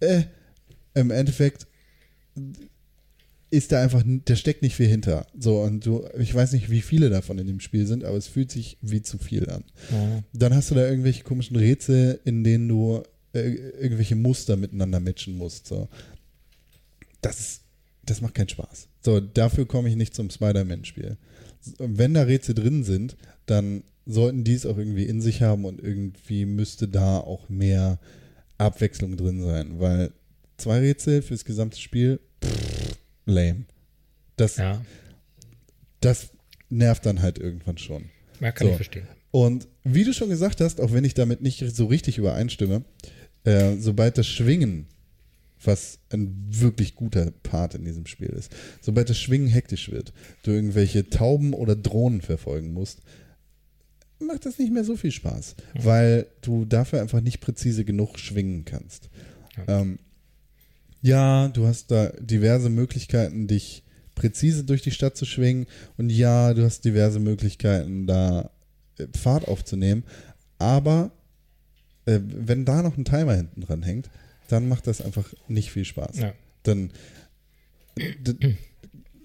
[0.00, 0.22] Äh,
[0.94, 1.66] im Endeffekt
[3.50, 5.26] ist da einfach, da steckt nicht viel hinter.
[5.38, 8.26] So, und du, ich weiß nicht, wie viele davon in dem Spiel sind, aber es
[8.26, 9.64] fühlt sich wie zu viel an.
[9.92, 10.22] Ja.
[10.32, 13.02] Dann hast du da irgendwelche komischen Rätsel, in denen du
[13.32, 13.50] äh,
[13.80, 15.68] irgendwelche Muster miteinander matchen musst.
[15.68, 15.88] So.
[17.20, 17.60] Das,
[18.04, 18.88] das macht keinen Spaß.
[19.00, 21.16] So, dafür komme ich nicht zum Spider-Man-Spiel.
[21.78, 23.16] Wenn da Rätsel drin sind,
[23.46, 27.98] dann sollten die es auch irgendwie in sich haben und irgendwie müsste da auch mehr
[28.58, 30.12] Abwechslung drin sein, weil
[30.56, 33.64] zwei Rätsel fürs gesamte Spiel, pff, lame.
[34.36, 34.80] Das, ja,
[36.00, 36.30] das
[36.68, 38.10] nervt dann halt irgendwann schon.
[38.40, 38.70] ja kann So.
[38.70, 39.06] ich verstehen.
[39.30, 42.84] Und wie du schon gesagt hast, auch wenn ich damit nicht so richtig übereinstimme,
[43.44, 44.86] äh, sobald das Schwingen,
[45.66, 50.12] was ein wirklich guter Part in diesem Spiel ist, sobald das Schwingen hektisch wird,
[50.42, 53.00] du irgendwelche Tauben oder Drohnen verfolgen musst,
[54.18, 58.64] macht das nicht mehr so viel Spaß, weil du dafür einfach nicht präzise genug schwingen
[58.64, 59.10] kannst.
[59.56, 59.80] Ja.
[59.80, 59.98] Ähm,
[61.02, 63.82] ja, du hast da diverse Möglichkeiten, dich
[64.14, 65.66] präzise durch die Stadt zu schwingen
[65.96, 68.50] und ja, du hast diverse Möglichkeiten, da
[68.98, 70.04] äh, Fahrt aufzunehmen,
[70.58, 71.10] aber
[72.06, 74.08] äh, wenn da noch ein Timer hinten dran hängt,
[74.48, 76.18] dann macht das einfach nicht viel Spaß.
[76.18, 76.32] Ja.
[76.62, 76.90] Dann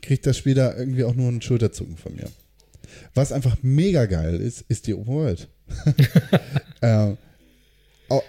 [0.02, 2.30] kriegt das Spiel da irgendwie auch nur einen Schulterzucken von mir.
[3.14, 5.48] Was einfach mega geil ist, ist die Open World.
[6.82, 7.14] äh,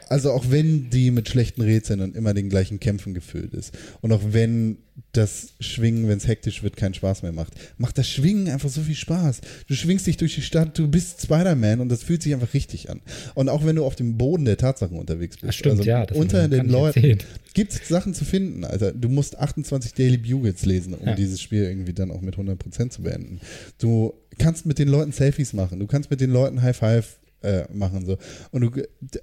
[0.08, 4.12] also auch wenn die mit schlechten Rätseln und immer den gleichen Kämpfen gefüllt ist und
[4.12, 4.78] auch wenn
[5.12, 8.82] das Schwingen, wenn es hektisch wird, keinen Spaß mehr macht, macht das Schwingen einfach so
[8.82, 9.40] viel Spaß.
[9.66, 12.90] Du schwingst dich durch die Stadt, du bist Spider-Man und das fühlt sich einfach richtig
[12.90, 13.00] an.
[13.34, 16.04] Und auch wenn du auf dem Boden der Tatsachen unterwegs bist, Das stimmt, also ja.
[16.06, 17.18] Das unter den Leuten,
[17.54, 18.92] gibt es Sachen zu finden, Alter.
[18.92, 21.14] Du musst 28 Daily Bugles lesen, um Ja.
[21.14, 23.40] dieses Spiel irgendwie dann auch mit 100% zu beenden.
[23.78, 27.64] Du kannst mit den Leuten Selfies machen, du kannst mit den Leuten High Five äh,
[27.72, 28.04] machen.
[28.06, 28.18] So.
[28.50, 28.70] Und du,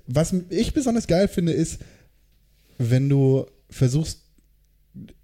[0.07, 1.79] was ich besonders geil finde, ist,
[2.77, 4.23] wenn du versuchst,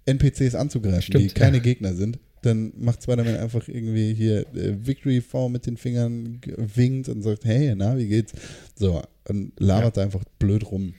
[0.06, 1.62] NPCs anzugreifen, Stimmt, die keine ja.
[1.62, 7.08] Gegner sind, dann macht Spider-Man einfach irgendwie hier äh, Victory V mit den Fingern, winkt
[7.08, 8.32] und sagt, hey, na, wie geht's?
[8.76, 10.94] So, und labert da einfach blöd rum.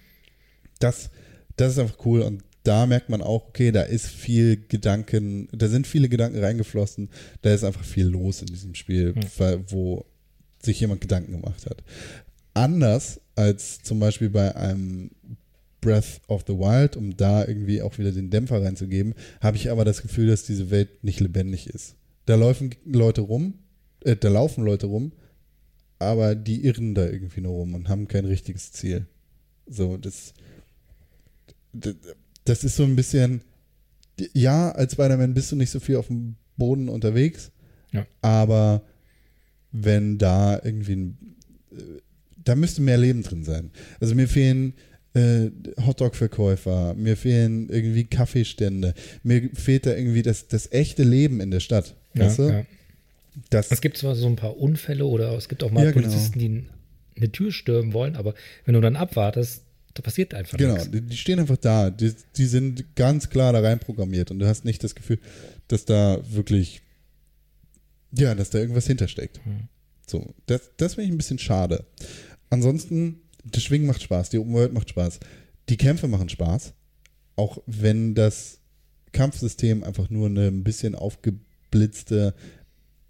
[0.80, 1.12] Das,
[1.56, 5.68] das ist einfach cool und da merkt man auch, okay, da ist viel Gedanken, da
[5.68, 7.10] sind viele Gedanken reingeflossen,
[7.44, 9.24] da ist einfach viel los in diesem Spiel, Hm.
[9.38, 10.06] weil- wo
[10.66, 11.84] sich jemand Gedanken gemacht hat.
[12.54, 15.12] Anders als zum Beispiel bei einem
[15.82, 19.86] Breath of the Wild, um da irgendwie auch wieder den Dämpfer reinzugeben, habe ich aber
[19.86, 21.96] das Gefühl, dass diese Welt nicht lebendig ist.
[22.26, 23.56] Da laufen Leute rum,
[24.04, 25.12] äh, da laufen Leute rum,
[26.00, 29.06] aber die irren da irgendwie nur rum und haben kein richtiges Ziel.
[29.68, 30.34] So, das,
[31.74, 31.96] das,
[32.46, 33.42] das ist so ein bisschen,
[34.34, 37.52] ja, als Spider-Man bist du nicht so viel auf dem Boden unterwegs,
[37.92, 38.06] Ja.
[38.22, 38.82] aber
[39.84, 41.18] wenn da irgendwie ein,
[41.72, 41.76] äh,
[42.44, 43.72] da müsste mehr Leben drin sein.
[44.00, 44.74] Also mir fehlen
[45.14, 45.50] äh,
[45.86, 48.94] Hotdog-Verkäufer, mir fehlen irgendwie Kaffeestände,
[49.24, 51.96] mir fehlt da irgendwie das, das echte Leben in der Stadt.
[52.14, 52.44] weißt du?
[52.44, 52.66] Ja, ja.
[53.50, 56.08] Das, Es gibt zwar so ein paar Unfälle oder es gibt auch mal Ja, genau.
[56.08, 56.66] Polizisten, die
[57.18, 58.34] eine Tür stürmen wollen, aber
[58.66, 60.92] wenn du dann abwartest, da passiert einfach Genau, nichts.
[60.92, 61.90] die, die stehen einfach da.
[61.90, 65.20] Die, die sind ganz klar da rein programmiert und du hast nicht das Gefühl,
[65.70, 66.82] dass da wirklich,
[68.18, 69.40] ja, dass da irgendwas hintersteckt.
[69.44, 69.68] Hm.
[70.08, 71.86] So, das, das finde ich ein bisschen schade.
[72.50, 75.20] Ansonsten, das Schwingen macht Spaß, die Open World macht Spaß,
[75.70, 76.74] die Kämpfe machen Spaß,
[77.36, 78.60] auch wenn das
[79.12, 82.36] Kampfsystem einfach nur eine ein bisschen aufgeblitzte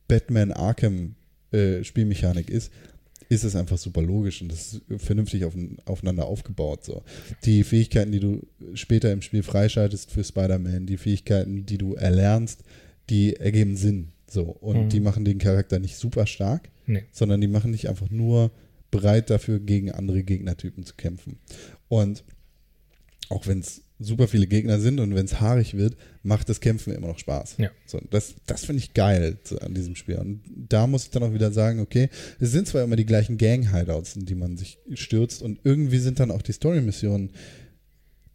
[0.07, 1.15] Batman Arkham
[1.51, 2.71] äh, Spielmechanik ist,
[3.27, 5.55] ist es einfach super logisch und das ist vernünftig auf,
[5.85, 6.85] aufeinander aufgebaut.
[6.85, 7.03] So.
[7.43, 8.45] Die Fähigkeiten, die du
[8.75, 12.63] später im Spiel freischaltest für Spider-Man, die Fähigkeiten, die du erlernst,
[13.09, 14.11] die ergeben Sinn.
[14.29, 14.43] So.
[14.43, 14.89] Und Mhm.
[14.89, 17.03] die machen den Charakter nicht super stark, Nee.
[17.11, 18.51] sondern die machen dich einfach nur
[18.91, 21.39] bereit dafür, gegen andere Gegnertypen zu kämpfen.
[21.89, 22.23] Und
[23.29, 26.93] auch wenn es super viele Gegner sind und wenn es haarig wird, macht das Kämpfen
[26.93, 27.55] immer noch Spaß.
[27.57, 27.71] Ja.
[27.85, 30.17] So, das das finde ich geil so an diesem Spiel.
[30.17, 33.37] Und da muss ich dann auch wieder sagen, okay, es sind zwar immer die gleichen
[33.37, 37.31] Gang-Hideouts, in die man sich stürzt und irgendwie sind dann auch die Story-Missionen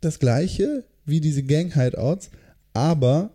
[0.01, 2.31] das gleiche wie diese Gang-Hideouts,
[2.73, 3.35] aber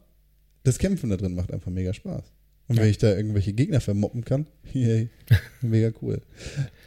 [0.64, 2.24] das Kämpfen da drin macht einfach mega Spaß.
[2.68, 5.10] Und wenn ich da irgendwelche Gegner vermoppen kann, yay,
[5.62, 6.22] mega cool.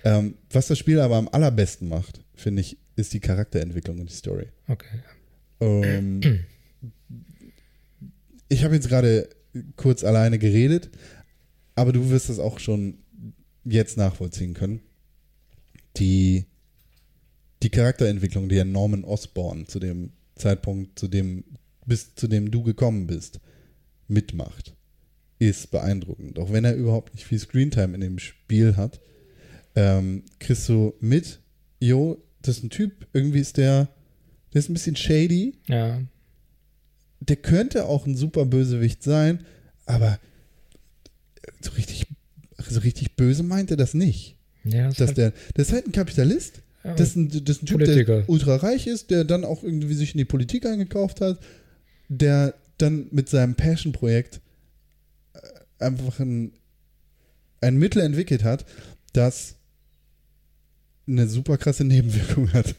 [0.05, 4.15] ähm, was das Spiel aber am allerbesten macht, finde ich, ist die Charakterentwicklung und die
[4.15, 4.49] Story.
[4.67, 5.01] Okay.
[5.61, 6.21] Ähm,
[8.49, 9.29] ich habe jetzt gerade
[9.77, 10.91] kurz alleine geredet,
[11.75, 12.99] aber du wirst das auch schon
[13.65, 14.81] jetzt nachvollziehen können.
[15.97, 16.47] Die,
[17.63, 21.45] die Charakterentwicklung, die ja Norman Osborn zu dem Zeitpunkt, zu dem,
[21.87, 23.41] bis zu dem du gekommen bist,
[24.07, 24.75] mitmacht,
[25.39, 26.39] ist beeindruckend.
[26.39, 29.01] Auch wenn er überhaupt nicht viel Screentime in dem Spiel hat,
[29.77, 31.41] ähm, kriegst du mit,
[31.81, 33.89] jo, das ist ein Typ, irgendwie ist der,
[34.53, 36.01] der ist ein bisschen shady, Ja.
[37.21, 39.45] der könnte auch ein super Bösewicht sein,
[39.87, 40.19] aber
[41.61, 42.07] so richtig,
[42.69, 44.37] so richtig böse meint er das nicht.
[44.65, 47.29] Ja, das Dass ist halt, der, der ist halt ein Kapitalist, ja, das ist ein,
[47.45, 48.17] das ist ein Typ, Politiker.
[48.19, 51.39] der ultra reich ist, der dann auch irgendwie sich in die Politik eingekauft hat,
[52.09, 54.41] der dann mit seinem Passion-Projekt
[55.79, 56.53] einfach ein,
[57.61, 58.65] ein Mittel entwickelt hat,
[59.13, 59.57] das
[61.07, 62.75] eine super krasse Nebenwirkung hat.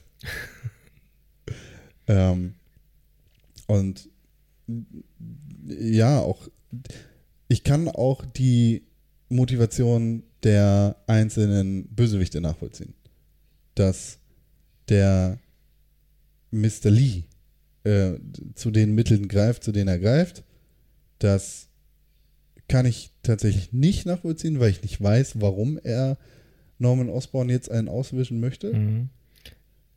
[2.08, 2.56] ähm,
[3.68, 4.10] und
[5.66, 6.48] ja, auch
[7.48, 8.84] ich kann auch die
[9.28, 12.94] Motivation der einzelnen Bösewichte nachvollziehen.
[13.76, 14.20] Dass
[14.88, 15.40] der
[16.52, 16.90] Mr.
[16.90, 17.24] Lee
[17.84, 18.14] äh,
[18.56, 20.44] zu den Mitteln greift, zu denen er greift,
[21.18, 21.69] das
[22.70, 26.18] kann ich tatsächlich nicht nachvollziehen, weil ich nicht weiß, warum er
[26.78, 28.74] Norman Osborn jetzt einen auswischen möchte.
[28.74, 29.10] Mhm.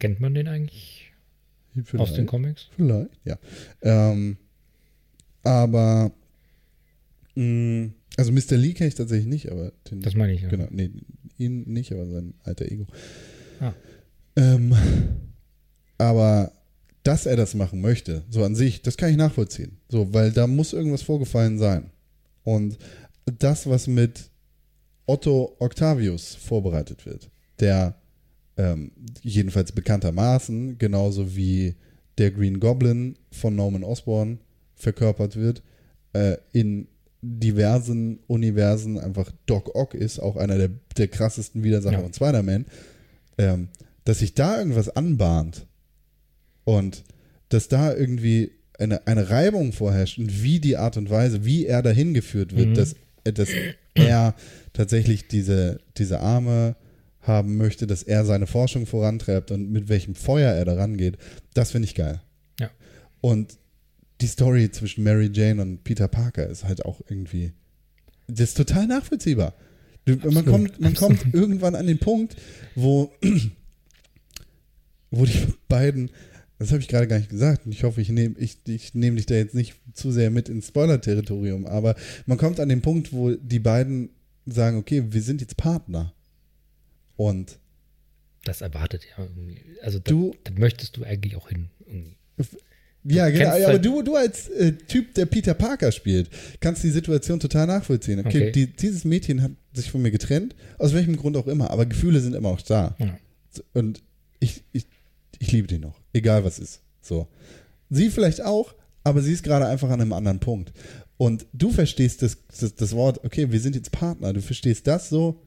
[0.00, 1.12] Kennt man den eigentlich
[1.96, 2.68] aus den Comics?
[2.74, 3.38] Vielleicht, ja.
[3.82, 4.36] Ähm,
[5.44, 6.10] aber
[7.36, 8.56] mh, also Mr.
[8.56, 10.48] Lee kenne ich tatsächlich nicht, aber den, Das meine ich, ja.
[10.48, 10.90] genau, nee,
[11.38, 12.86] ihn nicht, aber sein alter Ego.
[13.60, 13.72] Ah.
[14.36, 14.74] Ähm,
[15.98, 16.52] aber
[17.04, 19.78] dass er das machen möchte, so an sich, das kann ich nachvollziehen.
[19.88, 21.90] So, weil da muss irgendwas vorgefallen sein.
[22.44, 22.78] Und
[23.24, 24.30] das, was mit
[25.06, 27.96] Otto Octavius vorbereitet wird, der
[28.56, 28.92] ähm,
[29.22, 31.76] jedenfalls bekanntermaßen, genauso wie
[32.18, 34.38] der Green Goblin von Norman Osborn
[34.74, 35.62] verkörpert wird,
[36.12, 36.88] äh, in
[37.22, 42.02] diversen Universen einfach Doc Ock ist, auch einer der, der krassesten Widersacher Ja.
[42.02, 42.66] von Spider-Man,
[43.38, 43.68] ähm,
[44.04, 45.66] dass sich da irgendwas anbahnt
[46.64, 47.04] und
[47.48, 51.82] dass da irgendwie eine, eine Reibung vorherrscht und wie die Art und Weise, wie er
[51.82, 52.74] dahin geführt wird, Mhm.
[52.74, 52.94] dass,
[53.24, 53.48] dass
[53.94, 54.34] er
[54.72, 56.76] tatsächlich diese, diese Arme
[57.20, 61.18] haben möchte, dass er seine Forschung vorantreibt und mit welchem Feuer er daran geht,
[61.54, 62.20] das finde ich geil.
[62.58, 62.70] Ja.
[63.20, 63.58] Und
[64.20, 67.52] die Story zwischen Mary Jane und Peter Parker ist halt auch irgendwie,
[68.26, 69.54] das ist total nachvollziehbar.
[70.04, 71.20] Du, man kommt, man absolut.
[71.20, 72.34] kommt irgendwann an den Punkt,
[72.74, 73.12] wo,
[75.10, 76.10] wo die beiden,
[76.62, 79.16] das habe ich gerade gar nicht gesagt, und ich hoffe, ich nehme ich, ich nehm
[79.16, 81.94] dich da jetzt nicht zu sehr mit ins Spoiler-Territorium, aber
[82.26, 84.10] man kommt an den Punkt, wo die beiden
[84.46, 86.12] sagen, okay, wir sind jetzt Partner.
[87.16, 87.58] Und
[88.44, 89.58] Das erwartet ja irgendwie.
[89.82, 91.68] Also da, Du- da möchtest du eigentlich auch hin.
[91.86, 92.16] Irgendwie.
[93.04, 93.38] Ja, genau.
[93.50, 96.30] kennst Aber halt- du, du als äh, Typ, der Peter Parker spielt,
[96.60, 98.20] kannst die Situation total nachvollziehen.
[98.20, 98.52] Okay, Okay.
[98.52, 102.20] Die, dieses Mädchen hat sich von mir getrennt, aus welchem Grund auch immer, aber Gefühle
[102.20, 102.94] sind immer noch da.
[102.98, 103.18] Ja.
[103.74, 104.02] Und
[104.40, 104.86] ich, ich,
[105.42, 106.80] ich liebe die noch, egal was ist.
[107.00, 107.26] So.
[107.90, 110.72] Sie vielleicht auch, aber sie ist gerade einfach an einem anderen Punkt.
[111.16, 115.08] Und du verstehst das, das, das Wort, okay, wir sind jetzt Partner, du verstehst das
[115.08, 115.42] so,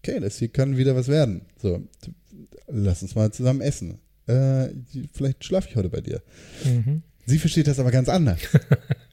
[0.00, 1.42] okay, das hier kann wieder was werden.
[1.62, 1.80] So,
[2.66, 3.98] lass uns mal zusammen essen.
[4.26, 4.70] Äh,
[5.12, 6.20] vielleicht schlafe ich heute bei dir.
[6.64, 7.02] Mhm.
[7.24, 8.40] Sie versteht das aber ganz anders.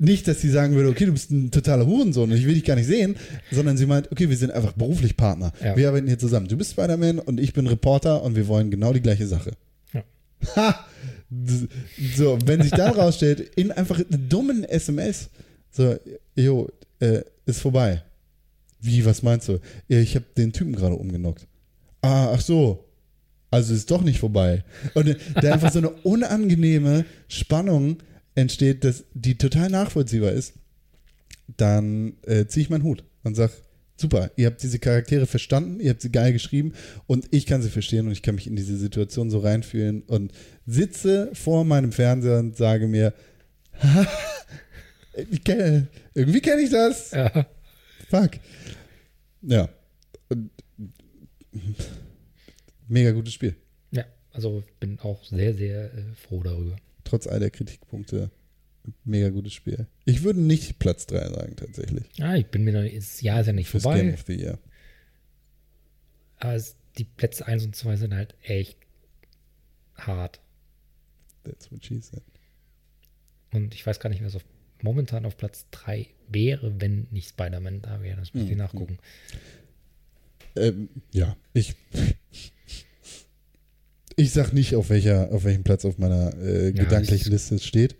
[0.00, 2.64] nicht, dass sie sagen würde, okay, du bist ein totaler Hurensohn und ich will dich
[2.64, 3.16] gar nicht sehen,
[3.52, 5.52] sondern sie meint, okay, wir sind einfach beruflich Partner.
[5.62, 5.76] Ja.
[5.76, 6.48] Wir arbeiten hier zusammen.
[6.48, 9.52] Du bist Spider-Man und ich bin Reporter und wir wollen genau die gleiche Sache.
[9.92, 10.02] Ja.
[10.56, 10.86] Ha!
[12.16, 15.28] So, wenn sich dann rausstellt, in einfach einer dummen SMS,
[15.70, 15.96] so,
[16.34, 16.68] jo,
[16.98, 18.02] äh, ist vorbei.
[18.80, 19.60] Wie, was meinst du?
[19.86, 21.46] Ich habe den Typen gerade umgenockt.
[22.00, 22.86] Ah, ach so.
[23.50, 24.64] Also ist doch nicht vorbei.
[24.94, 27.98] Und da einfach so eine unangenehme Spannung
[28.40, 30.54] entsteht, dass die total nachvollziehbar ist,
[31.56, 33.52] dann äh, ziehe ich meinen Hut und sage,
[33.96, 36.72] super, ihr habt diese Charaktere verstanden, ihr habt sie geil geschrieben
[37.06, 40.32] und ich kann sie verstehen und ich kann mich in diese Situation so reinfühlen und
[40.66, 43.12] sitze vor meinem Fernseher und sage mir,
[45.44, 47.10] kenn, irgendwie kenne ich das.
[47.12, 47.46] Ja.
[48.08, 48.32] Fuck.
[49.42, 49.68] Ja.
[50.28, 50.50] Und,
[52.88, 53.54] mega gutes Spiel.
[53.90, 56.76] ja, also bin auch sehr, sehr äh, froh darüber.
[57.10, 58.30] Trotz all der Kritikpunkte,
[59.04, 59.88] mega gutes Spiel.
[60.04, 62.04] Ich würde nicht Platz 3 sagen, tatsächlich.
[62.14, 64.34] Ja, ich bin mir noch, das Jahr ist ja nicht Fürs Game vorbei, of the
[64.34, 64.58] Year.
[66.38, 68.78] aber es, die Plätze 1 und 2 sind halt echt
[69.96, 70.40] hart.
[71.42, 72.22] That's what she said.
[73.52, 74.44] Und ich weiß gar nicht, was auf
[74.82, 78.18] momentan auf Platz 3 wäre, wenn nicht Spider-Man da wäre.
[78.20, 78.62] Das müsste ich Mhm.
[78.62, 78.98] nachgucken.
[80.56, 81.74] Ähm, ja, ich.
[84.20, 87.54] Ich sag nicht, auf, welcher, auf welchem Platz auf meiner äh, Ja, gedanklichen das Liste
[87.54, 87.96] es steht.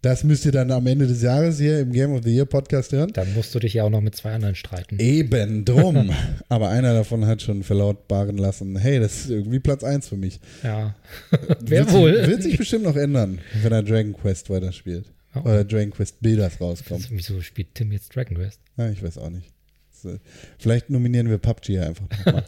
[0.00, 2.92] Das müsst ihr dann am Ende des Jahres hier im Game of the Year Podcast
[2.92, 3.12] hören.
[3.12, 5.00] Da musst du dich ja auch noch mit zwei anderen streiten.
[5.00, 6.12] Eben drum.
[6.48, 10.38] Aber einer davon hat schon verlautbaren lassen, hey, das ist irgendwie Platz 1 für mich.
[10.62, 10.94] Ja.
[11.60, 12.16] Wer wird wohl?
[12.16, 15.06] Sich, wird sich bestimmt noch ändern, wenn er Dragon Quest weiterspielt.
[15.34, 15.40] Oh.
[15.40, 17.08] Oder Dragon Quest Builders rauskommt.
[17.10, 18.60] Wieso spielt Tim jetzt Dragon Quest?
[18.76, 19.50] Ja, ich weiß auch nicht.
[19.90, 20.16] So,
[20.58, 22.44] Vielleicht nominieren wir PUBG einfach nochmal.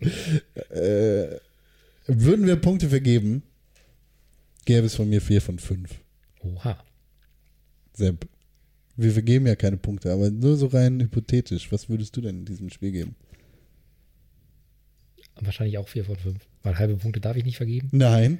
[0.70, 1.36] äh,
[2.06, 3.42] würden wir Punkte vergeben,
[4.64, 6.00] gäbe es von mir vier von fünf.
[6.40, 6.82] Oha.
[7.94, 8.26] Sepp,
[8.96, 11.72] wir vergeben ja keine Punkte, aber nur so rein hypothetisch.
[11.72, 13.14] Was würdest du denn in diesem Spiel geben?
[15.40, 16.38] Wahrscheinlich auch 4 von 5.
[16.62, 17.88] Weil halbe Punkte darf ich nicht vergeben.
[17.92, 18.38] Nein.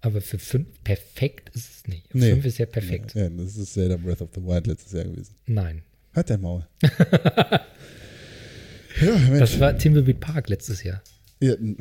[0.00, 2.14] Aber für 5 perfekt ist es nicht.
[2.14, 2.30] Nee.
[2.32, 3.14] 5 ist ja perfekt.
[3.14, 5.34] Ja, das ist Zelda Breath of the Wild letztes Jahr gewesen.
[5.46, 5.82] Nein.
[6.12, 6.66] Hat dein Maul.
[6.82, 6.90] ja,
[9.00, 9.40] Mensch.
[9.40, 11.02] Das war Thimbleweed Park letztes Jahr.
[11.44, 11.76] Ja, n-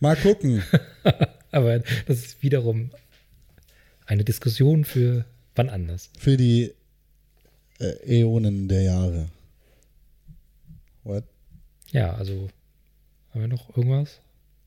[0.00, 0.62] Mal gucken.
[1.50, 2.90] Aber das ist wiederum
[4.06, 6.10] eine Diskussion für wann anders.
[6.18, 6.72] Für die
[7.80, 9.26] äh, Äonen der Jahre.
[11.04, 11.24] What?
[11.92, 12.48] Ja, also
[13.30, 14.20] haben wir noch irgendwas?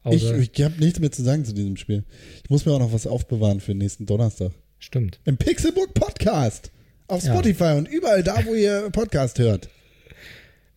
[0.06, 2.04] Ich, Außer, ich habe nichts mehr zu sagen zu diesem Spiel.
[2.44, 4.52] Ich muss mir auch noch was aufbewahren für nächsten Donnerstag.
[4.80, 5.20] stimmt.
[5.26, 6.72] Im Pixelbook Podcast.
[7.08, 7.34] Auf Ja.
[7.34, 9.70] Spotify und überall da, wo ihr Podcast hört.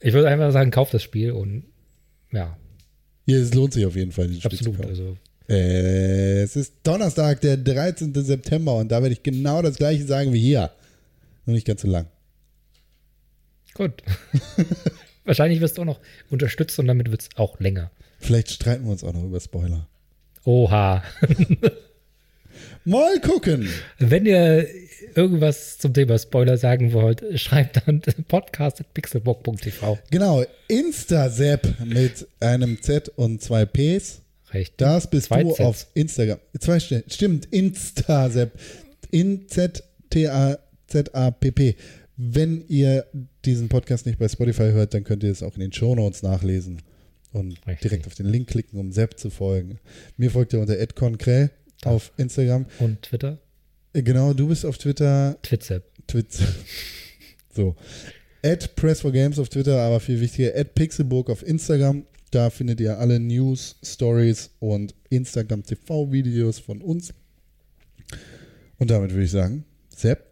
[0.01, 1.65] Ich würde einfach sagen, kauft das Spiel und
[2.37, 2.57] ja,
[3.27, 4.87] Hier, es lohnt sich auf jeden Fall, dieses Spiel absolut.
[4.87, 5.17] Also
[5.49, 8.13] Äh, es ist Donnerstag, der 13.
[8.15, 10.71] September und da werde ich genau das gleiche sagen wie hier.
[11.45, 12.07] Nur nicht ganz so lang.
[13.75, 14.03] gut.
[15.25, 16.01] Wahrscheinlich wirst du auch noch
[16.31, 17.91] unterstützt und damit wird es auch länger.
[18.19, 19.89] Vielleicht streiten wir uns auch noch über Spoiler.
[20.45, 21.03] Oha.
[22.89, 23.69] Mal gucken.
[23.99, 24.65] Wenn ihr
[25.17, 29.99] irgendwas zum Thema Spoiler sagen wollt, schreibt dann podcast.pixelbook.tv.
[30.13, 34.23] Genau, Instasep mit einem Z und zwei Ps.
[34.53, 34.75] Recht.
[34.77, 35.61] Das bist Zwei du Zs.
[35.61, 36.39] auf Instagram.
[36.61, 36.79] Zwei.
[36.79, 38.53] Stimmt, Instasep.
[39.11, 40.57] In Z T A
[40.87, 41.75] Z A P P.
[42.17, 43.05] Wenn ihr
[43.45, 46.83] diesen Podcast nicht bei Spotify hört, dann könnt ihr es auch in den Shownotes nachlesen
[47.33, 47.81] und Richtig.
[47.81, 49.81] direkt auf den Link klicken, um Sepp zu folgen.
[50.17, 51.51] Mir folgt ihr unter @conkrell
[51.85, 52.67] auf Instagram.
[52.79, 53.39] Und Twitter?
[53.93, 55.83] Äh, Genau, du bist auf Twitter, Twitzer.
[56.07, 56.41] Twitz.
[57.55, 57.75] So.
[58.45, 62.05] At Press4Games auf Twitter, aber viel wichtiger, at Pixelburg auf Instagram.
[62.31, 67.15] Da findet ihr alle News, Stories und Instagram TV-Videos von uns.
[68.79, 70.27] Und damit würde ich sagen, Sepp,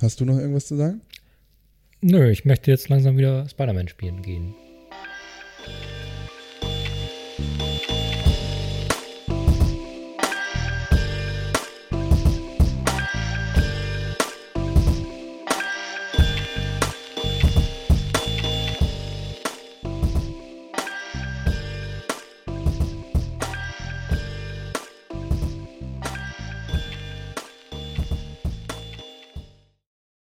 [0.00, 1.00] hast du noch irgendwas zu sagen?
[2.00, 4.54] Nö, ich möchte jetzt langsam wieder Spider-Man spielen gehen.